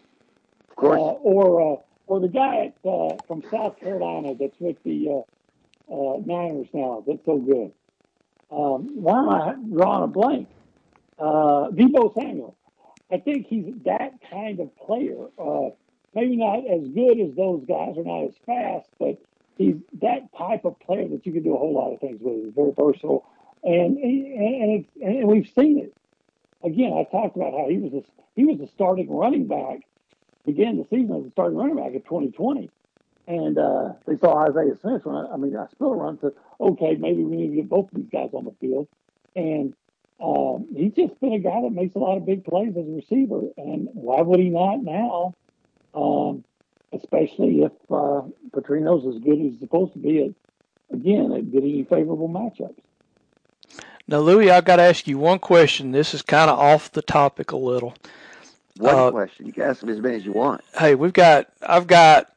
Of 0.68 0.76
course, 0.76 1.00
uh, 1.00 1.12
or 1.22 1.74
uh, 1.74 1.80
or 2.06 2.20
the 2.20 2.28
guy 2.28 2.66
at, 2.66 2.88
uh, 2.88 3.16
from 3.26 3.42
South 3.50 3.78
Carolina 3.80 4.34
that's 4.38 4.58
with 4.60 4.76
the 4.84 5.24
uh, 5.90 6.18
Niners 6.24 6.68
now 6.72 7.04
that's 7.06 7.24
so 7.24 7.38
good. 7.38 7.72
Um, 8.50 8.88
why 8.94 9.18
am 9.18 9.28
I 9.28 9.54
drawing 9.74 10.04
a 10.04 10.06
blank? 10.06 10.48
Uh, 11.18 11.70
Deebo 11.70 12.14
Samuel. 12.14 12.56
I 13.12 13.18
think 13.18 13.46
he's 13.46 13.74
that 13.84 14.14
kind 14.30 14.60
of 14.60 14.76
player. 14.76 15.26
Uh, 15.38 15.70
maybe 16.14 16.36
not 16.36 16.58
as 16.66 16.88
good 16.88 17.20
as 17.20 17.34
those 17.34 17.64
guys, 17.66 17.94
or 17.96 18.04
not 18.04 18.28
as 18.28 18.34
fast, 18.46 18.88
but 18.98 19.20
he's 19.56 19.76
that 20.00 20.32
type 20.36 20.64
of 20.64 20.78
player 20.80 21.06
that 21.08 21.26
you 21.26 21.32
can 21.32 21.42
do 21.42 21.54
a 21.54 21.58
whole 21.58 21.74
lot 21.74 21.92
of 21.92 22.00
things 22.00 22.18
with. 22.20 22.44
He's 22.44 22.54
very 22.54 22.72
versatile, 22.76 23.26
and 23.62 23.98
and 23.98 24.26
and, 24.26 24.86
and 25.02 25.28
we've 25.28 25.48
seen 25.48 25.78
it. 25.78 25.94
Again, 26.62 26.92
I 26.92 27.04
talked 27.10 27.36
about 27.36 27.52
how 27.52 27.68
he 27.68 27.78
was 27.78 27.92
a, 27.92 28.02
he 28.36 28.44
was 28.44 28.58
the 28.58 28.66
starting 28.68 29.10
running 29.10 29.46
back, 29.46 29.80
began 30.44 30.78
the 30.78 30.84
season 30.84 31.16
as 31.16 31.26
a 31.26 31.30
starting 31.30 31.58
running 31.58 31.76
back 31.76 31.92
in 31.92 32.02
2020, 32.02 32.70
and 33.30 33.58
uh, 33.58 33.92
they 34.06 34.16
saw 34.16 34.48
Isaiah 34.48 34.76
Smith 34.80 35.02
run. 35.04 35.28
I 35.32 35.36
mean, 35.36 35.56
I 35.56 35.66
still 35.74 35.94
run 35.94 36.18
to 36.18 36.34
okay, 36.60 36.96
maybe 36.96 37.22
we 37.22 37.36
need 37.36 37.50
to 37.50 37.56
get 37.56 37.68
both 37.68 37.90
of 37.92 37.96
these 37.96 38.10
guys 38.10 38.30
on 38.32 38.44
the 38.44 38.52
field, 38.60 38.88
and 39.36 39.72
um, 40.22 40.66
he's 40.76 40.92
just 40.92 41.18
been 41.20 41.34
a 41.34 41.38
guy 41.38 41.62
that 41.62 41.70
makes 41.70 41.94
a 41.94 41.98
lot 41.98 42.16
of 42.16 42.26
big 42.26 42.44
plays 42.44 42.76
as 42.76 42.86
a 42.86 42.90
receiver, 42.90 43.42
and 43.56 43.88
why 43.92 44.20
would 44.20 44.40
he 44.40 44.48
not 44.48 44.82
now? 44.82 45.34
Um, 45.94 46.44
especially 46.92 47.62
if 47.62 47.72
uh, 47.90 48.22
Petrino's 48.50 49.06
as 49.06 49.22
good 49.22 49.38
as 49.38 49.52
he's 49.52 49.60
supposed 49.60 49.92
to 49.92 50.00
be 50.00 50.24
at, 50.24 50.30
again, 50.92 51.32
at 51.32 51.50
getting 51.52 51.84
favorable 51.86 52.28
matchups. 52.28 52.74
Now, 54.08 54.18
Louis, 54.18 54.50
I've 54.50 54.64
got 54.64 54.76
to 54.76 54.82
ask 54.82 55.06
you 55.06 55.18
one 55.18 55.38
question. 55.38 55.92
This 55.92 56.14
is 56.14 56.22
kind 56.22 56.50
of 56.50 56.58
off 56.58 56.90
the 56.90 57.02
topic 57.02 57.52
a 57.52 57.56
little. 57.56 57.94
One 58.76 58.94
uh, 58.94 59.10
question. 59.12 59.46
You 59.46 59.52
can 59.52 59.62
ask 59.64 59.84
me 59.84 59.92
as 59.92 60.00
many 60.00 60.16
as 60.16 60.24
you 60.24 60.32
want. 60.32 60.62
Hey, 60.76 60.96
we've 60.96 61.12
got. 61.12 61.48
I've 61.62 61.86
got 61.86 62.30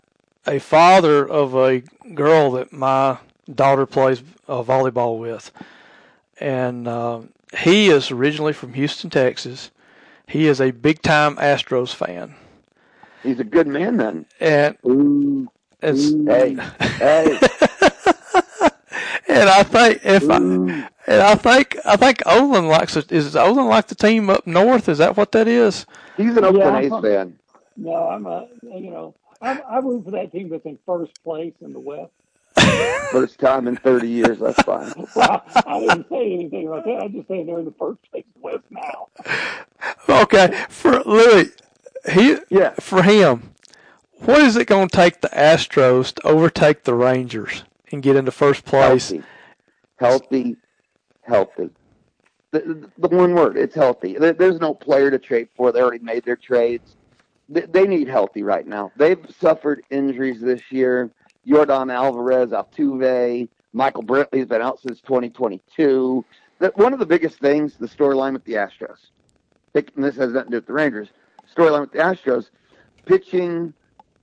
a 0.46 0.60
father 0.60 1.28
of 1.28 1.56
a 1.56 1.82
girl 2.14 2.52
that 2.52 2.74
my 2.74 3.18
daughter 3.54 3.86
plays 3.86 4.22
uh, 4.48 4.64
volleyball 4.64 5.20
with, 5.20 5.52
and 6.40 6.88
uh, 6.88 7.22
he 7.58 7.90
is 7.90 8.12
originally 8.12 8.54
from 8.54 8.74
Houston, 8.74 9.10
Texas. 9.10 9.72
He 10.28 10.48
is 10.48 10.60
a 10.60 10.72
big 10.72 11.02
time 11.02 11.36
Astros 11.38 11.94
fan. 11.94 12.36
He's 13.22 13.40
a 13.40 13.44
good 13.44 13.68
man 13.68 13.98
then. 13.98 14.26
And 14.40 14.78
ooh, 14.86 15.50
ooh 15.84 16.26
hey, 16.26 16.58
hey. 16.80 17.40
and 19.28 19.50
I 19.50 19.64
think 19.64 20.00
if 20.04 20.30
I 20.30 20.36
and 21.08 21.22
I 21.22 21.36
think 21.36 21.78
I 21.86 21.96
think 21.96 22.22
Olin 22.26 22.68
likes 22.68 22.96
it. 22.96 23.12
Is 23.12 23.36
Olin 23.36 23.68
like 23.68 23.88
the 23.88 23.96
team 23.96 24.30
up 24.30 24.48
north? 24.48 24.88
Is 24.90 24.98
that 25.00 25.18
what 25.18 25.32
that 25.34 25.48
is? 25.48 25.86
He's 26.18 26.36
an 26.38 26.46
Oakland 26.46 26.84
yeah, 26.84 26.98
A's 26.98 27.02
fan. 27.02 27.40
No, 27.76 28.08
I'm 28.08 28.26
a 28.26 28.48
you 28.64 28.92
know 28.92 29.16
I'm, 29.44 29.62
I 29.70 29.80
root 29.80 30.06
for 30.06 30.12
that 30.12 30.32
team 30.32 30.50
that's 30.50 30.66
in 30.66 30.80
first 30.86 31.22
place 31.24 31.54
in 31.62 31.74
the 31.74 31.80
West. 31.80 32.12
First 33.12 33.40
time 33.40 33.68
in 33.68 33.76
30 33.76 34.08
years, 34.08 34.40
that's 34.40 34.62
fine. 34.64 34.94
well, 35.16 35.44
I 35.66 35.80
didn't 35.82 36.10
say 36.10 36.34
anything 36.34 36.68
about 36.68 36.86
that. 36.86 37.02
I 37.04 37.08
just 37.10 37.28
say 37.28 37.44
they're 37.44 37.60
in 37.60 37.66
the 37.66 37.74
first 37.78 38.00
place 38.10 38.24
West 38.42 38.64
now. 38.70 39.10
Okay, 40.08 40.66
for 40.70 41.02
Louis, 41.04 41.52
he 42.12 42.38
yeah, 42.50 42.72
for 42.80 43.04
him, 43.04 43.54
what 44.20 44.42
is 44.42 44.56
it 44.56 44.68
going 44.68 44.88
to 44.88 44.96
take 44.96 45.22
the 45.22 45.30
Astros 45.30 46.14
to 46.16 46.28
overtake 46.28 46.84
the 46.84 46.94
Rangers 46.94 47.64
and 47.92 48.02
get 48.02 48.16
into 48.16 48.32
first 48.32 48.66
place? 48.66 49.10
Healthy, 49.10 49.26
healthy, 49.98 50.58
healthy. 51.22 51.70
The, 52.52 52.90
the 52.98 53.10
one 53.10 53.34
word, 53.34 53.58
it's 53.58 53.76
healthy. 53.76 54.16
There's 54.18 54.60
no 54.60 54.74
player 54.74 55.12
to 55.12 55.20
trade 55.20 55.50
for. 55.56 55.72
They 55.72 55.82
already 55.82 56.04
made 56.04 56.24
their 56.24 56.36
trades. 56.36 56.96
They 57.54 57.88
need 57.88 58.08
healthy 58.08 58.44
right 58.44 58.66
now. 58.66 58.92
They've 58.96 59.24
suffered 59.40 59.84
injuries 59.90 60.42
this 60.42 60.62
year 60.72 61.12
Yordan 61.48 61.94
Alvarez, 61.94 62.52
Altuve, 62.52 63.48
Michael 63.74 64.04
Brantley's 64.04 64.46
been 64.46 64.62
out 64.62 64.80
since 64.80 65.02
2022. 65.02 66.24
That 66.60 66.78
one 66.78 66.94
of 66.94 67.00
the 67.00 67.06
biggest 67.06 67.40
things, 67.40 67.76
the 67.76 67.88
storyline 67.88 68.34
with 68.34 68.46
the 68.46 68.54
Astros, 68.54 69.10
and 69.74 70.04
this 70.04 70.16
has 70.16 70.34
nothing 70.34 70.52
to 70.52 70.52
do 70.52 70.58
with 70.58 70.68
the 70.68 70.74
Rangers, 70.74 71.10
storyline 71.56 71.82
with 71.82 71.92
the 71.92 71.98
Astros, 71.98 72.50
pitching 73.06 73.74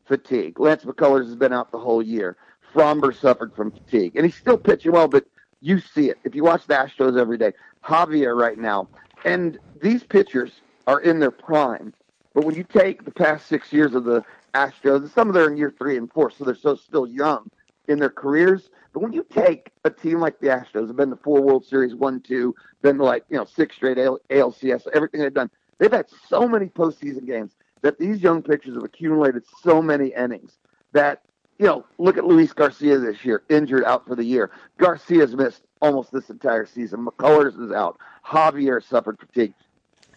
fatigue. 0.06 0.58
Lance 0.58 0.84
McCullers 0.84 1.26
has 1.26 1.36
been 1.36 1.52
out 1.52 1.70
the 1.70 1.78
whole 1.78 2.02
year. 2.02 2.36
Framber 2.72 3.14
suffered 3.14 3.54
from 3.54 3.70
fatigue, 3.70 4.12
and 4.14 4.24
he's 4.24 4.36
still 4.36 4.56
pitching 4.56 4.92
well, 4.92 5.08
but 5.08 5.26
you 5.60 5.80
see 5.80 6.08
it 6.08 6.18
if 6.24 6.34
you 6.34 6.44
watch 6.44 6.66
the 6.66 6.74
Astros 6.74 7.18
every 7.18 7.36
day. 7.36 7.52
Javier 7.84 8.38
right 8.38 8.58
now, 8.58 8.88
and 9.24 9.58
these 9.82 10.04
pitchers 10.04 10.52
are 10.86 11.00
in 11.00 11.18
their 11.18 11.30
prime. 11.30 11.92
But 12.34 12.44
when 12.44 12.54
you 12.54 12.64
take 12.64 13.04
the 13.04 13.10
past 13.10 13.46
six 13.46 13.72
years 13.72 13.94
of 13.94 14.04
the 14.04 14.24
Astros. 14.54 15.10
Some 15.10 15.28
of 15.28 15.34
them 15.34 15.44
are 15.44 15.50
in 15.50 15.56
year 15.56 15.72
three 15.76 15.96
and 15.96 16.10
four, 16.12 16.30
so 16.30 16.44
they're 16.44 16.54
so 16.54 16.74
still 16.74 17.06
young 17.06 17.50
in 17.88 17.98
their 17.98 18.10
careers. 18.10 18.70
But 18.92 19.02
when 19.02 19.12
you 19.12 19.24
take 19.30 19.70
a 19.84 19.90
team 19.90 20.20
like 20.20 20.40
the 20.40 20.48
Astros, 20.48 20.88
have 20.88 20.96
been 20.96 21.10
to 21.10 21.16
four 21.16 21.40
World 21.40 21.64
Series, 21.64 21.94
one, 21.94 22.20
two, 22.20 22.54
been 22.82 22.98
to 22.98 23.04
like 23.04 23.24
you 23.28 23.36
know 23.36 23.44
six 23.44 23.76
straight 23.76 23.96
ALCS, 23.96 24.86
everything 24.92 25.20
they've 25.20 25.32
done, 25.34 25.50
they've 25.78 25.92
had 25.92 26.06
so 26.28 26.48
many 26.48 26.66
postseason 26.66 27.26
games 27.26 27.52
that 27.82 27.98
these 27.98 28.20
young 28.22 28.42
pitchers 28.42 28.74
have 28.74 28.84
accumulated 28.84 29.42
so 29.62 29.80
many 29.80 30.08
innings 30.08 30.58
that 30.92 31.22
you 31.58 31.66
know 31.66 31.84
look 31.98 32.18
at 32.18 32.24
Luis 32.24 32.52
Garcia 32.52 32.98
this 32.98 33.24
year, 33.24 33.42
injured 33.48 33.84
out 33.84 34.06
for 34.06 34.16
the 34.16 34.24
year. 34.24 34.50
Garcia's 34.78 35.36
missed 35.36 35.62
almost 35.80 36.12
this 36.12 36.28
entire 36.30 36.66
season. 36.66 37.06
McCullers 37.06 37.60
is 37.62 37.70
out. 37.70 37.98
Javier 38.26 38.82
suffered 38.82 39.18
fatigue. 39.18 39.54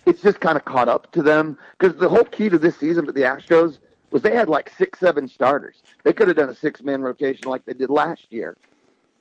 It's 0.05 0.21
just 0.21 0.39
kind 0.39 0.57
of 0.57 0.65
caught 0.65 0.89
up 0.89 1.11
to 1.13 1.21
them 1.21 1.57
because 1.77 1.97
the 1.97 2.09
whole 2.09 2.25
key 2.25 2.49
to 2.49 2.57
this 2.57 2.77
season 2.77 3.05
for 3.05 3.11
the 3.11 3.21
Astros 3.21 3.79
was 4.11 4.21
they 4.21 4.35
had 4.35 4.49
like 4.49 4.71
six, 4.77 4.99
seven 4.99 5.27
starters. 5.27 5.81
They 6.03 6.13
could 6.13 6.27
have 6.27 6.37
done 6.37 6.49
a 6.49 6.55
six 6.55 6.81
man 6.81 7.01
rotation 7.01 7.49
like 7.49 7.65
they 7.65 7.73
did 7.73 7.89
last 7.89 8.27
year. 8.29 8.57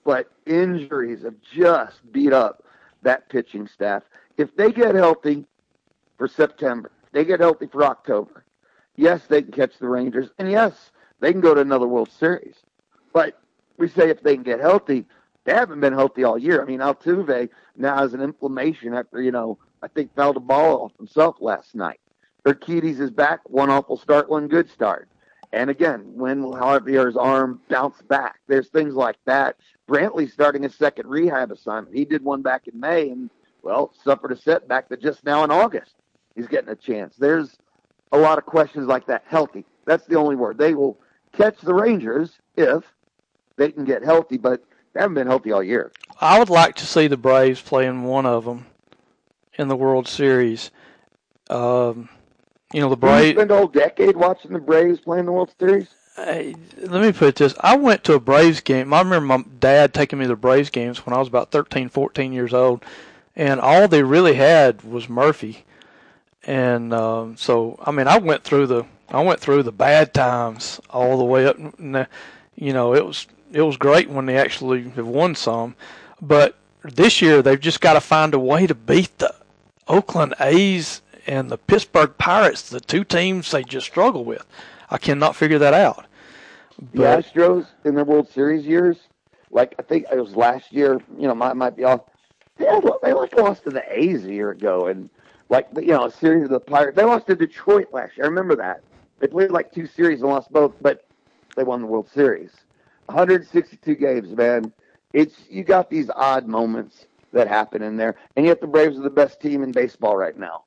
But 0.04 0.30
injuries 0.46 1.22
have 1.22 1.36
just 1.54 2.00
beat 2.12 2.32
up 2.32 2.64
that 3.02 3.28
pitching 3.28 3.68
staff. 3.68 4.02
If 4.36 4.56
they 4.56 4.72
get 4.72 4.94
healthy 4.94 5.46
for 6.18 6.26
September, 6.26 6.90
they 7.12 7.24
get 7.24 7.40
healthy 7.40 7.66
for 7.66 7.84
October, 7.84 8.44
yes, 8.96 9.26
they 9.28 9.42
can 9.42 9.52
catch 9.52 9.78
the 9.78 9.88
Rangers. 9.88 10.30
And 10.38 10.50
yes, 10.50 10.90
they 11.20 11.32
can 11.32 11.40
go 11.40 11.54
to 11.54 11.60
another 11.60 11.86
World 11.86 12.10
Series. 12.10 12.56
But 13.12 13.40
we 13.78 13.88
say 13.88 14.10
if 14.10 14.22
they 14.22 14.34
can 14.34 14.42
get 14.42 14.60
healthy, 14.60 15.06
they 15.44 15.52
haven't 15.52 15.80
been 15.80 15.92
healthy 15.92 16.24
all 16.24 16.38
year. 16.38 16.62
I 16.62 16.66
mean, 16.66 16.80
Altuve 16.80 17.48
now 17.76 17.96
has 17.96 18.14
an 18.14 18.20
inflammation 18.20 18.94
after, 18.94 19.20
you 19.20 19.32
know, 19.32 19.58
I 19.82 19.88
think 19.88 20.14
fouled 20.14 20.36
a 20.36 20.40
ball 20.40 20.84
off 20.84 20.96
himself 20.96 21.36
last 21.40 21.74
night. 21.74 22.00
Urquidy's 22.46 23.00
is 23.00 23.10
back. 23.10 23.40
One 23.48 23.70
awful 23.70 23.96
start, 23.96 24.28
one 24.28 24.48
good 24.48 24.70
start. 24.70 25.08
And 25.52 25.68
again, 25.68 26.14
when 26.14 26.42
will 26.42 26.54
Javier's 26.54 27.16
arm 27.16 27.60
bounce 27.68 28.00
back? 28.02 28.40
There's 28.46 28.68
things 28.68 28.94
like 28.94 29.16
that. 29.26 29.56
Brantley's 29.88 30.32
starting 30.32 30.64
a 30.64 30.70
second 30.70 31.08
rehab 31.08 31.50
assignment. 31.50 31.94
He 31.94 32.04
did 32.04 32.24
one 32.24 32.42
back 32.42 32.68
in 32.68 32.78
May 32.80 33.10
and, 33.10 33.28
well, 33.62 33.92
suffered 34.02 34.32
a 34.32 34.36
setback 34.36 34.88
that 34.88 35.02
just 35.02 35.24
now 35.24 35.44
in 35.44 35.50
August 35.50 35.94
he's 36.34 36.46
getting 36.46 36.70
a 36.70 36.76
chance. 36.76 37.16
There's 37.16 37.56
a 38.12 38.18
lot 38.18 38.38
of 38.38 38.46
questions 38.46 38.86
like 38.86 39.06
that. 39.06 39.24
Healthy. 39.26 39.64
That's 39.84 40.06
the 40.06 40.16
only 40.16 40.36
word. 40.36 40.58
They 40.58 40.74
will 40.74 40.98
catch 41.32 41.60
the 41.60 41.74
Rangers 41.74 42.38
if 42.56 42.84
they 43.56 43.70
can 43.70 43.84
get 43.84 44.02
healthy, 44.02 44.38
but 44.38 44.64
they 44.94 45.00
haven't 45.00 45.14
been 45.14 45.26
healthy 45.26 45.52
all 45.52 45.62
year. 45.62 45.92
I 46.20 46.38
would 46.38 46.50
like 46.50 46.76
to 46.76 46.86
see 46.86 47.08
the 47.08 47.16
Braves 47.16 47.60
playing 47.60 48.04
one 48.04 48.26
of 48.26 48.44
them 48.44 48.66
in 49.54 49.68
the 49.68 49.76
World 49.76 50.08
Series. 50.08 50.70
Um, 51.50 52.08
you 52.72 52.80
know 52.80 52.88
the 52.88 52.96
Braves. 52.96 53.28
You 53.28 53.34
spend 53.34 53.50
a 53.50 53.56
whole 53.56 53.68
decade 53.68 54.16
watching 54.16 54.52
the 54.52 54.58
Braves 54.58 55.00
playing 55.00 55.26
the 55.26 55.32
World 55.32 55.52
Series. 55.58 55.88
Hey, 56.16 56.54
let 56.78 57.02
me 57.02 57.12
put 57.12 57.36
this: 57.36 57.54
I 57.60 57.76
went 57.76 58.04
to 58.04 58.14
a 58.14 58.20
Braves 58.20 58.60
game. 58.60 58.92
I 58.94 59.00
remember 59.00 59.38
my 59.38 59.44
dad 59.60 59.92
taking 59.92 60.18
me 60.18 60.24
to 60.24 60.30
the 60.30 60.36
Braves 60.36 60.70
games 60.70 61.04
when 61.04 61.14
I 61.14 61.18
was 61.18 61.28
about 61.28 61.50
13, 61.50 61.88
14 61.88 62.32
years 62.32 62.54
old, 62.54 62.84
and 63.36 63.60
all 63.60 63.88
they 63.88 64.02
really 64.02 64.34
had 64.34 64.82
was 64.82 65.08
Murphy. 65.08 65.64
And 66.44 66.92
um, 66.92 67.36
so, 67.36 67.78
I 67.84 67.92
mean, 67.92 68.08
I 68.08 68.18
went 68.18 68.42
through 68.42 68.66
the 68.66 68.86
I 69.08 69.22
went 69.22 69.40
through 69.40 69.62
the 69.62 69.72
bad 69.72 70.14
times 70.14 70.80
all 70.90 71.18
the 71.18 71.24
way 71.24 71.46
up. 71.46 71.58
And, 71.58 72.06
you 72.56 72.72
know, 72.72 72.94
it 72.94 73.04
was 73.04 73.26
it 73.52 73.62
was 73.62 73.76
great 73.76 74.08
when 74.08 74.26
they 74.26 74.38
actually 74.38 74.88
have 74.90 75.06
won 75.06 75.34
some, 75.34 75.76
but 76.20 76.56
this 76.82 77.20
year 77.20 77.42
they've 77.42 77.60
just 77.60 77.80
got 77.80 77.92
to 77.92 78.00
find 78.00 78.34
a 78.34 78.38
way 78.38 78.66
to 78.66 78.74
beat 78.74 79.16
the 79.18 79.34
Oakland 79.88 80.34
A's 80.40 81.02
and 81.26 81.50
the 81.50 81.58
Pittsburgh 81.58 82.16
Pirates, 82.18 82.68
the 82.68 82.80
two 82.80 83.04
teams 83.04 83.50
they 83.50 83.62
just 83.62 83.86
struggle 83.86 84.24
with. 84.24 84.44
I 84.90 84.98
cannot 84.98 85.36
figure 85.36 85.58
that 85.58 85.74
out. 85.74 86.06
But, 86.78 86.92
the 86.92 87.02
Astros 87.02 87.66
in 87.84 87.94
their 87.94 88.04
World 88.04 88.28
Series 88.28 88.66
years, 88.66 88.98
like 89.50 89.74
I 89.78 89.82
think 89.82 90.06
it 90.10 90.18
was 90.18 90.34
last 90.34 90.72
year, 90.72 91.00
you 91.16 91.28
know, 91.28 91.34
might 91.34 91.56
might 91.56 91.76
be 91.76 91.84
off. 91.84 92.00
They, 92.56 92.66
had, 92.66 92.84
they 93.02 93.12
like 93.12 93.34
lost 93.36 93.64
to 93.64 93.70
the 93.70 93.82
A's 93.88 94.24
a 94.24 94.32
year 94.32 94.50
ago, 94.50 94.86
and 94.86 95.08
like 95.48 95.68
you 95.76 95.88
know, 95.88 96.06
a 96.06 96.10
series 96.10 96.44
of 96.44 96.50
the 96.50 96.60
Pirates. 96.60 96.96
They 96.96 97.04
lost 97.04 97.26
to 97.28 97.36
Detroit 97.36 97.88
last 97.92 98.16
year. 98.16 98.26
I 98.26 98.28
remember 98.28 98.56
that. 98.56 98.82
They 99.20 99.28
played 99.28 99.50
like 99.50 99.72
two 99.72 99.86
series 99.86 100.20
and 100.20 100.30
lost 100.30 100.50
both, 100.52 100.74
but 100.80 101.06
they 101.56 101.62
won 101.62 101.80
the 101.80 101.86
World 101.86 102.08
Series. 102.12 102.50
162 103.06 103.94
games, 103.94 104.36
man. 104.36 104.72
It's 105.12 105.34
you 105.48 105.62
got 105.62 105.90
these 105.90 106.10
odd 106.10 106.46
moments 106.46 107.06
that 107.32 107.48
happen 107.48 107.82
in 107.82 107.96
there, 107.96 108.16
and 108.36 108.46
yet 108.46 108.60
the 108.60 108.66
Braves 108.66 108.98
are 108.98 109.02
the 109.02 109.10
best 109.10 109.40
team 109.40 109.62
in 109.62 109.72
baseball 109.72 110.16
right 110.16 110.38
now 110.38 110.64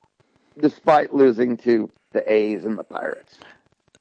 despite 0.59 1.13
losing 1.13 1.57
to 1.57 1.89
the 2.11 2.31
A's 2.31 2.65
and 2.65 2.77
the 2.77 2.83
Pirates. 2.83 3.39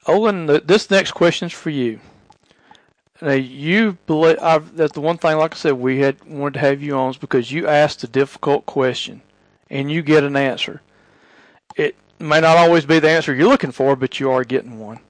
Olin, 0.07 0.47
this 0.65 0.91
next 0.91 1.13
question 1.13 1.47
is 1.47 1.53
for 1.53 1.71
you. 1.71 2.01
Now, 3.23 3.33
you 3.33 3.97
believe 4.07 4.39
I've, 4.41 4.77
that's 4.77 4.93
the 4.93 5.01
one 5.01 5.19
thing. 5.19 5.39
Like 5.39 5.55
I 5.55 5.57
said, 5.57 5.75
we 5.75 6.01
had 6.01 6.23
wanted 6.25 6.55
to 6.55 6.61
have 6.61 6.83
you 6.83 6.97
on 6.97 7.11
is 7.11 7.17
because 7.17 7.51
you 7.51 7.67
asked 7.67 8.05
a 8.05 8.09
difficult 8.09 8.67
question, 8.67 9.23
and 9.71 9.91
you 9.91 10.03
get 10.03 10.25
an 10.25 10.37
answer. 10.37 10.83
It 11.77 11.97
may 12.19 12.41
not 12.41 12.57
always 12.57 12.85
be 12.85 12.99
the 12.99 13.09
answer 13.09 13.35
you're 13.35 13.49
looking 13.49 13.73
for, 13.73 13.97
but 13.97 14.21
you 14.21 14.31
are 14.31 14.45
getting 14.45 14.79
one. 14.79 15.01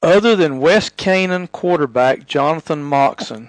Other 0.00 0.36
than 0.36 0.60
West 0.60 0.96
Canaan 0.96 1.48
quarterback 1.48 2.26
Jonathan 2.26 2.82
Moxon, 2.84 3.48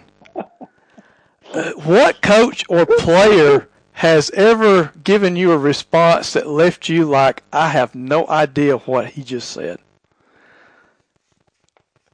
what 1.54 2.22
coach 2.22 2.64
or 2.70 2.86
player 2.86 3.68
has 3.94 4.30
ever 4.32 4.92
given 5.04 5.36
you 5.36 5.52
a 5.52 5.58
response 5.58 6.34
that 6.34 6.48
left 6.48 6.88
you 6.88 7.06
like, 7.06 7.44
I 7.52 7.70
have 7.70 7.96
no 7.96 8.28
idea 8.28 8.78
what 8.78 9.08
he 9.08 9.24
just 9.24 9.52
said? 9.52 9.80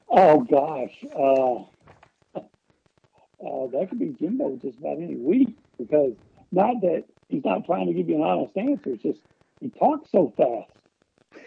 Oh 0.10 0.42
gosh, 0.42 1.06
uh, 1.14 2.40
uh, 2.40 3.68
that 3.68 3.88
could 3.90 4.00
be 4.00 4.16
Jimbo 4.18 4.58
just 4.62 4.80
about 4.80 4.98
any 4.98 5.16
week 5.16 5.50
because 5.78 6.14
not 6.52 6.80
that 6.82 7.04
he's 7.28 7.44
not 7.44 7.66
trying 7.66 7.88
to 7.88 7.94
give 7.94 8.08
you 8.08 8.16
an 8.16 8.22
honest 8.22 8.56
answer. 8.58 8.92
It's 8.92 9.04
just 9.04 9.20
he 9.60 9.70
talks 9.70 10.10
so 10.12 10.34
fast. 10.38 10.72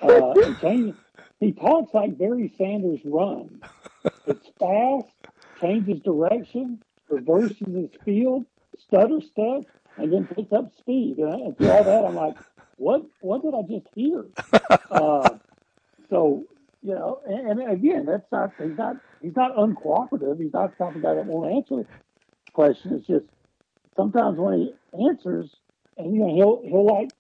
Uh, 0.03 0.35
he, 0.47 0.55
changes, 0.61 0.95
he 1.41 1.53
talks 1.53 1.95
like 1.95 2.19
Barry 2.19 2.53
Sanders 2.59 3.01
run. 3.05 3.63
It's 4.27 4.51
fast, 4.61 5.09
changes 5.61 6.01
direction, 6.01 6.83
reverses 7.11 7.67
his 7.67 7.91
field, 8.05 8.45
stutter 8.79 9.21
stuff, 9.21 9.65
and 9.97 10.13
then 10.13 10.27
picks 10.27 10.53
up 10.53 10.71
speed. 10.79 11.19
And 11.19 11.57
through 11.57 11.71
all 11.71 11.85
that, 11.85 12.05
I'm 12.05 12.15
like, 12.15 12.37
what? 12.77 13.03
What 13.21 13.43
did 13.43 13.55
I 13.55 13.63
just 13.63 13.87
hear? 13.95 14.27
Uh, 14.91 15.37
so 16.09 16.45
you 16.83 16.95
know, 16.95 17.21
and, 17.27 17.61
and, 17.61 17.71
again, 17.71 18.07
that's 18.07 18.31
not 18.33 18.53
he's 18.59 18.77
not 18.77 18.97
he's 19.21 19.37
not 19.37 19.55
uncooperative. 19.57 20.41
He's 20.41 20.53
not 20.53 20.73
something 20.79 21.03
that 21.03 21.27
won't 21.27 21.53
answer 21.53 21.77
the 21.77 21.87
question. 22.53 22.95
It's 22.95 23.07
just 23.07 23.27
sometimes 23.97 24.39
when 24.39 24.59
he 24.59 25.05
answers, 25.07 25.51
and 25.97 26.15
you 26.15 26.21
know, 26.21 26.35
he'll 26.35 26.63
he'll 26.65 26.87
like 26.87 27.11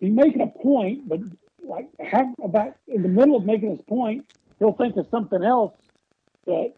be 0.00 0.10
making 0.10 0.40
a 0.40 0.46
point, 0.46 1.08
but 1.08 1.20
like 1.62 1.88
have 2.00 2.26
about 2.42 2.74
in 2.88 3.02
the 3.02 3.08
middle 3.08 3.36
of 3.36 3.44
making 3.44 3.70
his 3.70 3.82
point, 3.82 4.32
he'll 4.58 4.72
think 4.72 4.96
of 4.96 5.06
something 5.10 5.44
else 5.44 5.74
that 6.46 6.72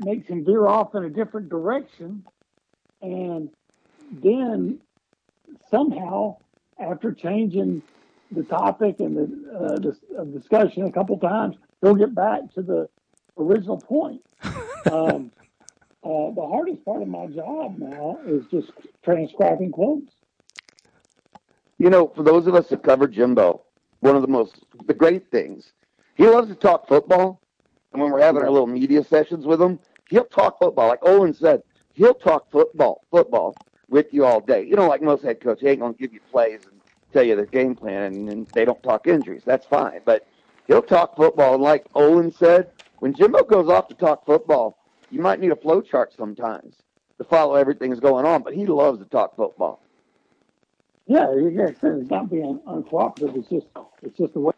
makes 0.00 0.28
him 0.28 0.44
veer 0.44 0.66
off 0.66 0.94
in 0.94 1.04
a 1.04 1.10
different 1.10 1.48
direction, 1.48 2.24
and 3.02 3.50
then 4.12 4.80
somehow 5.70 6.36
after 6.78 7.12
changing 7.12 7.82
the 8.32 8.42
topic 8.44 9.00
and 9.00 9.16
the, 9.16 9.56
uh, 9.56 9.78
the 9.78 9.96
uh, 10.18 10.24
discussion 10.24 10.84
a 10.84 10.92
couple 10.92 11.18
times, 11.18 11.56
he'll 11.80 11.94
get 11.94 12.14
back 12.14 12.40
to 12.54 12.62
the 12.62 12.88
original 13.38 13.78
point. 13.78 14.22
Um, 14.90 15.30
uh, 16.02 16.30
the 16.34 16.46
hardest 16.50 16.82
part 16.86 17.02
of 17.02 17.08
my 17.08 17.26
job 17.26 17.76
now 17.78 18.18
is 18.24 18.46
just 18.50 18.72
transcribing 19.04 19.70
quotes. 19.70 20.10
You 21.76 21.90
know, 21.90 22.08
for 22.16 22.22
those 22.22 22.46
of 22.46 22.54
us 22.54 22.68
that 22.68 22.82
cover 22.82 23.06
Jimbo, 23.06 23.60
one 24.00 24.16
of 24.16 24.22
the 24.22 24.28
most 24.28 24.64
the 24.86 24.94
great 24.94 25.30
things, 25.30 25.74
he 26.14 26.26
loves 26.26 26.48
to 26.48 26.54
talk 26.54 26.88
football. 26.88 27.42
And 27.92 28.00
when 28.00 28.10
we're 28.10 28.22
having 28.22 28.42
our 28.42 28.50
little 28.50 28.66
media 28.66 29.04
sessions 29.04 29.44
with 29.44 29.60
him, 29.60 29.78
he'll 30.10 30.24
talk 30.24 30.58
football. 30.58 30.88
Like 30.88 30.98
Olin 31.02 31.32
said, 31.32 31.62
he'll 31.94 32.14
talk 32.14 32.50
football, 32.50 33.04
football 33.10 33.56
with 33.88 34.12
you 34.12 34.24
all 34.24 34.40
day. 34.40 34.64
You 34.64 34.76
know, 34.76 34.88
like 34.88 35.00
most 35.00 35.24
head 35.24 35.40
coaches, 35.40 35.62
he 35.62 35.68
ain't 35.68 35.80
gonna 35.80 35.94
give 35.94 36.12
you 36.12 36.20
plays 36.30 36.60
and 36.70 36.80
tell 37.12 37.22
you 37.22 37.36
their 37.36 37.46
game 37.46 37.74
plan, 37.74 38.02
and, 38.02 38.28
and 38.28 38.46
they 38.52 38.64
don't 38.64 38.82
talk 38.82 39.06
injuries. 39.06 39.42
That's 39.46 39.66
fine, 39.66 40.00
but 40.04 40.26
he'll 40.66 40.82
talk 40.82 41.16
football. 41.16 41.54
And 41.54 41.62
like 41.62 41.86
Olin 41.94 42.30
said, 42.30 42.70
when 42.98 43.14
Jimbo 43.14 43.44
goes 43.44 43.68
off 43.68 43.88
to 43.88 43.94
talk 43.94 44.26
football, 44.26 44.76
you 45.10 45.20
might 45.20 45.40
need 45.40 45.52
a 45.52 45.56
flow 45.56 45.80
chart 45.80 46.12
sometimes 46.16 46.76
to 47.18 47.24
follow 47.24 47.54
everything 47.54 47.90
that's 47.90 48.00
going 48.00 48.26
on. 48.26 48.42
But 48.42 48.54
he 48.54 48.66
loves 48.66 48.98
to 48.98 49.04
talk 49.06 49.36
football. 49.36 49.80
Yeah, 51.06 51.26
yeah, 51.34 51.70
it's 51.82 52.10
not 52.10 52.30
being 52.30 52.60
uncooperative. 52.68 53.36
It's 53.36 53.48
just 53.48 53.66
it's 54.02 54.16
just 54.16 54.34
the 54.34 54.40
way. 54.40 54.52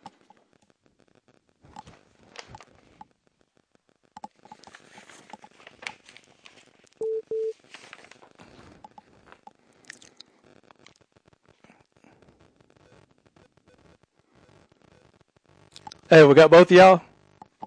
Hey, 16.12 16.24
we 16.24 16.34
got 16.34 16.50
both 16.50 16.70
of 16.70 16.76
y'all. 16.76 17.00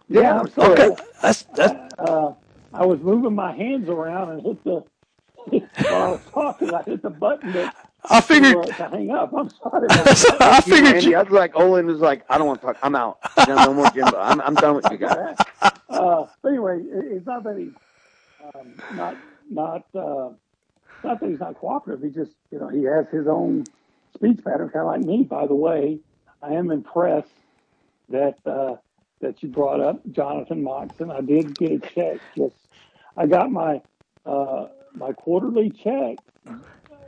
Yeah, 0.07 0.39
I'm 0.39 0.51
sorry. 0.51 0.79
Okay, 0.83 1.03
that's 1.19 1.41
that's. 1.55 1.95
Uh, 1.97 2.33
I 2.75 2.85
was 2.85 2.99
moving 2.99 3.33
my 3.33 3.55
hands 3.55 3.89
around 3.89 4.29
and 4.33 4.41
hit 4.43 4.63
the 4.63 4.83
while 5.89 6.03
I 6.03 6.11
was 6.11 6.21
talking. 6.31 6.71
I 6.71 6.83
hit 6.83 7.01
the 7.01 7.09
button 7.09 7.53
that 7.53 7.75
I 8.07 8.21
figured 8.21 8.61
to, 8.67 8.85
uh, 8.85 8.89
hang 8.91 9.09
up. 9.09 9.33
I'm 9.35 9.49
sorry. 9.49 9.87
I 10.41 10.61
figured 10.61 10.95
Andy, 10.95 11.15
I 11.15 11.23
was 11.23 11.31
like 11.31 11.55
Olin 11.55 11.87
was 11.87 12.01
like, 12.01 12.23
I 12.29 12.37
don't 12.37 12.45
want 12.45 12.61
to 12.61 12.67
talk. 12.67 12.77
I'm 12.83 12.95
out. 12.95 13.17
No, 13.47 13.55
no 13.55 13.73
more 13.73 13.89
Jimbo. 13.89 14.19
I'm 14.19 14.39
I'm 14.41 14.53
done 14.53 14.75
with 14.75 14.91
you 14.91 14.97
guys. 14.97 15.37
Uh, 15.89 16.27
but 16.43 16.49
anyway, 16.49 16.79
it's 16.83 17.25
not 17.25 17.43
that 17.45 17.57
he's 17.57 17.73
um, 18.43 18.73
not 18.95 19.15
not 19.49 19.85
uh, 19.95 20.29
not 21.03 21.19
that 21.19 21.29
he's 21.29 21.39
not 21.39 21.55
cooperative. 21.55 22.03
He 22.03 22.11
just 22.11 22.33
you 22.51 22.59
know 22.59 22.67
he 22.69 22.83
has 22.83 23.07
his 23.09 23.27
own 23.27 23.65
speech 24.13 24.39
pattern, 24.43 24.69
kind 24.69 24.81
of 24.81 24.87
like 24.87 25.01
me. 25.01 25.23
By 25.23 25.47
the 25.47 25.55
way, 25.55 25.99
I 26.43 26.53
am 26.53 26.71
impressed 26.71 27.31
that 28.10 28.38
uh, 28.45 28.76
that 29.22 29.41
you 29.41 29.49
brought 29.49 29.80
up, 29.80 30.01
Jonathan 30.12 30.64
Moxon. 30.64 31.12
I 31.12 31.22
did 31.22 31.58
get 31.58 31.72
a 31.72 31.80
check. 31.80 32.18
Just 32.36 32.56
I 33.18 33.26
got 33.26 33.51
my 33.51 33.82
uh, 34.26 34.68
my 34.93 35.14
quarterly 35.14 35.70
check 35.70 36.18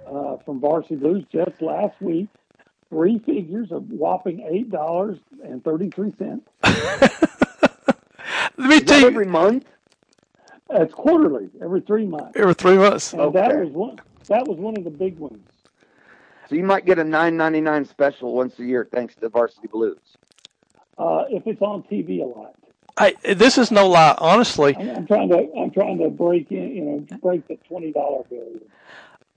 uh, 0.08 0.38
from 0.46 0.60
Varsity 0.60 0.96
Blues 0.96 1.26
just 1.32 1.62
last 1.62 2.02
week. 2.02 2.28
Three 2.90 3.20
figures 3.20 3.72
of 3.72 3.90
whopping 3.90 4.48
eight 4.50 4.72
dollars 4.72 5.20
and 5.44 5.64
thirty 5.64 5.90
three 5.90 6.14
cents. 6.18 6.48
Let 8.60 8.70
me 8.70 8.80
tell 8.80 9.02
you, 9.02 9.08
every 9.08 9.26
month. 9.26 9.66
It's 10.70 10.94
quarterly, 10.94 11.50
every 11.62 11.82
three 11.82 12.06
months. 12.06 12.34
Every 12.36 12.54
three 12.54 12.78
months. 12.78 13.14
And 13.14 13.22
okay. 13.22 13.40
that 13.40 13.58
was 13.58 13.70
one. 13.70 14.00
That 14.28 14.48
was 14.48 14.58
one 14.58 14.78
of 14.78 14.84
the 14.84 14.90
big 14.90 15.18
ones. 15.18 15.48
So 16.50 16.56
you 16.56 16.64
might 16.64 16.86
get 16.86 16.98
a 16.98 17.04
nine 17.04 17.38
ninety 17.38 17.62
nine 17.62 17.86
special 17.86 18.34
once 18.34 18.58
a 18.60 18.64
year, 18.64 18.88
thanks 18.92 19.16
to 19.16 19.30
Varsity 19.30 19.68
Blues 19.68 20.00
uh, 20.98 21.26
if 21.30 21.46
it's 21.48 21.62
on 21.62 21.84
TV 21.84 22.22
a 22.22 22.26
lot. 22.26 22.56
I, 22.98 23.16
this 23.36 23.58
is 23.58 23.70
no 23.70 23.88
lie, 23.88 24.16
honestly. 24.18 24.76
I'm, 24.76 24.90
I'm, 24.90 25.08
trying 25.08 25.30
to 25.30 25.48
I'm 25.56 25.72
trying 25.72 26.00
to 26.00 26.10
break 26.10 26.52
in, 26.52 26.76
you 26.76 26.84
know, 26.84 27.18
break 27.22 27.48
the 27.48 27.56
twenty 27.68 27.92
dollar 27.92 28.24
bill. 28.24 28.60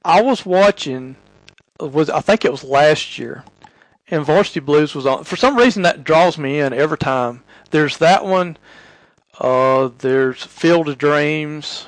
I 0.03 0.23
was 0.23 0.47
watching, 0.47 1.17
was 1.79 2.09
I 2.09 2.21
think 2.21 2.45
it 2.45 2.51
was 2.51 2.65
last 2.65 3.19
year, 3.19 3.45
and 4.09 4.25
Varsity 4.25 4.61
Blues 4.61 4.95
was 4.95 5.05
on. 5.05 5.25
For 5.25 5.37
some 5.37 5.57
reason, 5.57 5.83
that 5.83 6.05
draws 6.05 6.39
me 6.39 6.59
in 6.59 6.73
every 6.73 6.97
time. 6.97 7.43
There's 7.71 7.99
that 7.99 8.25
one. 8.25 8.57
Uh, 9.39 9.91
there's 9.99 10.43
Field 10.43 10.89
of 10.89 10.97
Dreams. 10.99 11.87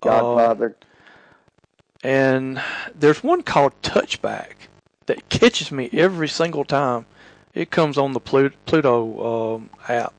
Godfather. 0.00 0.76
Uh, 0.80 0.86
and 2.02 2.60
there's 2.94 3.22
one 3.22 3.42
called 3.42 3.80
Touchback 3.82 4.54
that 5.06 5.28
catches 5.28 5.70
me 5.70 5.88
every 5.92 6.28
single 6.28 6.64
time. 6.64 7.06
It 7.54 7.70
comes 7.70 7.98
on 7.98 8.12
the 8.12 8.20
Pluto 8.20 9.56
um, 9.56 9.70
app. 9.88 10.14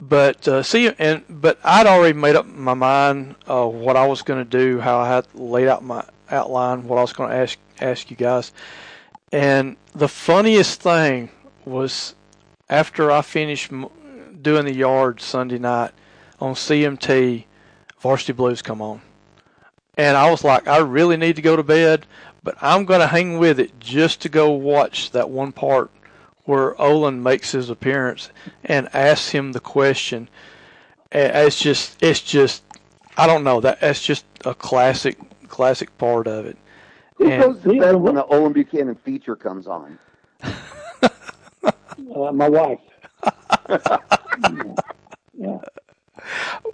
But 0.00 0.48
uh, 0.48 0.62
see, 0.62 0.92
and 0.98 1.22
but 1.28 1.60
I'd 1.62 1.86
already 1.86 2.18
made 2.18 2.34
up 2.34 2.46
my 2.46 2.74
mind 2.74 3.36
uh, 3.46 3.66
what 3.66 3.96
I 3.96 4.06
was 4.06 4.22
going 4.22 4.44
to 4.44 4.48
do, 4.48 4.80
how 4.80 4.98
I 4.98 5.08
had 5.08 5.32
laid 5.34 5.68
out 5.68 5.84
my 5.84 6.04
outline, 6.30 6.88
what 6.88 6.98
I 6.98 7.02
was 7.02 7.12
going 7.12 7.30
to 7.30 7.36
ask 7.36 7.58
ask 7.80 8.10
you 8.10 8.16
guys. 8.16 8.52
And 9.30 9.76
the 9.94 10.08
funniest 10.08 10.80
thing 10.80 11.30
was 11.64 12.14
after 12.68 13.12
I 13.12 13.22
finished 13.22 13.70
doing 14.42 14.64
the 14.64 14.74
yard 14.74 15.20
Sunday 15.20 15.58
night 15.58 15.92
on 16.40 16.54
CMT, 16.54 17.44
Varsity 18.00 18.32
Blues 18.32 18.60
come 18.60 18.82
on. 18.82 19.02
And 19.96 20.16
I 20.16 20.30
was 20.30 20.42
like, 20.42 20.66
I 20.66 20.78
really 20.78 21.16
need 21.16 21.36
to 21.36 21.42
go 21.42 21.54
to 21.54 21.62
bed, 21.62 22.06
but 22.42 22.56
I'm 22.60 22.86
going 22.86 23.00
to 23.00 23.06
hang 23.06 23.38
with 23.38 23.60
it 23.60 23.78
just 23.78 24.22
to 24.22 24.28
go 24.28 24.50
watch 24.50 25.12
that 25.12 25.30
one 25.30 25.52
part 25.52 25.90
where 26.44 26.80
Olin 26.80 27.22
makes 27.22 27.52
his 27.52 27.70
appearance 27.70 28.30
and 28.64 28.88
asks 28.94 29.30
him 29.30 29.52
the 29.52 29.60
question. 29.60 30.28
It's 31.10 31.60
just, 31.60 32.02
it's 32.02 32.20
just, 32.20 32.64
I 33.16 33.26
don't 33.26 33.44
know 33.44 33.60
that 33.60 33.80
that's 33.80 34.02
just 34.02 34.24
a 34.44 34.54
classic, 34.54 35.18
classic 35.48 35.96
part 35.98 36.26
of 36.26 36.46
it. 36.46 36.56
Who 37.16 37.30
and, 37.30 37.42
goes 37.42 37.62
to 37.62 37.78
bed 37.78 37.96
when 37.96 38.14
the 38.14 38.24
Olin 38.24 38.52
Buchanan 38.52 38.94
feature 38.96 39.36
comes 39.36 39.66
on? 39.66 39.98
uh, 40.42 42.32
my 42.32 42.48
wife. 42.48 42.80
yeah. 45.34 45.58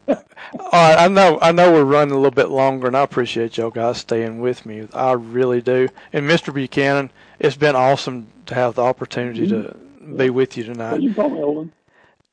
All 0.09 0.73
right, 0.73 0.99
I 0.99 1.09
know 1.09 1.39
I 1.43 1.53
know 1.53 1.73
we're 1.73 1.85
running 1.85 2.13
a 2.13 2.17
little 2.17 2.31
bit 2.31 2.49
longer, 2.49 2.87
and 2.87 2.97
I 2.97 3.03
appreciate 3.03 3.59
y'all 3.59 3.71
guys 3.71 3.99
staying 3.99 4.41
with 4.41 4.65
me. 4.65 4.89
I 4.95 5.13
really 5.13 5.61
do. 5.61 5.89
And 6.13 6.29
Mr. 6.29 6.53
Buchanan, 6.53 7.11
it's 7.39 7.57
been 7.57 7.77
awesome 7.77 8.29
to 8.49 8.55
have 8.55 8.75
the 8.75 8.83
opportunity 8.83 9.47
mm-hmm. 9.47 10.11
to 10.11 10.17
be 10.17 10.31
with 10.31 10.57
you 10.57 10.65
tonight. 10.65 10.93
Well, 10.93 11.01
you 11.01 11.15
call 11.15 11.31
me 11.31 11.43
Olin. 11.43 11.73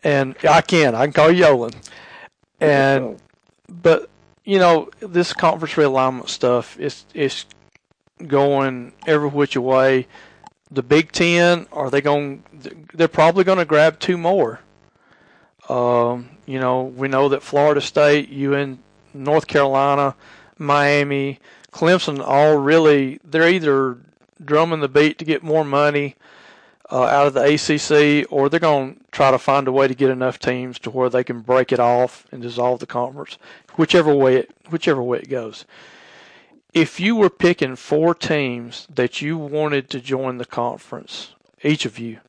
And 0.04 0.36
I 0.48 0.62
can. 0.62 0.96
I 0.96 1.06
can 1.06 1.14
call 1.14 1.32
you 1.32 1.46
Olin. 1.46 1.74
And 2.60 3.18
but 3.70 4.10
you 4.44 4.60
know 4.60 4.90
this 5.00 5.34
conference 5.34 5.74
realignment 5.76 6.30
stuff 6.30 6.80
is 6.80 7.06
is 7.14 7.46
going 8.26 8.94
every 9.06 9.30
which 9.30 9.58
way. 9.58 10.08
The 10.72 10.84
Big 10.84 11.12
Ten 11.12 11.68
are 11.72 11.90
they 11.90 12.02
going? 12.02 12.44
They're 12.94 13.08
probably 13.08 13.44
going 13.44 13.60
to 13.60 13.66
grab 13.66 14.00
two 14.00 14.18
more. 14.18 14.60
Um, 15.70 16.30
you 16.46 16.60
know, 16.60 16.84
we 16.84 17.08
know 17.08 17.30
that 17.30 17.42
Florida 17.44 17.82
State, 17.82 18.30
UN, 18.30 18.80
North 19.14 19.48
Carolina, 19.48 20.16
Miami, 20.58 21.40
Clemson, 21.72 22.24
all 22.24 22.58
really 22.58 23.20
they're 23.24 23.50
either 23.50 23.98
drumming 24.44 24.82
the 24.82 24.90
beat 24.90 25.18
to 25.20 25.26
get 25.26 25.44
more 25.44 25.64
money. 25.66 26.16
uh, 26.92 27.04
out 27.04 27.28
of 27.28 27.34
the 27.34 27.42
ACC, 27.44 28.32
or 28.32 28.50
they're 28.50 28.60
going 28.60 28.96
to 28.96 29.02
try 29.12 29.32
to 29.32 29.40
find 29.40 29.68
a 29.68 29.72
way 29.72 29.88
to 29.88 29.96
get 29.96 30.10
enough 30.10 30.38
teams 30.40 30.78
to 30.80 30.90
where 30.92 31.10
they 31.10 31.24
can 31.24 31.42
break 31.42 31.72
it 31.72 31.80
off 31.80 32.26
and 32.32 32.42
dissolve 32.42 32.80
the 32.80 32.86
conference, 32.86 33.38
whichever 33.76 34.14
way 34.14 34.38
it 34.38 34.52
whichever 34.70 35.02
way 35.02 35.20
it 35.20 35.30
goes. 35.30 35.66
If 36.74 37.00
you 37.00 37.16
were 37.16 37.30
picking 37.30 37.76
four 37.76 38.14
teams 38.14 38.88
that 38.94 39.22
you 39.22 39.38
wanted 39.38 39.90
to 39.92 40.02
join 40.02 40.38
the 40.38 40.46
conference, 40.46 41.34
each 41.64 41.86
of 41.86 41.98
you, 41.98 42.20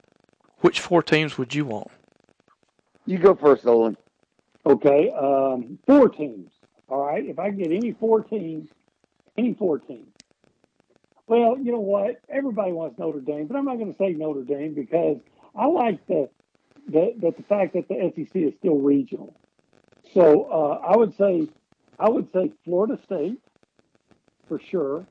which 0.60 0.80
four 0.80 1.02
teams 1.02 1.36
would 1.36 1.54
you 1.54 1.64
want? 1.64 1.90
You 3.06 3.18
go 3.18 3.34
first, 3.34 3.66
Olin. 3.66 3.96
Okay, 4.64 5.10
um, 5.12 5.78
four 5.86 6.08
teams. 6.08 6.50
All 6.88 7.04
right, 7.06 7.24
if 7.24 7.38
I 7.38 7.50
get 7.50 7.72
any 7.72 7.92
four 7.92 8.22
teams, 8.22 8.70
any 9.36 9.54
four 9.54 9.78
teams. 9.78 10.08
Well, 11.26 11.58
you 11.58 11.72
know 11.72 11.80
what? 11.80 12.20
Everybody 12.28 12.72
wants 12.72 12.98
Notre 12.98 13.20
Dame, 13.20 13.46
but 13.46 13.56
I'm 13.56 13.64
not 13.64 13.78
going 13.78 13.92
to 13.92 13.98
say 13.98 14.12
Notre 14.12 14.44
Dame 14.44 14.74
because 14.74 15.18
I 15.54 15.66
like 15.66 16.06
the 16.06 16.28
the, 16.88 17.14
the, 17.18 17.32
the 17.32 17.42
fact 17.42 17.72
that 17.74 17.88
the 17.88 18.12
SEC 18.14 18.36
is 18.36 18.54
still 18.58 18.76
regional. 18.76 19.34
So 20.14 20.44
uh, 20.44 20.86
I 20.86 20.96
would 20.96 21.16
say 21.16 21.48
I 21.98 22.08
would 22.08 22.30
say 22.32 22.52
Florida 22.64 22.98
State 23.04 23.38
for 24.48 24.60
sure. 24.60 25.06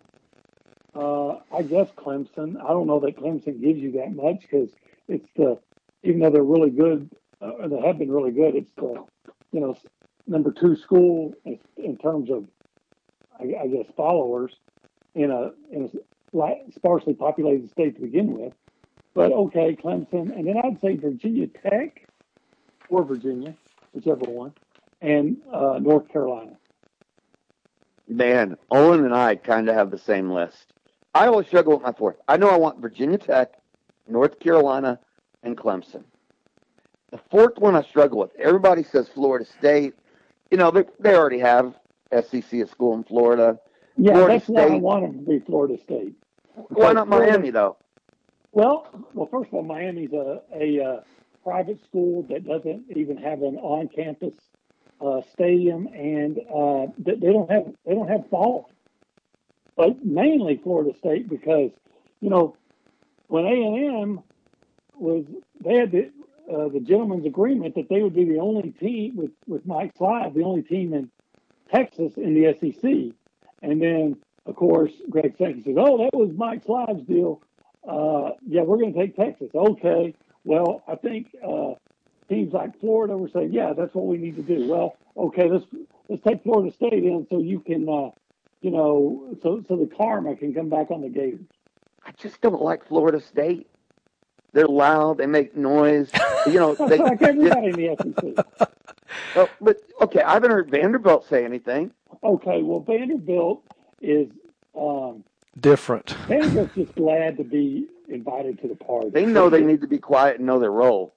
Uh, 0.93 1.39
I 1.53 1.61
guess 1.63 1.89
Clemson. 1.97 2.55
I 2.63 2.69
don't 2.69 2.87
know 2.87 3.01
that 3.01 3.17
Clemson 3.17 3.61
gives 3.61 3.79
you 3.79 3.91
that 3.93 4.15
much 4.15 4.41
because 4.41 4.69
it's 5.09 5.27
the 5.35 5.59
even 6.03 6.21
though 6.21 6.29
they're 6.29 6.43
really 6.43 6.69
good, 6.69 7.09
uh, 7.41 7.67
they 7.67 7.81
have 7.81 7.97
been 7.97 8.11
really 8.11 8.31
good. 8.31 8.55
It's 8.55 8.71
the 8.77 9.03
you 9.51 9.59
know 9.59 9.77
number 10.27 10.51
two 10.51 10.75
school 10.77 11.33
in, 11.43 11.59
in 11.77 11.97
terms 11.97 12.29
of 12.31 12.45
I, 13.39 13.63
I, 13.63 13.67
guess 13.67 13.85
followers 13.97 14.55
in 15.15 15.31
a 15.31 15.51
in 15.71 15.85
a 15.85 16.71
sparsely 16.75 17.13
populated 17.13 17.69
state 17.71 17.95
to 17.95 18.01
begin 18.01 18.37
with. 18.37 18.53
But 19.13 19.31
okay, 19.31 19.77
Clemson, 19.81 20.37
and 20.37 20.45
then 20.45 20.57
I'd 20.57 20.79
say 20.81 20.97
Virginia 20.97 21.47
Tech 21.47 22.05
or 22.89 23.03
Virginia, 23.03 23.55
whichever 23.93 24.25
one, 24.25 24.53
and 25.01 25.37
uh, 25.51 25.79
North 25.81 26.09
Carolina. 26.09 26.57
Man, 28.07 28.57
Owen 28.69 29.05
and 29.05 29.15
I 29.15 29.35
kind 29.35 29.69
of 29.69 29.75
have 29.75 29.89
the 29.89 29.97
same 29.97 30.29
list. 30.29 30.73
I 31.15 31.27
always 31.27 31.47
struggle 31.47 31.73
with 31.73 31.81
my 31.81 31.93
fourth. 31.93 32.17
I 32.27 32.37
know 32.37 32.49
I 32.49 32.57
want 32.57 32.79
Virginia 32.79 33.17
Tech, 33.17 33.53
North 34.07 34.39
Carolina, 34.39 34.99
and 35.43 35.57
Clemson. 35.57 36.03
The 37.11 37.19
fourth 37.31 37.57
one 37.57 37.75
I 37.75 37.83
struggle 37.83 38.19
with. 38.19 38.31
Everybody 38.37 38.83
says 38.83 39.07
Florida 39.07 39.45
State. 39.45 39.93
You 40.51 40.57
know, 40.57 40.71
they, 40.71 40.83
they 40.99 41.15
already 41.15 41.39
have 41.39 41.73
SEC 42.11 42.51
a 42.53 42.67
school 42.67 42.93
in 42.95 43.05
Florida. 43.05 43.57
Yeah, 43.97 44.13
Florida 44.13 44.33
that's 44.33 44.43
State. 44.45 44.53
why 44.53 44.63
I 44.63 44.75
want 44.77 45.01
them 45.03 45.25
to 45.25 45.29
be 45.31 45.39
Florida 45.39 45.77
State. 45.81 46.15
Why 46.69 46.93
not 46.93 47.07
Miami, 47.07 47.49
though? 47.49 47.77
Well, 48.51 48.87
well, 49.13 49.27
first 49.27 49.49
of 49.49 49.55
all, 49.55 49.63
Miami's 49.63 50.13
a, 50.13 50.41
a 50.53 50.83
uh, 50.83 51.01
private 51.43 51.83
school 51.83 52.23
that 52.29 52.45
doesn't 52.45 52.85
even 52.95 53.17
have 53.17 53.41
an 53.41 53.57
on-campus 53.57 54.33
uh, 55.01 55.21
stadium, 55.33 55.87
and 55.87 56.39
uh, 56.39 56.87
they, 56.97 57.15
they 57.15 57.33
don't 57.33 57.51
have 57.51 57.73
they 57.85 57.93
don't 57.93 58.07
have 58.07 58.29
fall. 58.29 58.69
But 59.75 60.05
mainly 60.05 60.57
Florida 60.63 60.97
State 60.97 61.27
because 61.29 61.71
you 62.21 62.29
know 62.29 62.55
when 63.27 63.45
A 63.45 63.49
and 63.49 64.01
M 64.01 64.19
was 64.97 65.25
they 65.61 65.75
had 65.75 65.91
the 65.91 66.11
uh, 66.51 66.69
the 66.69 66.79
gentleman's 66.79 67.25
agreement 67.25 67.75
that 67.75 67.89
they 67.89 68.01
would 68.01 68.15
be 68.15 68.25
the 68.25 68.39
only 68.39 68.71
team 68.71 69.17
with 69.17 69.31
with 69.47 69.65
Mike 69.65 69.93
Slive, 69.97 70.33
the 70.33 70.43
only 70.43 70.61
team 70.61 70.93
in 70.93 71.11
Texas 71.73 72.13
in 72.15 72.33
the 72.33 72.53
SEC, 72.53 73.13
and 73.65 73.81
then 73.81 74.17
of 74.45 74.55
course 74.55 74.91
Greg 75.09 75.35
Sankey 75.37 75.63
says, 75.63 75.75
"Oh, 75.77 75.97
that 75.97 76.17
was 76.17 76.31
Mike 76.35 76.63
Slive's 76.65 77.03
deal." 77.03 77.41
uh, 77.87 78.31
yeah, 78.47 78.61
we're 78.61 78.77
going 78.77 78.93
to 78.93 78.99
take 78.99 79.15
Texas. 79.15 79.49
Okay. 79.53 80.13
Well, 80.43 80.83
I 80.87 80.95
think 80.95 81.35
uh, 81.45 81.73
teams 82.29 82.53
like 82.53 82.79
Florida 82.79 83.17
were 83.17 83.29
saying, 83.29 83.53
yeah, 83.53 83.73
that's 83.73 83.93
what 83.93 84.05
we 84.05 84.17
need 84.17 84.35
to 84.35 84.41
do. 84.41 84.67
Well, 84.67 84.95
okay, 85.17 85.49
let's 85.49 85.65
let's 86.09 86.23
take 86.23 86.43
Florida 86.43 86.73
State 86.73 86.93
in 86.93 87.25
so 87.29 87.39
you 87.39 87.59
can, 87.59 87.87
uh, 87.89 88.09
you 88.61 88.71
know, 88.71 89.35
so 89.41 89.63
so 89.67 89.75
the 89.75 89.89
karma 89.95 90.35
can 90.35 90.53
come 90.53 90.69
back 90.69 90.91
on 90.91 91.01
the 91.01 91.09
Gators. 91.09 91.45
I 92.05 92.11
just 92.11 92.41
don't 92.41 92.61
like 92.61 92.87
Florida 92.87 93.19
State. 93.19 93.67
They're 94.53 94.67
loud. 94.67 95.17
They 95.17 95.25
make 95.25 95.55
noise. 95.57 96.11
You 96.45 96.53
know, 96.53 96.75
they, 96.87 96.97
like 96.97 97.21
everybody 97.21 97.67
in 97.67 97.73
the 97.73 97.95
SEC. 97.97 98.69
Well, 99.35 99.49
but 99.61 99.81
okay, 100.01 100.21
I 100.21 100.33
haven't 100.33 100.51
heard 100.51 100.69
Vanderbilt 100.69 101.27
say 101.27 101.43
anything. 101.43 101.91
Okay, 102.25 102.63
well, 102.63 102.79
Vanderbilt 102.79 103.63
is 104.01 104.27
um, 104.75 105.23
different. 105.59 106.15
They're 106.27 106.65
just 106.65 106.95
glad 106.95 107.37
to 107.37 107.43
be 107.43 107.85
invited 108.09 108.59
to 108.63 108.67
the 108.67 108.75
party. 108.75 109.09
They 109.09 109.27
know 109.27 109.47
they 109.49 109.61
need 109.61 109.81
to 109.81 109.87
be 109.87 109.99
quiet 109.99 110.37
and 110.37 110.47
know 110.47 110.57
their 110.57 110.71
role. 110.71 111.13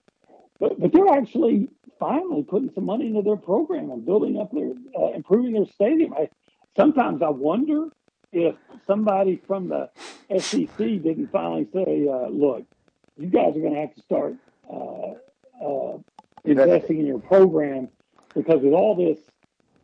But 0.61 0.79
but 0.79 0.93
they're 0.93 1.09
actually 1.09 1.71
finally 1.99 2.43
putting 2.43 2.71
some 2.75 2.85
money 2.85 3.07
into 3.07 3.23
their 3.23 3.37
program 3.37 3.91
and 3.91 4.05
building 4.05 4.39
up 4.39 4.53
their 4.53 4.73
uh, 4.99 5.13
improving 5.13 5.53
their 5.53 5.67
stadium. 5.67 6.13
I 6.13 6.29
sometimes 6.77 7.23
I 7.23 7.31
wonder 7.31 7.89
if 8.33 8.55
somebody 8.87 9.41
from 9.47 9.69
the 9.69 9.89
SEC 10.39 10.77
didn't 10.77 11.29
finally 11.33 11.67
say, 11.73 12.07
uh, 12.07 12.29
"Look, 12.29 12.65
you 13.17 13.29
guys 13.29 13.57
are 13.57 13.61
going 13.61 13.75
to 13.75 13.81
have 13.81 13.95
to 13.95 14.03
start 14.03 14.35
uh, 14.71 15.65
uh, 15.65 15.99
investing 16.45 16.99
in 16.99 17.07
your 17.07 17.21
program 17.21 17.89
because 18.35 18.61
with 18.61 18.75
all 18.75 18.95
this 18.95 19.21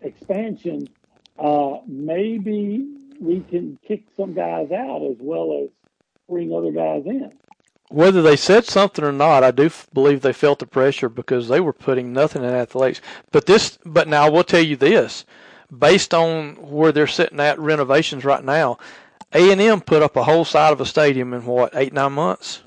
expansion, 0.03 0.89
uh, 1.39 1.79
maybe 1.87 2.87
we 3.21 3.41
can 3.41 3.79
kick 3.87 4.05
some 4.17 4.35
guys 4.35 4.71
out 4.71 5.03
as 5.03 5.17
well 5.21 5.63
as 5.65 5.71
bring 6.29 6.53
other 6.53 6.73
guys 6.73 7.05
in. 7.07 7.33
Whether 7.91 8.23
they 8.23 8.37
said 8.37 8.65
something 8.65 9.05
or 9.05 9.13
not, 9.13 9.45
I 9.45 9.51
do 9.51 9.71
believe 9.93 10.23
they 10.23 10.33
felt 10.33 10.59
the 10.59 10.67
pressure 10.67 11.09
because 11.09 11.49
they 11.49 11.61
were 11.61 11.73
putting 11.73 12.13
nothing 12.13 12.43
in 12.43 12.51
athletics. 12.51 13.01
But 13.31 13.47
this, 13.47 13.79
but 13.85 14.09
now 14.09 14.27
I 14.27 14.31
will 14.31 14.45
tell 14.45 14.65
you 14.65 14.77
this: 14.77 15.25
based 15.77 16.15
on 16.15 16.55
where 16.57 16.93
they're 16.93 17.07
sitting 17.07 17.41
at 17.41 17.59
renovations 17.59 18.25
right 18.25 18.43
now, 18.43 18.79
A 19.33 19.53
and 19.53 19.61
M 19.61 19.81
put 19.81 20.03
up 20.03 20.17
a 20.17 20.25
whole 20.25 20.45
side 20.45 20.73
of 20.73 20.81
a 20.81 20.87
stadium 20.87 21.35
in 21.35 21.45
what 21.45 21.75
eight 21.77 21.93
nine 21.93 22.13
months, 22.13 22.63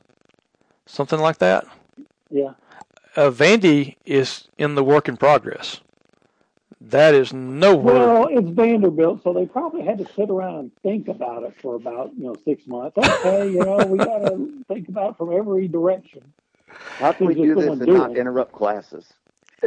something 0.86 1.20
like 1.20 1.40
that. 1.40 1.66
Yeah. 2.30 2.54
Uh, 3.16 3.32
Vandy 3.32 3.96
is 4.06 4.48
in 4.60 4.76
the 4.76 4.84
work 4.84 5.10
in 5.10 5.18
progress. 5.18 5.82
That 6.80 7.16
is 7.16 7.34
nowhere. 7.34 7.96
Well, 7.96 8.28
it's 8.30 8.50
Vanderbilt, 8.50 9.24
so 9.24 9.34
they 9.34 9.48
probably 9.48 9.84
had 9.84 9.98
to 9.98 10.06
sit 10.14 10.30
around 10.30 10.56
and 10.60 10.72
think 10.84 11.08
about 11.08 11.44
it 11.44 11.56
for 11.60 11.76
about 11.76 12.12
you 12.16 12.26
know 12.26 12.36
six 12.46 12.68
months. 12.68 12.98
Okay, 12.98 13.50
you 13.50 13.60
know 13.66 13.78
we 13.78 13.98
got 13.98 14.20
to 14.20 14.64
think 14.68 14.88
about 14.88 15.18
from 15.18 15.36
every 15.36 15.68
direction. 15.68 16.22
How 16.68 17.14
can 17.14 17.28
we 17.28 17.34
do 17.34 17.56
this 17.56 17.66
and 17.66 17.82
doing. 17.84 17.98
not 17.98 18.16
interrupt 18.16 18.52
classes? 18.52 19.12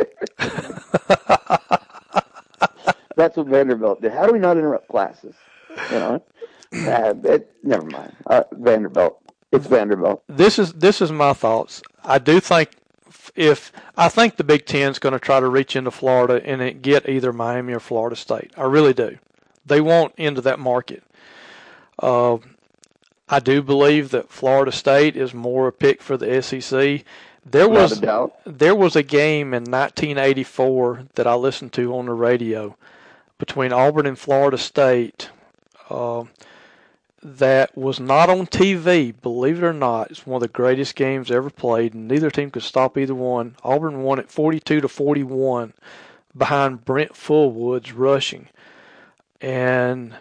That's 3.17 3.37
what 3.37 3.49
Vanderbilt 3.49 4.03
did. 4.03 4.13
How 4.13 4.27
do 4.27 4.33
we 4.33 4.39
not 4.39 4.57
interrupt 4.57 4.89
classes? 4.89 5.35
You 5.91 5.99
know, 5.99 6.23
uh, 6.73 7.15
it, 7.25 7.55
never 7.65 7.87
mind. 7.87 8.15
Uh, 8.27 8.45
Vanderbilt. 8.53 9.21
It's 9.51 9.67
Vanderbilt. 9.67 10.23
This 10.29 10.61
is 10.61 10.75
this 10.75 11.03
is 11.03 11.11
my 11.11 11.33
thoughts. 11.33 11.83
I 12.05 12.19
do 12.19 12.39
think 12.39 12.71
if 13.35 13.73
I 13.97 14.09
think 14.09 14.37
the 14.37 14.45
Big 14.45 14.67
Ten 14.67 14.91
is 14.91 14.99
going 14.99 15.13
to 15.13 15.19
try 15.19 15.41
to 15.41 15.49
reach 15.49 15.77
into 15.77 15.91
Florida 15.91 16.41
and 16.45 16.83
get 16.83 17.09
either 17.09 17.33
Miami 17.33 17.73
or 17.73 17.81
Florida 17.81 18.17
State. 18.17 18.53
I 18.57 18.65
really 18.65 18.95
do. 18.95 19.19
They 19.67 19.81
want 19.81 20.15
into 20.17 20.41
that 20.43 20.59
market. 20.59 21.03
Uh, 21.99 22.39
I 23.29 23.39
do 23.39 23.63
believe 23.63 24.11
that 24.11 24.31
Florida 24.31 24.73
State 24.73 25.17
is 25.17 25.33
more 25.33 25.69
a 25.69 25.73
pick 25.73 26.03
for 26.03 26.17
the 26.17 26.43
SEC. 26.43 27.05
There 27.45 27.69
was 27.69 28.01
there 28.45 28.75
was 28.75 28.97
a 28.97 29.03
game 29.03 29.55
in 29.55 29.65
1984 29.65 31.07
that 31.15 31.27
I 31.27 31.35
listened 31.35 31.73
to 31.75 31.97
on 31.97 32.07
the 32.07 32.13
radio 32.13 32.77
between 33.39 33.73
Auburn 33.73 34.07
and 34.07 34.19
Florida 34.19 34.59
State. 34.59 35.31
Uh, 35.89 36.25
that 37.23 37.77
was 37.77 38.01
not 38.01 38.31
on 38.31 38.47
TV, 38.47 39.15
believe 39.21 39.59
it 39.59 39.67
or 39.67 39.73
not. 39.73 40.11
It's 40.11 40.27
one 40.27 40.37
of 40.37 40.49
the 40.49 40.49
greatest 40.49 40.95
games 40.95 41.31
ever 41.31 41.51
played, 41.51 41.95
and 41.95 42.09
neither 42.09 42.31
team 42.31 42.51
could 42.51 42.63
stop 42.63 42.97
either 42.97 43.15
one. 43.15 43.57
Auburn 43.63 44.03
won 44.03 44.19
it 44.19 44.31
42 44.31 44.81
to 44.81 44.89
41 44.89 45.75
behind 46.37 46.85
Brent 46.85 47.13
Fullwood's 47.13 47.93
rushing. 47.93 48.49
And 49.41 50.15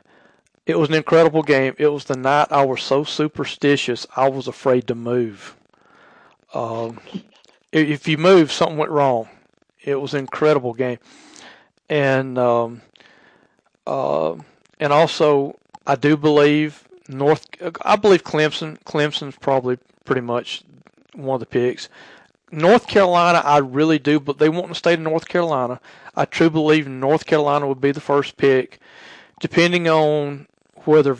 it 0.65 0.77
was 0.77 0.89
an 0.89 0.95
incredible 0.95 1.41
game. 1.41 1.75
It 1.77 1.87
was 1.87 2.05
the 2.05 2.17
night 2.17 2.47
I 2.51 2.65
was 2.65 2.81
so 2.81 3.03
superstitious, 3.03 4.05
I 4.15 4.29
was 4.29 4.47
afraid 4.47 4.87
to 4.87 4.95
move. 4.95 5.55
Um, 6.53 6.99
if 7.71 8.07
you 8.07 8.17
move, 8.17 8.51
something 8.51 8.77
went 8.77 8.91
wrong. 8.91 9.29
It 9.83 9.95
was 9.95 10.13
an 10.13 10.21
incredible 10.21 10.73
game. 10.73 10.99
And, 11.87 12.37
um, 12.37 12.81
uh, 13.87 14.35
and 14.79 14.91
also, 14.91 15.57
I 15.87 15.95
do 15.95 16.17
believe 16.17 16.88
North, 17.09 17.47
I 17.81 17.95
believe 17.95 18.23
Clemson. 18.23 18.79
Clemson's 18.83 19.35
probably 19.35 19.77
pretty 20.05 20.21
much 20.21 20.63
one 21.13 21.35
of 21.35 21.39
the 21.39 21.45
picks. 21.45 21.89
North 22.51 22.87
Carolina, 22.87 23.41
I 23.43 23.57
really 23.57 23.99
do, 23.99 24.19
but 24.19 24.37
they 24.37 24.49
want 24.49 24.69
to 24.69 24.75
stay 24.75 24.93
in 24.93 25.03
North 25.03 25.27
Carolina. 25.27 25.79
I 26.15 26.25
truly 26.25 26.51
believe 26.51 26.87
North 26.87 27.25
Carolina 27.25 27.67
would 27.67 27.81
be 27.81 27.91
the 27.91 28.01
first 28.01 28.37
pick, 28.37 28.79
depending 29.39 29.87
on 29.87 30.47
whether 30.85 31.17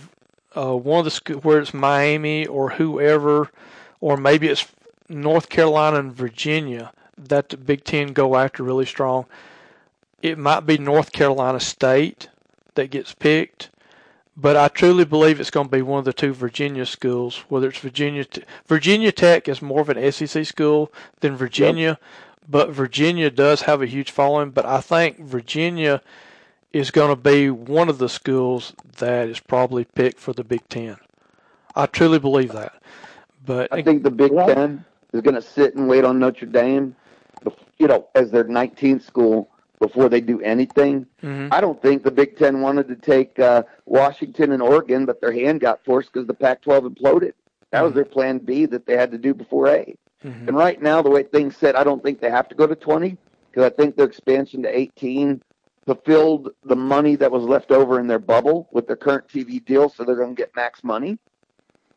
uh, 0.55 0.75
one 0.75 1.05
of 1.05 1.13
the 1.13 1.33
where 1.39 1.59
it's 1.59 1.73
Miami 1.73 2.45
or 2.45 2.71
whoever 2.71 3.51
or 4.01 4.17
maybe 4.17 4.47
it's 4.47 4.67
North 5.07 5.49
Carolina 5.49 5.99
and 5.99 6.13
Virginia 6.13 6.91
that 7.17 7.49
the 7.49 7.57
Big 7.57 7.83
Ten 7.83 8.13
go 8.13 8.35
after 8.35 8.63
really 8.63 8.85
strong. 8.85 9.25
It 10.21 10.37
might 10.37 10.61
be 10.61 10.77
North 10.77 11.11
Carolina 11.11 11.59
State 11.59 12.29
that 12.75 12.91
gets 12.91 13.13
picked, 13.13 13.69
but 14.39 14.55
I 14.55 14.69
truly 14.69 15.05
believe 15.05 15.39
it's 15.39 15.51
going 15.51 15.67
to 15.67 15.71
be 15.71 15.81
one 15.81 15.99
of 15.99 16.05
the 16.05 16.13
two 16.13 16.33
Virginia 16.33 16.85
schools. 16.85 17.43
Whether 17.49 17.69
it's 17.69 17.79
Virginia, 17.79 18.25
Virginia 18.67 19.11
Tech 19.11 19.47
is 19.47 19.61
more 19.61 19.81
of 19.81 19.89
an 19.89 20.11
SEC 20.11 20.45
school 20.45 20.93
than 21.19 21.35
Virginia, 21.35 21.99
yep. 21.99 22.01
but 22.47 22.69
Virginia 22.69 23.29
does 23.29 23.63
have 23.63 23.81
a 23.81 23.85
huge 23.85 24.11
following. 24.11 24.51
But 24.51 24.65
I 24.65 24.79
think 24.79 25.19
Virginia 25.19 26.01
is 26.71 26.89
going 26.91 27.09
to 27.09 27.21
be 27.21 27.49
one 27.49 27.89
of 27.89 27.97
the 27.97 28.09
schools 28.09 28.73
that 28.97 29.27
is 29.27 29.39
probably 29.39 29.83
picked 29.83 30.19
for 30.19 30.31
the 30.33 30.43
Big 30.43 30.67
Ten. 30.69 30.97
I 31.75 31.85
truly 31.87 32.19
believe 32.19 32.53
that. 32.53 32.81
But 33.45 33.73
I 33.73 33.81
think 33.81 34.03
the 34.03 34.11
Big 34.11 34.31
Ten 34.31 34.85
is 35.11 35.21
going 35.21 35.35
to 35.35 35.41
sit 35.41 35.75
and 35.75 35.87
wait 35.89 36.05
on 36.05 36.17
Notre 36.19 36.45
Dame, 36.45 36.95
you 37.77 37.87
know, 37.87 38.07
as 38.15 38.31
their 38.31 38.45
19th 38.45 39.01
school 39.01 39.49
before 39.79 40.09
they 40.09 40.21
do 40.21 40.41
anything. 40.41 41.05
Mm-hmm. 41.23 41.53
I 41.53 41.61
don't 41.61 41.81
think 41.81 42.03
the 42.03 42.11
Big 42.11 42.37
Ten 42.37 42.61
wanted 42.61 42.87
to 42.89 42.95
take 42.95 43.39
uh, 43.39 43.63
Washington 43.85 44.51
and 44.51 44.61
Oregon, 44.61 45.05
but 45.05 45.21
their 45.21 45.31
hand 45.31 45.61
got 45.61 45.83
forced 45.85 46.11
because 46.13 46.27
the 46.27 46.33
Pac-12 46.33 46.93
imploded. 46.93 47.33
That 47.71 47.77
mm-hmm. 47.77 47.85
was 47.85 47.93
their 47.93 48.05
plan 48.05 48.39
B 48.39 48.65
that 48.65 48.85
they 48.85 48.97
had 48.97 49.11
to 49.11 49.17
do 49.17 49.33
before 49.33 49.67
A. 49.69 49.95
Mm-hmm. 50.23 50.49
And 50.49 50.57
right 50.57 50.81
now, 50.81 51.01
the 51.01 51.09
way 51.09 51.23
things 51.23 51.55
sit, 51.55 51.75
I 51.75 51.83
don't 51.83 52.03
think 52.03 52.19
they 52.19 52.29
have 52.29 52.49
to 52.49 52.55
go 52.55 52.67
to 52.67 52.75
20 52.75 53.17
because 53.49 53.63
I 53.63 53.69
think 53.75 53.95
their 53.95 54.05
expansion 54.05 54.63
to 54.63 54.77
18 54.77 55.41
fulfilled 55.85 56.49
the 56.65 56.75
money 56.75 57.15
that 57.15 57.31
was 57.31 57.43
left 57.43 57.71
over 57.71 57.99
in 57.99 58.07
their 58.07 58.19
bubble 58.19 58.67
with 58.71 58.85
their 58.85 58.95
current 58.95 59.27
TV 59.27 59.63
deal, 59.63 59.89
so 59.89 60.03
they're 60.03 60.15
going 60.15 60.35
to 60.35 60.39
get 60.39 60.55
max 60.55 60.83
money. 60.83 61.17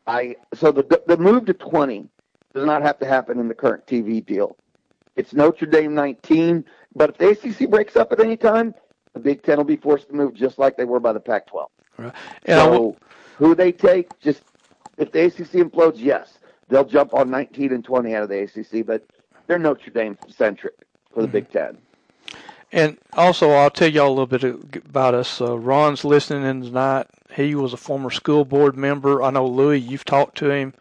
I 0.07 0.35
so 0.53 0.71
the 0.71 1.01
the 1.07 1.15
move 1.15 1.45
to 1.45 1.53
20 1.53 2.09
does 2.53 2.65
not 2.65 2.81
have 2.81 2.99
to 2.99 3.05
happen 3.05 3.39
in 3.39 3.47
the 3.47 3.53
current 3.53 3.85
TV 3.85 4.25
deal. 4.25 4.57
It's 5.15 5.33
Notre 5.33 5.67
Dame 5.67 5.93
19, 5.93 6.65
but 6.95 7.09
if 7.11 7.17
the 7.17 7.49
ACC 7.49 7.69
breaks 7.69 7.95
up 7.95 8.11
at 8.11 8.19
any 8.19 8.37
time, 8.37 8.73
the 9.13 9.19
Big 9.19 9.43
Ten 9.43 9.57
will 9.57 9.63
be 9.63 9.77
forced 9.77 10.09
to 10.09 10.15
move 10.15 10.33
just 10.33 10.57
like 10.57 10.77
they 10.77 10.85
were 10.85 10.99
by 10.99 11.13
the 11.13 11.19
Pac-12. 11.19 11.67
Right. 11.97 12.13
So 12.47 12.97
who 13.37 13.55
they 13.55 13.71
take, 13.71 14.19
just 14.19 14.41
if 14.97 15.11
the 15.11 15.25
ACC 15.25 15.53
implodes, 15.53 15.95
yes, 15.97 16.37
they'll 16.69 16.85
jump 16.85 17.13
on 17.13 17.29
19 17.29 17.71
and 17.73 17.83
20 17.83 18.15
out 18.15 18.23
of 18.23 18.29
the 18.29 18.41
ACC, 18.43 18.85
but 18.85 19.05
they're 19.47 19.59
Notre 19.59 19.91
Dame 19.91 20.17
centric 20.27 20.75
for 21.13 21.21
the 21.21 21.27
mm-hmm. 21.27 21.33
Big 21.33 21.51
Ten. 21.51 21.77
And 22.71 22.97
also, 23.13 23.51
I'll 23.51 23.69
tell 23.69 23.87
y'all 23.87 24.07
a 24.07 24.09
little 24.09 24.25
bit 24.25 24.43
about 24.43 25.13
us. 25.13 25.39
Uh, 25.39 25.57
Ron's 25.59 26.03
listening 26.03 26.43
in 26.43 26.63
tonight. 26.63 27.05
He 27.35 27.53
was 27.53 27.71
a 27.71 27.77
former 27.77 28.09
school 28.09 28.45
board 28.45 28.75
member. 28.75 29.21
I 29.21 29.29
know 29.29 29.45
Louis, 29.45 29.77
you've 29.77 30.05
talked 30.05 30.39
to 30.39 30.49
him 30.49 30.73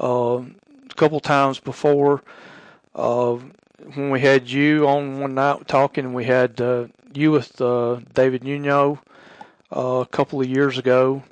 uh, 0.00 0.40
a 0.88 0.94
couple 0.94 1.18
times 1.18 1.58
before. 1.58 2.22
Uh, 2.94 3.38
when 3.94 4.10
we 4.10 4.20
had 4.20 4.48
you 4.48 4.86
on 4.88 5.20
one 5.20 5.34
night 5.34 5.66
talking, 5.68 6.12
we 6.12 6.24
had 6.24 6.60
uh, 6.60 6.86
you 7.14 7.30
with 7.30 7.60
uh, 7.60 8.00
David 8.14 8.44
Nuno 8.44 9.00
uh, 9.74 10.00
a 10.00 10.06
couple 10.06 10.40
of 10.40 10.48
years 10.48 10.78
ago, 10.78 11.22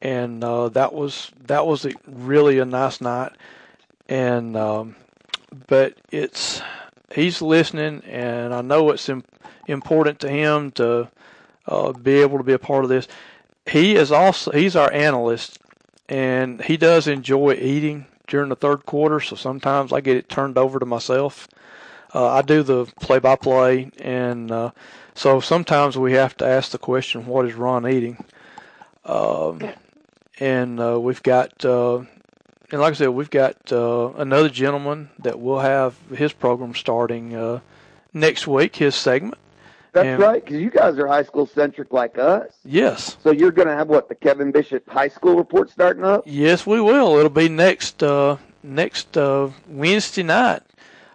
and 0.00 0.42
uh, 0.42 0.68
that 0.70 0.92
was 0.92 1.30
that 1.46 1.66
was 1.66 1.84
a, 1.84 1.92
really 2.06 2.58
a 2.58 2.64
nice 2.64 3.00
night. 3.00 3.32
And 4.08 4.56
um, 4.56 4.96
but 5.66 5.94
it's 6.10 6.62
he's 7.14 7.40
listening, 7.40 8.02
and 8.04 8.54
I 8.54 8.60
know 8.60 8.90
it's 8.90 9.10
important 9.66 10.20
to 10.20 10.28
him 10.28 10.70
to 10.72 11.10
uh, 11.66 11.92
be 11.92 12.20
able 12.20 12.38
to 12.38 12.44
be 12.44 12.52
a 12.52 12.58
part 12.58 12.84
of 12.84 12.90
this. 12.90 13.08
He 13.66 13.94
is 13.96 14.12
also 14.12 14.50
he's 14.50 14.76
our 14.76 14.92
analyst, 14.92 15.58
and 16.08 16.62
he 16.62 16.76
does 16.76 17.06
enjoy 17.08 17.54
eating 17.54 18.06
during 18.26 18.48
the 18.48 18.56
third 18.56 18.84
quarter. 18.86 19.20
So 19.20 19.36
sometimes 19.36 19.92
I 19.92 20.00
get 20.00 20.16
it 20.16 20.28
turned 20.28 20.58
over 20.58 20.78
to 20.78 20.86
myself. 20.86 21.48
Uh, 22.14 22.28
I 22.28 22.42
do 22.42 22.62
the 22.62 22.86
play-by-play, 23.00 23.90
and 23.98 24.50
uh, 24.50 24.70
so 25.14 25.40
sometimes 25.40 25.98
we 25.98 26.12
have 26.12 26.36
to 26.36 26.46
ask 26.46 26.70
the 26.70 26.78
question, 26.78 27.26
"What 27.26 27.46
is 27.46 27.54
Ron 27.54 27.88
eating?" 27.88 28.24
Um, 29.04 29.60
and 30.38 30.80
uh, 30.80 30.98
we've 31.00 31.22
got 31.22 31.64
uh, 31.64 32.04
and 32.70 32.80
like 32.80 32.92
I 32.92 32.94
said, 32.94 33.08
we've 33.10 33.30
got 33.30 33.72
uh, 33.72 34.12
another 34.16 34.48
gentleman 34.48 35.10
that 35.20 35.40
will 35.40 35.60
have 35.60 35.96
his 36.12 36.32
program 36.32 36.74
starting 36.74 37.34
uh, 37.34 37.60
next 38.12 38.46
week, 38.46 38.76
his 38.76 38.94
segment. 38.94 39.38
That's 39.92 40.06
and, 40.06 40.20
right, 40.20 40.44
because 40.44 40.60
you 40.60 40.70
guys 40.70 40.98
are 40.98 41.06
high 41.06 41.22
school 41.22 41.46
centric 41.46 41.92
like 41.92 42.18
us. 42.18 42.50
Yes. 42.64 43.16
So 43.22 43.30
you're 43.30 43.52
going 43.52 43.68
to 43.68 43.74
have 43.76 43.86
what 43.86 44.08
the 44.08 44.16
Kevin 44.16 44.50
Bishop 44.50 44.88
High 44.88 45.06
School 45.06 45.36
report 45.36 45.70
starting 45.70 46.04
up? 46.04 46.24
Yes, 46.26 46.66
we 46.66 46.80
will. 46.80 47.16
It'll 47.16 47.30
be 47.30 47.48
next 47.48 48.02
uh, 48.02 48.38
next 48.64 49.16
uh, 49.16 49.50
Wednesday 49.68 50.24
night, 50.24 50.62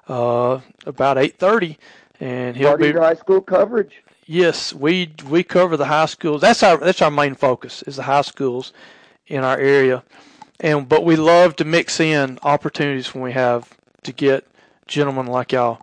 uh, 0.09 0.59
about 0.85 1.17
eight 1.17 1.37
thirty, 1.37 1.77
and 2.19 2.57
he'll 2.57 2.69
Starting 2.69 2.93
be 2.93 2.99
high 2.99 3.15
school 3.15 3.41
coverage. 3.41 4.03
Yes, 4.25 4.73
we 4.73 5.13
we 5.27 5.43
cover 5.43 5.77
the 5.77 5.85
high 5.85 6.07
schools. 6.07 6.41
That's 6.41 6.61
our 6.63 6.77
that's 6.77 7.01
our 7.01 7.11
main 7.11 7.35
focus 7.35 7.83
is 7.83 7.95
the 7.95 8.03
high 8.03 8.21
schools 8.21 8.73
in 9.27 9.43
our 9.43 9.57
area, 9.57 10.03
and 10.59 10.89
but 10.89 11.05
we 11.05 11.15
love 11.15 11.55
to 11.57 11.65
mix 11.65 11.99
in 11.99 12.39
opportunities 12.43 13.13
when 13.13 13.23
we 13.23 13.31
have 13.31 13.77
to 14.03 14.11
get 14.11 14.45
gentlemen 14.87 15.27
like 15.27 15.51
y'all 15.51 15.81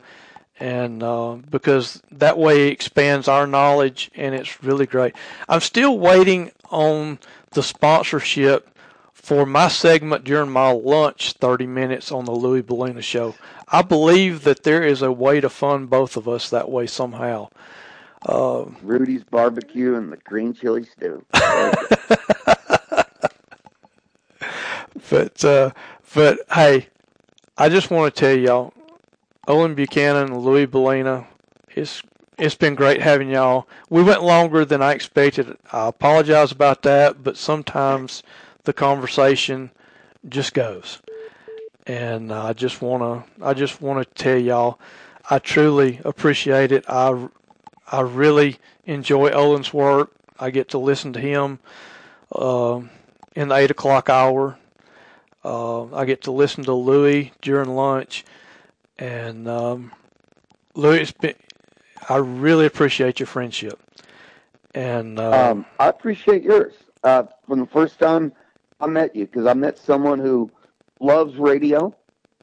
and 0.58 1.02
uh, 1.02 1.36
because 1.50 2.02
that 2.10 2.38
way 2.38 2.68
it 2.68 2.72
expands 2.72 3.28
our 3.28 3.46
knowledge 3.46 4.10
and 4.14 4.34
it's 4.34 4.62
really 4.62 4.86
great. 4.86 5.14
I'm 5.48 5.60
still 5.60 5.98
waiting 5.98 6.50
on 6.70 7.18
the 7.50 7.62
sponsorship 7.62 8.68
for 9.26 9.44
my 9.44 9.66
segment 9.66 10.22
during 10.22 10.48
my 10.52 10.70
lunch 10.70 11.32
30 11.32 11.66
minutes 11.66 12.12
on 12.12 12.26
the 12.26 12.30
Louis 12.30 12.62
Bellina 12.62 13.02
show. 13.02 13.34
I 13.66 13.82
believe 13.82 14.44
that 14.44 14.62
there 14.62 14.84
is 14.84 15.02
a 15.02 15.10
way 15.10 15.40
to 15.40 15.48
fund 15.50 15.90
both 15.90 16.16
of 16.16 16.28
us 16.28 16.48
that 16.50 16.70
way 16.70 16.86
somehow. 16.86 17.48
Uh, 18.24 18.66
Rudy's 18.82 19.24
barbecue 19.24 19.96
and 19.96 20.12
the 20.12 20.16
green 20.18 20.54
chili 20.54 20.84
stew. 20.84 21.26
but 25.10 25.44
uh, 25.44 25.70
but 26.14 26.38
hey, 26.52 26.86
I 27.58 27.68
just 27.68 27.90
want 27.90 28.14
to 28.14 28.20
tell 28.20 28.38
y'all 28.38 28.72
Olin 29.48 29.74
Buchanan, 29.74 30.34
and 30.34 30.38
Louis 30.38 30.68
Bellina. 30.68 31.26
It's 31.74 32.00
it's 32.38 32.54
been 32.54 32.76
great 32.76 33.02
having 33.02 33.30
y'all. 33.30 33.66
We 33.90 34.04
went 34.04 34.22
longer 34.22 34.64
than 34.64 34.82
I 34.82 34.92
expected. 34.92 35.56
I 35.72 35.88
apologize 35.88 36.52
about 36.52 36.82
that, 36.82 37.24
but 37.24 37.36
sometimes 37.36 38.22
the 38.66 38.72
conversation 38.72 39.70
just 40.28 40.52
goes. 40.52 41.00
And 41.86 42.32
I 42.32 42.52
just 42.52 42.82
wanna 42.82 43.24
I 43.40 43.54
just 43.54 43.80
wanna 43.80 44.04
tell 44.04 44.36
y'all 44.38 44.78
I 45.30 45.38
truly 45.38 46.00
appreciate 46.04 46.72
it. 46.72 46.84
I 46.88 47.28
I 47.90 48.00
really 48.00 48.58
enjoy 48.84 49.30
Olin's 49.30 49.72
work. 49.72 50.12
I 50.38 50.50
get 50.50 50.68
to 50.70 50.78
listen 50.78 51.14
to 51.14 51.20
him 51.20 51.60
uh, 52.32 52.80
in 53.34 53.48
the 53.48 53.54
eight 53.54 53.70
o'clock 53.70 54.10
hour. 54.10 54.58
Uh, 55.44 55.94
I 55.94 56.04
get 56.04 56.22
to 56.22 56.32
listen 56.32 56.64
to 56.64 56.74
Louis 56.74 57.32
during 57.40 57.70
lunch 57.70 58.24
and 58.98 59.46
um, 59.48 59.92
Louis, 60.74 61.12
I 62.08 62.16
really 62.16 62.66
appreciate 62.66 63.20
your 63.20 63.26
friendship. 63.26 63.80
And 64.74 65.18
uh, 65.18 65.50
um, 65.50 65.66
I 65.78 65.88
appreciate 65.88 66.42
yours. 66.42 66.74
Uh, 67.04 67.24
from 67.46 67.60
the 67.60 67.66
first 67.66 67.98
time 67.98 68.32
I 68.80 68.86
met 68.86 69.16
you, 69.16 69.26
because 69.26 69.46
I 69.46 69.54
met 69.54 69.78
someone 69.78 70.18
who 70.18 70.50
loves 71.00 71.36
radio, 71.36 71.94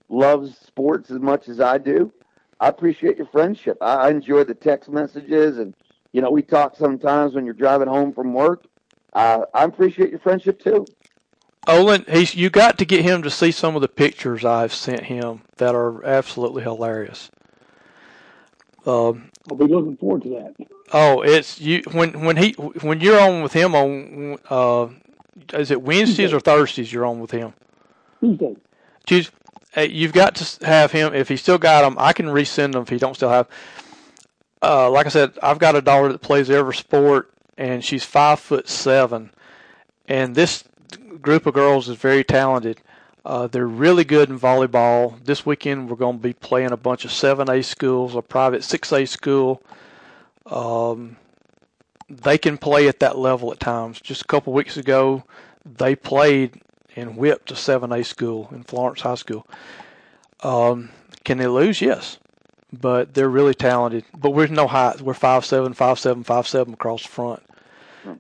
loves 0.10 0.58
sports 0.58 1.12
as 1.12 1.20
much 1.20 1.48
as 1.48 1.60
I 1.60 1.78
do. 1.78 2.12
I 2.60 2.70
appreciate 2.70 3.18
your 3.18 3.28
friendship. 3.28 3.78
I, 3.82 3.96
I 3.96 4.10
enjoy 4.10 4.44
the 4.44 4.54
text 4.54 4.90
messages, 4.90 5.58
and 5.58 5.76
you 6.12 6.22
know, 6.22 6.32
we 6.32 6.42
talk 6.42 6.76
sometimes 6.76 7.34
when 7.34 7.46
you're 7.46 7.54
driving 7.54 7.88
home 7.88 8.14
from 8.14 8.34
work. 8.34 8.66
Uh, 9.14 9.46
I 9.54 9.64
appreciate 9.64 10.10
your 10.10 10.20
friendship 10.20 10.62
too. 10.62 10.86
Olin, 11.68 12.06
he's 12.10 12.36
you 12.36 12.50
got 12.50 12.78
to 12.80 12.86
get 12.86 13.04
him 13.04 13.22
to 13.24 13.30
see 13.30 13.52
some 13.52 13.76
of 13.76 13.82
the 13.82 13.88
pictures 13.88 14.44
I've 14.44 14.74
sent 14.74 15.04
him 15.04 15.42
that 15.58 15.76
are 15.76 16.04
absolutely 16.06 16.64
hilarious. 16.64 17.32
Um, 18.86 19.30
I'll 19.50 19.58
be 19.58 19.66
looking 19.66 19.96
forward 19.96 20.24
to 20.24 20.30
that. 20.30 20.68
Oh, 20.92 21.22
it's 21.22 21.62
you 21.62 21.82
when 21.92 22.26
when 22.26 22.38
he 22.38 22.52
when 22.52 23.00
you're 23.00 23.20
on 23.20 23.44
with 23.44 23.54
him 23.54 23.76
on 23.76 24.38
uh, 24.50 24.88
is 25.54 25.72
it 25.72 25.82
Wednesdays 25.82 26.32
Tuesday. 26.32 26.36
or 26.36 26.40
Thursdays 26.40 26.92
you're 26.92 27.06
on 27.06 27.20
with 27.20 27.32
him? 27.32 27.54
Tuesday. 28.20 28.56
Tuesday. 29.06 29.34
You've 29.90 30.14
got 30.14 30.36
to 30.36 30.66
have 30.66 30.92
him 30.92 31.14
if 31.14 31.30
he 31.30 31.38
still 31.38 31.58
got 31.58 31.82
them. 31.82 31.96
I 32.00 32.14
can 32.14 32.28
resend 32.28 32.74
them 32.74 32.84
if 32.84 32.90
he 32.90 32.98
don't 32.98 33.16
still 33.16 33.30
have. 33.30 33.48
Uh, 34.62 34.90
like 34.90 35.06
I 35.06 35.10
said, 35.10 35.38
I've 35.42 35.60
got 35.60 35.76
a 35.76 35.82
daughter 35.82 36.12
that 36.12 36.20
plays 36.20 36.50
every 36.50 36.76
sport, 36.76 37.32
and 37.58 37.84
she's 37.84 38.06
five 38.06 38.40
foot 38.40 38.70
seven, 38.70 39.32
and 40.08 40.36
this 40.36 40.64
group 41.22 41.46
of 41.46 41.54
girls 41.54 41.90
is 41.90 41.98
very 41.98 42.24
talented. 42.24 42.80
Uh, 43.26 43.48
they're 43.48 43.68
really 43.68 44.04
good 44.04 44.30
in 44.30 44.40
volleyball. 44.40 45.24
This 45.24 45.46
weekend 45.46 45.90
we're 45.90 45.96
going 45.96 46.18
to 46.18 46.22
be 46.22 46.34
playing 46.34 46.72
a 46.72 46.78
bunch 46.78 47.06
of 47.06 47.12
7A 47.12 47.64
schools, 47.64 48.16
a 48.16 48.22
private 48.22 48.62
6A 48.62 49.08
school. 49.08 49.62
Um, 50.46 51.16
they 52.10 52.38
can 52.38 52.58
play 52.58 52.88
at 52.88 53.00
that 53.00 53.18
level 53.18 53.52
at 53.52 53.60
times. 53.60 54.02
Just 54.02 54.22
a 54.22 54.26
couple 54.26 54.54
weeks 54.54 54.78
ago, 54.78 55.24
they 55.66 55.96
played 55.96 56.62
and 56.96 57.18
whipped 57.18 57.52
a 57.52 57.56
7A 57.56 58.06
school 58.06 58.50
in 58.52 58.64
Florence 58.64 59.02
High 59.02 59.16
School. 59.16 59.48
Um, 60.42 60.90
can 61.24 61.38
they 61.38 61.48
lose? 61.48 61.82
Yes, 61.82 62.18
but 62.72 63.14
they're 63.14 63.30
really 63.30 63.54
talented. 63.54 64.04
But 64.16 64.32
we're 64.32 64.48
no 64.48 64.68
height. 64.68 65.02
We're 65.02 65.14
five 65.14 65.46
seven, 65.46 65.74
five 65.74 65.98
seven, 65.98 66.24
five 66.24 66.48
seven 66.48 66.74
across 66.74 67.04
the 67.04 67.10
front. 67.10 67.44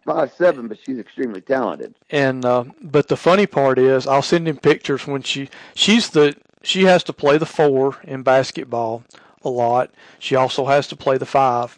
Five 0.05 0.31
seven, 0.31 0.69
but 0.69 0.77
she's 0.79 0.97
extremely 0.97 1.41
talented. 1.41 1.93
And 2.09 2.45
uh, 2.45 2.63
but 2.81 3.09
the 3.09 3.17
funny 3.17 3.45
part 3.45 3.77
is, 3.77 4.07
I'll 4.07 4.21
send 4.21 4.47
him 4.47 4.57
pictures 4.57 5.05
when 5.05 5.21
she 5.21 5.49
she's 5.75 6.09
the 6.09 6.35
she 6.61 6.83
has 6.83 7.03
to 7.03 7.13
play 7.13 7.37
the 7.37 7.45
four 7.45 7.97
in 8.03 8.23
basketball 8.23 9.03
a 9.43 9.49
lot. 9.49 9.91
She 10.19 10.35
also 10.35 10.65
has 10.65 10.87
to 10.87 10.95
play 10.95 11.17
the 11.17 11.25
five, 11.25 11.77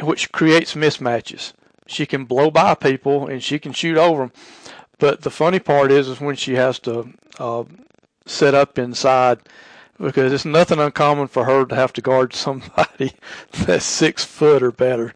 which 0.00 0.32
creates 0.32 0.74
mismatches. 0.74 1.52
She 1.86 2.06
can 2.06 2.24
blow 2.24 2.50
by 2.50 2.74
people 2.74 3.26
and 3.26 3.42
she 3.42 3.58
can 3.58 3.72
shoot 3.72 3.96
over 3.96 4.22
them. 4.22 4.32
But 4.98 5.22
the 5.22 5.30
funny 5.30 5.58
part 5.58 5.90
is, 5.90 6.08
is 6.08 6.20
when 6.20 6.36
she 6.36 6.54
has 6.54 6.78
to 6.80 7.12
uh, 7.38 7.64
set 8.26 8.54
up 8.54 8.78
inside, 8.78 9.40
because 9.98 10.32
it's 10.32 10.44
nothing 10.44 10.78
uncommon 10.78 11.28
for 11.28 11.44
her 11.44 11.64
to 11.64 11.74
have 11.74 11.92
to 11.94 12.00
guard 12.00 12.32
somebody 12.34 13.12
that's 13.52 13.84
six 13.84 14.24
foot 14.24 14.62
or 14.62 14.72
better, 14.72 15.14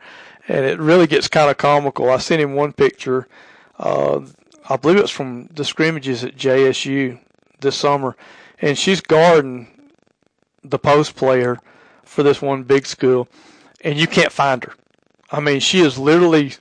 and 0.48 0.64
it 0.64 0.78
really 0.78 1.06
gets 1.06 1.28
kind 1.28 1.50
of 1.50 1.56
comical. 1.56 2.10
I 2.10 2.18
sent 2.18 2.42
him 2.42 2.54
one 2.54 2.72
picture. 2.72 3.28
Uh, 3.78 4.20
I 4.68 4.76
believe 4.76 4.98
it's 4.98 5.10
from 5.10 5.46
the 5.46 5.64
scrimmages 5.64 6.24
at 6.24 6.36
JSU 6.36 7.18
this 7.60 7.76
summer, 7.76 8.16
and 8.60 8.78
she's 8.78 9.00
guarding 9.00 9.68
the 10.62 10.78
post 10.78 11.16
player 11.16 11.58
for 12.04 12.22
this 12.22 12.40
one 12.40 12.62
big 12.62 12.86
school, 12.86 13.28
and 13.84 13.98
you 13.98 14.06
can't 14.06 14.32
find 14.32 14.64
her. 14.64 14.74
I 15.30 15.40
mean, 15.40 15.60
she 15.60 15.80
is 15.80 15.98
literally, 15.98 16.54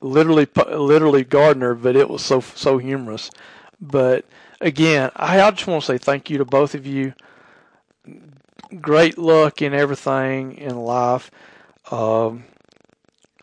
literally, 0.00 0.48
literally 0.68 1.24
Gardner, 1.24 1.74
but 1.74 1.96
it 1.96 2.10
was 2.10 2.24
so 2.24 2.40
so 2.40 2.78
humorous. 2.78 3.30
But 3.80 4.24
again, 4.60 5.10
I, 5.16 5.40
I 5.42 5.50
just 5.52 5.66
want 5.66 5.82
to 5.84 5.86
say 5.86 5.98
thank 5.98 6.30
you 6.30 6.38
to 6.38 6.44
both 6.44 6.74
of 6.74 6.86
you. 6.86 7.14
Great 8.80 9.18
luck 9.18 9.62
in 9.62 9.74
everything 9.74 10.52
in 10.58 10.76
life. 10.78 11.30
Um, 11.90 12.44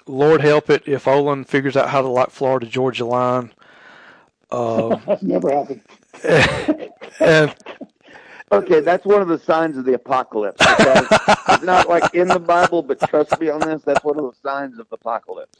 Lord 0.07 0.41
help 0.41 0.69
it 0.69 0.83
if 0.87 1.07
Olin 1.07 1.45
figures 1.45 1.77
out 1.77 1.89
how 1.89 2.01
to 2.01 2.07
like 2.09 2.31
Florida 2.31 2.67
Georgia 2.67 3.05
line. 3.05 3.53
Uh, 4.51 4.99
That's 5.05 5.23
never 5.23 5.51
happened. 5.51 5.81
and 7.19 7.55
Okay, 8.51 8.79
that's 8.79 9.05
one 9.05 9.21
of 9.21 9.27
the 9.27 9.39
signs 9.39 9.77
of 9.77 9.83
the 9.83 9.93
apocalypse. 9.93 10.61
Okay? 10.61 11.01
it's 11.49 11.63
not 11.63 11.89
like 11.89 12.13
in 12.13 12.29
the 12.29 12.39
Bible, 12.39 12.81
but 12.81 12.99
trust 13.09 13.37
me 13.39 13.49
on 13.49 13.59
this. 13.59 13.83
That's 13.83 14.03
one 14.03 14.17
of 14.17 14.23
the 14.23 14.37
signs 14.41 14.79
of 14.79 14.87
the 14.89 14.95
apocalypse. 14.95 15.59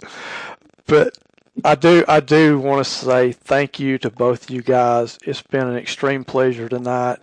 But 0.85 1.17
I 1.65 1.75
do, 1.75 2.05
I 2.07 2.21
do 2.21 2.59
want 2.59 2.85
to 2.85 2.89
say 2.89 3.33
thank 3.33 3.79
you 3.79 3.97
to 3.99 4.09
both 4.09 4.49
you 4.49 4.61
guys. 4.61 5.17
It's 5.25 5.41
been 5.41 5.67
an 5.67 5.75
extreme 5.75 6.23
pleasure 6.23 6.69
tonight, 6.69 7.19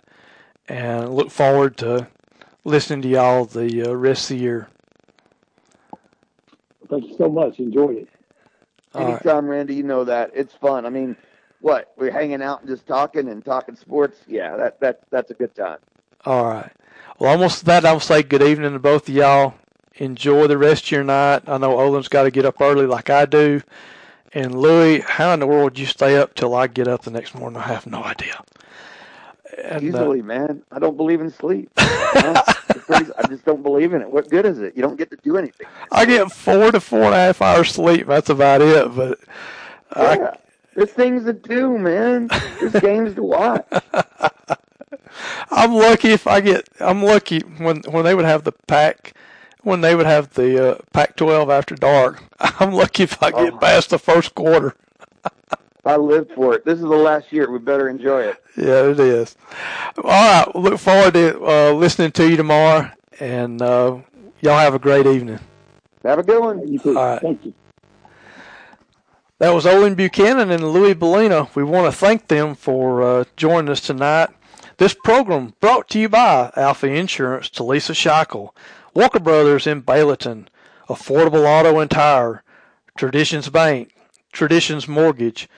and 0.67 1.13
look 1.15 1.31
forward 1.31 1.77
to 1.77 2.09
listening 2.63 3.01
to 3.03 3.07
y'all 3.07 3.45
the 3.45 3.89
uh, 3.89 3.93
rest 3.93 4.29
of 4.29 4.37
the 4.37 4.43
year. 4.43 4.67
Thank 6.89 7.07
you 7.07 7.15
so 7.17 7.27
much. 7.27 7.59
Enjoyed 7.59 7.97
it. 7.97 8.09
Anytime, 8.93 9.45
right. 9.45 9.57
Randy. 9.57 9.75
You 9.75 9.83
know 9.83 10.03
that 10.03 10.31
it's 10.35 10.53
fun. 10.53 10.85
I 10.85 10.89
mean, 10.89 11.15
what 11.65 11.91
we're 11.97 12.11
hanging 12.11 12.43
out 12.43 12.59
and 12.59 12.69
just 12.69 12.85
talking 12.85 13.27
and 13.27 13.43
talking 13.43 13.75
sports. 13.75 14.19
Yeah, 14.27 14.55
that 14.55 14.79
that 14.81 15.01
that's 15.09 15.31
a 15.31 15.33
good 15.33 15.55
time. 15.55 15.79
All 16.23 16.45
right. 16.45 16.71
Well, 17.17 17.31
almost 17.31 17.65
that 17.65 17.85
I'll 17.85 17.99
say 17.99 18.21
good 18.21 18.43
evening 18.43 18.73
to 18.73 18.79
both 18.79 19.09
of 19.09 19.15
y'all. 19.15 19.55
Enjoy 19.95 20.45
the 20.45 20.59
rest 20.59 20.85
of 20.85 20.91
your 20.91 21.03
night. 21.03 21.41
I 21.47 21.57
know 21.57 21.79
Olin's 21.79 22.07
got 22.07 22.23
to 22.23 22.31
get 22.31 22.45
up 22.45 22.61
early 22.61 22.85
like 22.85 23.09
I 23.09 23.25
do. 23.25 23.63
And 24.33 24.53
Louis, 24.53 24.99
how 24.99 25.33
in 25.33 25.39
the 25.39 25.47
world 25.47 25.79
you 25.79 25.87
stay 25.87 26.17
up 26.17 26.35
till 26.35 26.53
I 26.53 26.67
get 26.67 26.87
up 26.87 27.03
the 27.03 27.11
next 27.11 27.33
morning? 27.33 27.57
I 27.57 27.67
have 27.67 27.87
no 27.87 28.03
idea. 28.03 28.43
And, 29.63 29.77
uh, 29.77 29.87
Easily, 29.87 30.19
uh, 30.19 30.25
man. 30.25 30.61
I 30.71 30.77
don't 30.77 30.97
believe 30.97 31.21
in 31.21 31.31
sleep. 31.31 31.71
I 31.77 33.25
just 33.29 33.45
don't 33.45 33.63
believe 33.63 33.93
in 33.93 34.01
it. 34.01 34.11
What 34.11 34.29
good 34.29 34.45
is 34.45 34.59
it? 34.59 34.75
You 34.75 34.83
don't 34.83 34.97
get 34.97 35.09
to 35.11 35.17
do 35.23 35.37
anything. 35.37 35.65
I 35.91 36.05
get 36.05 36.31
four 36.31 36.71
to 36.71 36.79
four 36.79 37.05
and 37.05 37.15
a 37.15 37.17
half 37.17 37.41
hours 37.41 37.71
sleep. 37.71 38.05
That's 38.05 38.29
about 38.29 38.61
it. 38.61 38.93
But 38.93 39.19
yeah. 39.95 40.27
I, 40.33 40.37
there's 40.75 40.91
things 40.91 41.25
to 41.25 41.33
do, 41.33 41.77
man. 41.77 42.27
There's 42.59 42.73
games 42.81 43.15
to 43.15 43.23
watch. 43.23 43.65
I'm 45.49 45.73
lucky 45.73 46.09
if 46.09 46.27
I 46.27 46.41
get. 46.41 46.67
I'm 46.79 47.01
lucky 47.01 47.39
when 47.39 47.81
when 47.89 48.03
they 48.03 48.13
would 48.13 48.25
have 48.25 48.43
the 48.43 48.51
pack, 48.51 49.13
when 49.61 49.81
they 49.81 49.95
would 49.95 50.05
have 50.05 50.33
the 50.33 50.73
uh, 50.73 50.77
Pac-12 50.93 51.49
after 51.49 51.75
dark. 51.75 52.23
I'm 52.59 52.73
lucky 52.73 53.03
if 53.03 53.21
I 53.23 53.31
get 53.31 53.53
oh. 53.53 53.57
past 53.57 53.89
the 53.89 53.99
first 53.99 54.35
quarter. 54.35 54.75
I 55.85 55.97
lived 55.97 56.31
for 56.33 56.55
it. 56.55 56.65
This 56.65 56.75
is 56.75 56.81
the 56.81 56.87
last 56.87 57.31
year. 57.31 57.49
We 57.49 57.59
better 57.59 57.87
enjoy 57.87 58.23
it. 58.23 58.43
Yeah, 58.57 58.89
it 58.89 58.99
is. 58.99 59.37
All 59.97 60.03
right. 60.03 60.55
Look 60.55 60.79
forward 60.79 61.13
to 61.13 61.45
uh, 61.45 61.71
listening 61.73 62.11
to 62.13 62.27
you 62.27 62.35
tomorrow, 62.35 62.89
and 63.19 63.61
uh, 63.61 63.99
y'all 64.41 64.57
have 64.57 64.73
a 64.73 64.79
great 64.79 65.05
evening. 65.05 65.39
Have 66.03 66.19
a 66.19 66.23
good 66.23 66.41
one. 66.41 66.67
You 66.67 66.79
too. 66.79 66.97
All 66.97 67.05
right. 67.05 67.21
Thank 67.21 67.45
you. 67.45 67.53
That 69.37 69.53
was 69.53 69.65
Olin 69.65 69.95
Buchanan 69.95 70.49
and 70.49 70.71
Louis 70.71 70.95
Bellina. 70.95 71.53
We 71.53 71.63
want 71.65 71.91
to 71.91 71.97
thank 71.97 72.29
them 72.29 72.55
for 72.55 73.03
uh, 73.03 73.25
joining 73.35 73.69
us 73.69 73.81
tonight. 73.81 74.29
This 74.77 74.93
program 74.93 75.55
brought 75.59 75.89
to 75.89 75.99
you 75.99 76.07
by 76.07 76.53
Alpha 76.55 76.87
Insurance, 76.87 77.49
Talisa 77.49 77.93
Shackle, 77.93 78.55
Walker 78.93 79.19
Brothers 79.19 79.67
in 79.67 79.81
Bayleton, 79.83 80.47
Affordable 80.87 81.45
Auto 81.45 81.79
and 81.79 81.91
Tire, 81.91 82.45
Traditions 82.97 83.49
Bank, 83.49 83.93
Traditions 84.31 84.87
Mortgage, 84.87 85.49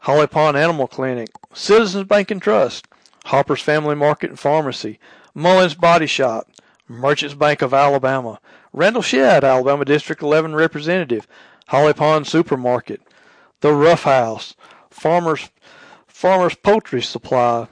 Holly 0.00 0.26
Pond 0.26 0.56
Animal 0.56 0.88
Clinic, 0.88 1.28
Citizens 1.54 2.08
Bank 2.08 2.32
and 2.32 2.42
Trust, 2.42 2.88
Hopper's 3.26 3.62
Family 3.62 3.94
Market 3.94 4.30
and 4.30 4.40
Pharmacy, 4.40 4.98
Mullins 5.34 5.74
Body 5.74 6.06
Shop, 6.08 6.50
Merchants 6.88 7.34
Bank 7.34 7.62
of 7.62 7.72
Alabama, 7.72 8.40
Randall 8.72 9.02
Shedd, 9.02 9.44
Alabama 9.44 9.84
District 9.84 10.20
11 10.20 10.56
Representative, 10.56 11.28
Holly 11.68 11.92
Pond 11.92 12.26
Supermarket, 12.26 13.00
the 13.60 13.72
Rough 13.72 14.02
House, 14.04 14.54
Farmers 14.90 15.50
Farmers 16.06 16.54
Poultry 16.54 17.02
Supply, 17.02 17.66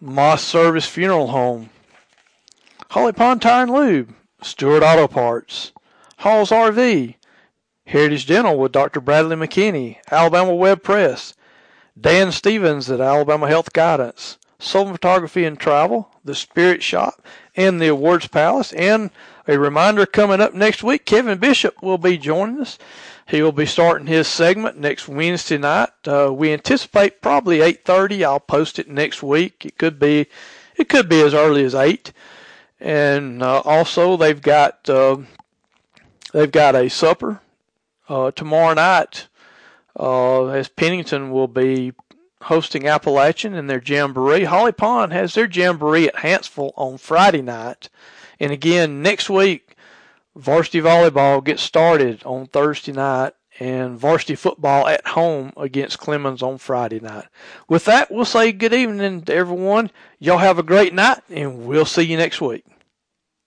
Moss 0.00 0.42
Service 0.42 0.86
Funeral 0.86 1.28
Home, 1.28 1.70
Holly 2.90 3.12
Pond 3.12 3.44
Lube, 3.70 4.14
Stewart 4.42 4.82
Auto 4.82 5.06
Parts, 5.06 5.72
Hall's 6.18 6.50
RV, 6.50 7.14
Heritage 7.86 8.26
Dental 8.26 8.58
with 8.58 8.72
Dr. 8.72 9.00
Bradley 9.00 9.36
McKinney, 9.36 9.98
Alabama 10.10 10.54
Web 10.54 10.82
Press, 10.82 11.34
Dan 12.00 12.32
Stevens 12.32 12.90
at 12.90 13.00
Alabama 13.00 13.46
Health 13.46 13.72
Guidance, 13.72 14.38
Soul 14.58 14.92
Photography 14.92 15.44
and 15.44 15.58
Travel, 15.58 16.10
The 16.24 16.34
Spirit 16.34 16.82
Shop, 16.82 17.22
and 17.54 17.80
the 17.80 17.88
Awards 17.88 18.26
Palace, 18.26 18.72
and 18.72 19.10
a 19.46 19.58
reminder 19.58 20.06
coming 20.06 20.40
up 20.40 20.54
next 20.54 20.82
week, 20.82 21.04
Kevin 21.04 21.38
Bishop 21.38 21.82
will 21.82 21.98
be 21.98 22.16
joining 22.16 22.60
us. 22.60 22.78
He 23.26 23.42
will 23.42 23.52
be 23.52 23.66
starting 23.66 24.06
his 24.06 24.28
segment 24.28 24.78
next 24.78 25.08
Wednesday 25.08 25.58
night. 25.58 25.90
Uh, 26.06 26.32
we 26.32 26.52
anticipate 26.52 27.22
probably 27.22 27.58
8:30. 27.58 28.24
I'll 28.24 28.40
post 28.40 28.78
it 28.78 28.88
next 28.88 29.22
week. 29.22 29.64
It 29.64 29.78
could 29.78 29.98
be, 29.98 30.26
it 30.76 30.88
could 30.88 31.08
be 31.08 31.20
as 31.22 31.34
early 31.34 31.64
as 31.64 31.74
eight. 31.74 32.12
And 32.80 33.42
uh, 33.42 33.60
also, 33.60 34.16
they've 34.16 34.40
got 34.40 34.88
uh, 34.88 35.18
they've 36.32 36.52
got 36.52 36.74
a 36.74 36.90
supper 36.90 37.40
uh, 38.08 38.30
tomorrow 38.32 38.74
night. 38.74 39.28
Uh, 39.98 40.46
as 40.46 40.68
Pennington 40.68 41.30
will 41.30 41.46
be 41.46 41.92
hosting 42.42 42.86
Appalachian 42.86 43.54
in 43.54 43.68
their 43.68 43.82
jamboree. 43.82 44.44
Holly 44.44 44.72
Pond 44.72 45.12
has 45.12 45.34
their 45.34 45.48
jamboree 45.50 46.08
at 46.08 46.16
Huntsville 46.16 46.74
on 46.76 46.98
Friday 46.98 47.40
night. 47.42 47.88
And 48.40 48.52
again, 48.52 49.02
next 49.02 49.30
week, 49.30 49.76
varsity 50.34 50.80
volleyball 50.80 51.42
gets 51.44 51.62
started 51.62 52.22
on 52.24 52.46
Thursday 52.46 52.92
night 52.92 53.34
and 53.60 53.98
varsity 53.98 54.34
football 54.34 54.88
at 54.88 55.06
home 55.06 55.52
against 55.56 55.98
Clemens 55.98 56.42
on 56.42 56.58
Friday 56.58 57.00
night. 57.00 57.26
With 57.68 57.84
that, 57.84 58.10
we'll 58.10 58.24
say 58.24 58.52
good 58.52 58.74
evening 58.74 59.22
to 59.22 59.34
everyone. 59.34 59.90
Y'all 60.18 60.38
have 60.38 60.58
a 60.58 60.64
great 60.64 60.92
night, 60.92 61.20
and 61.30 61.66
we'll 61.66 61.84
see 61.84 62.02
you 62.02 62.16
next 62.16 62.40
week. 62.40 62.64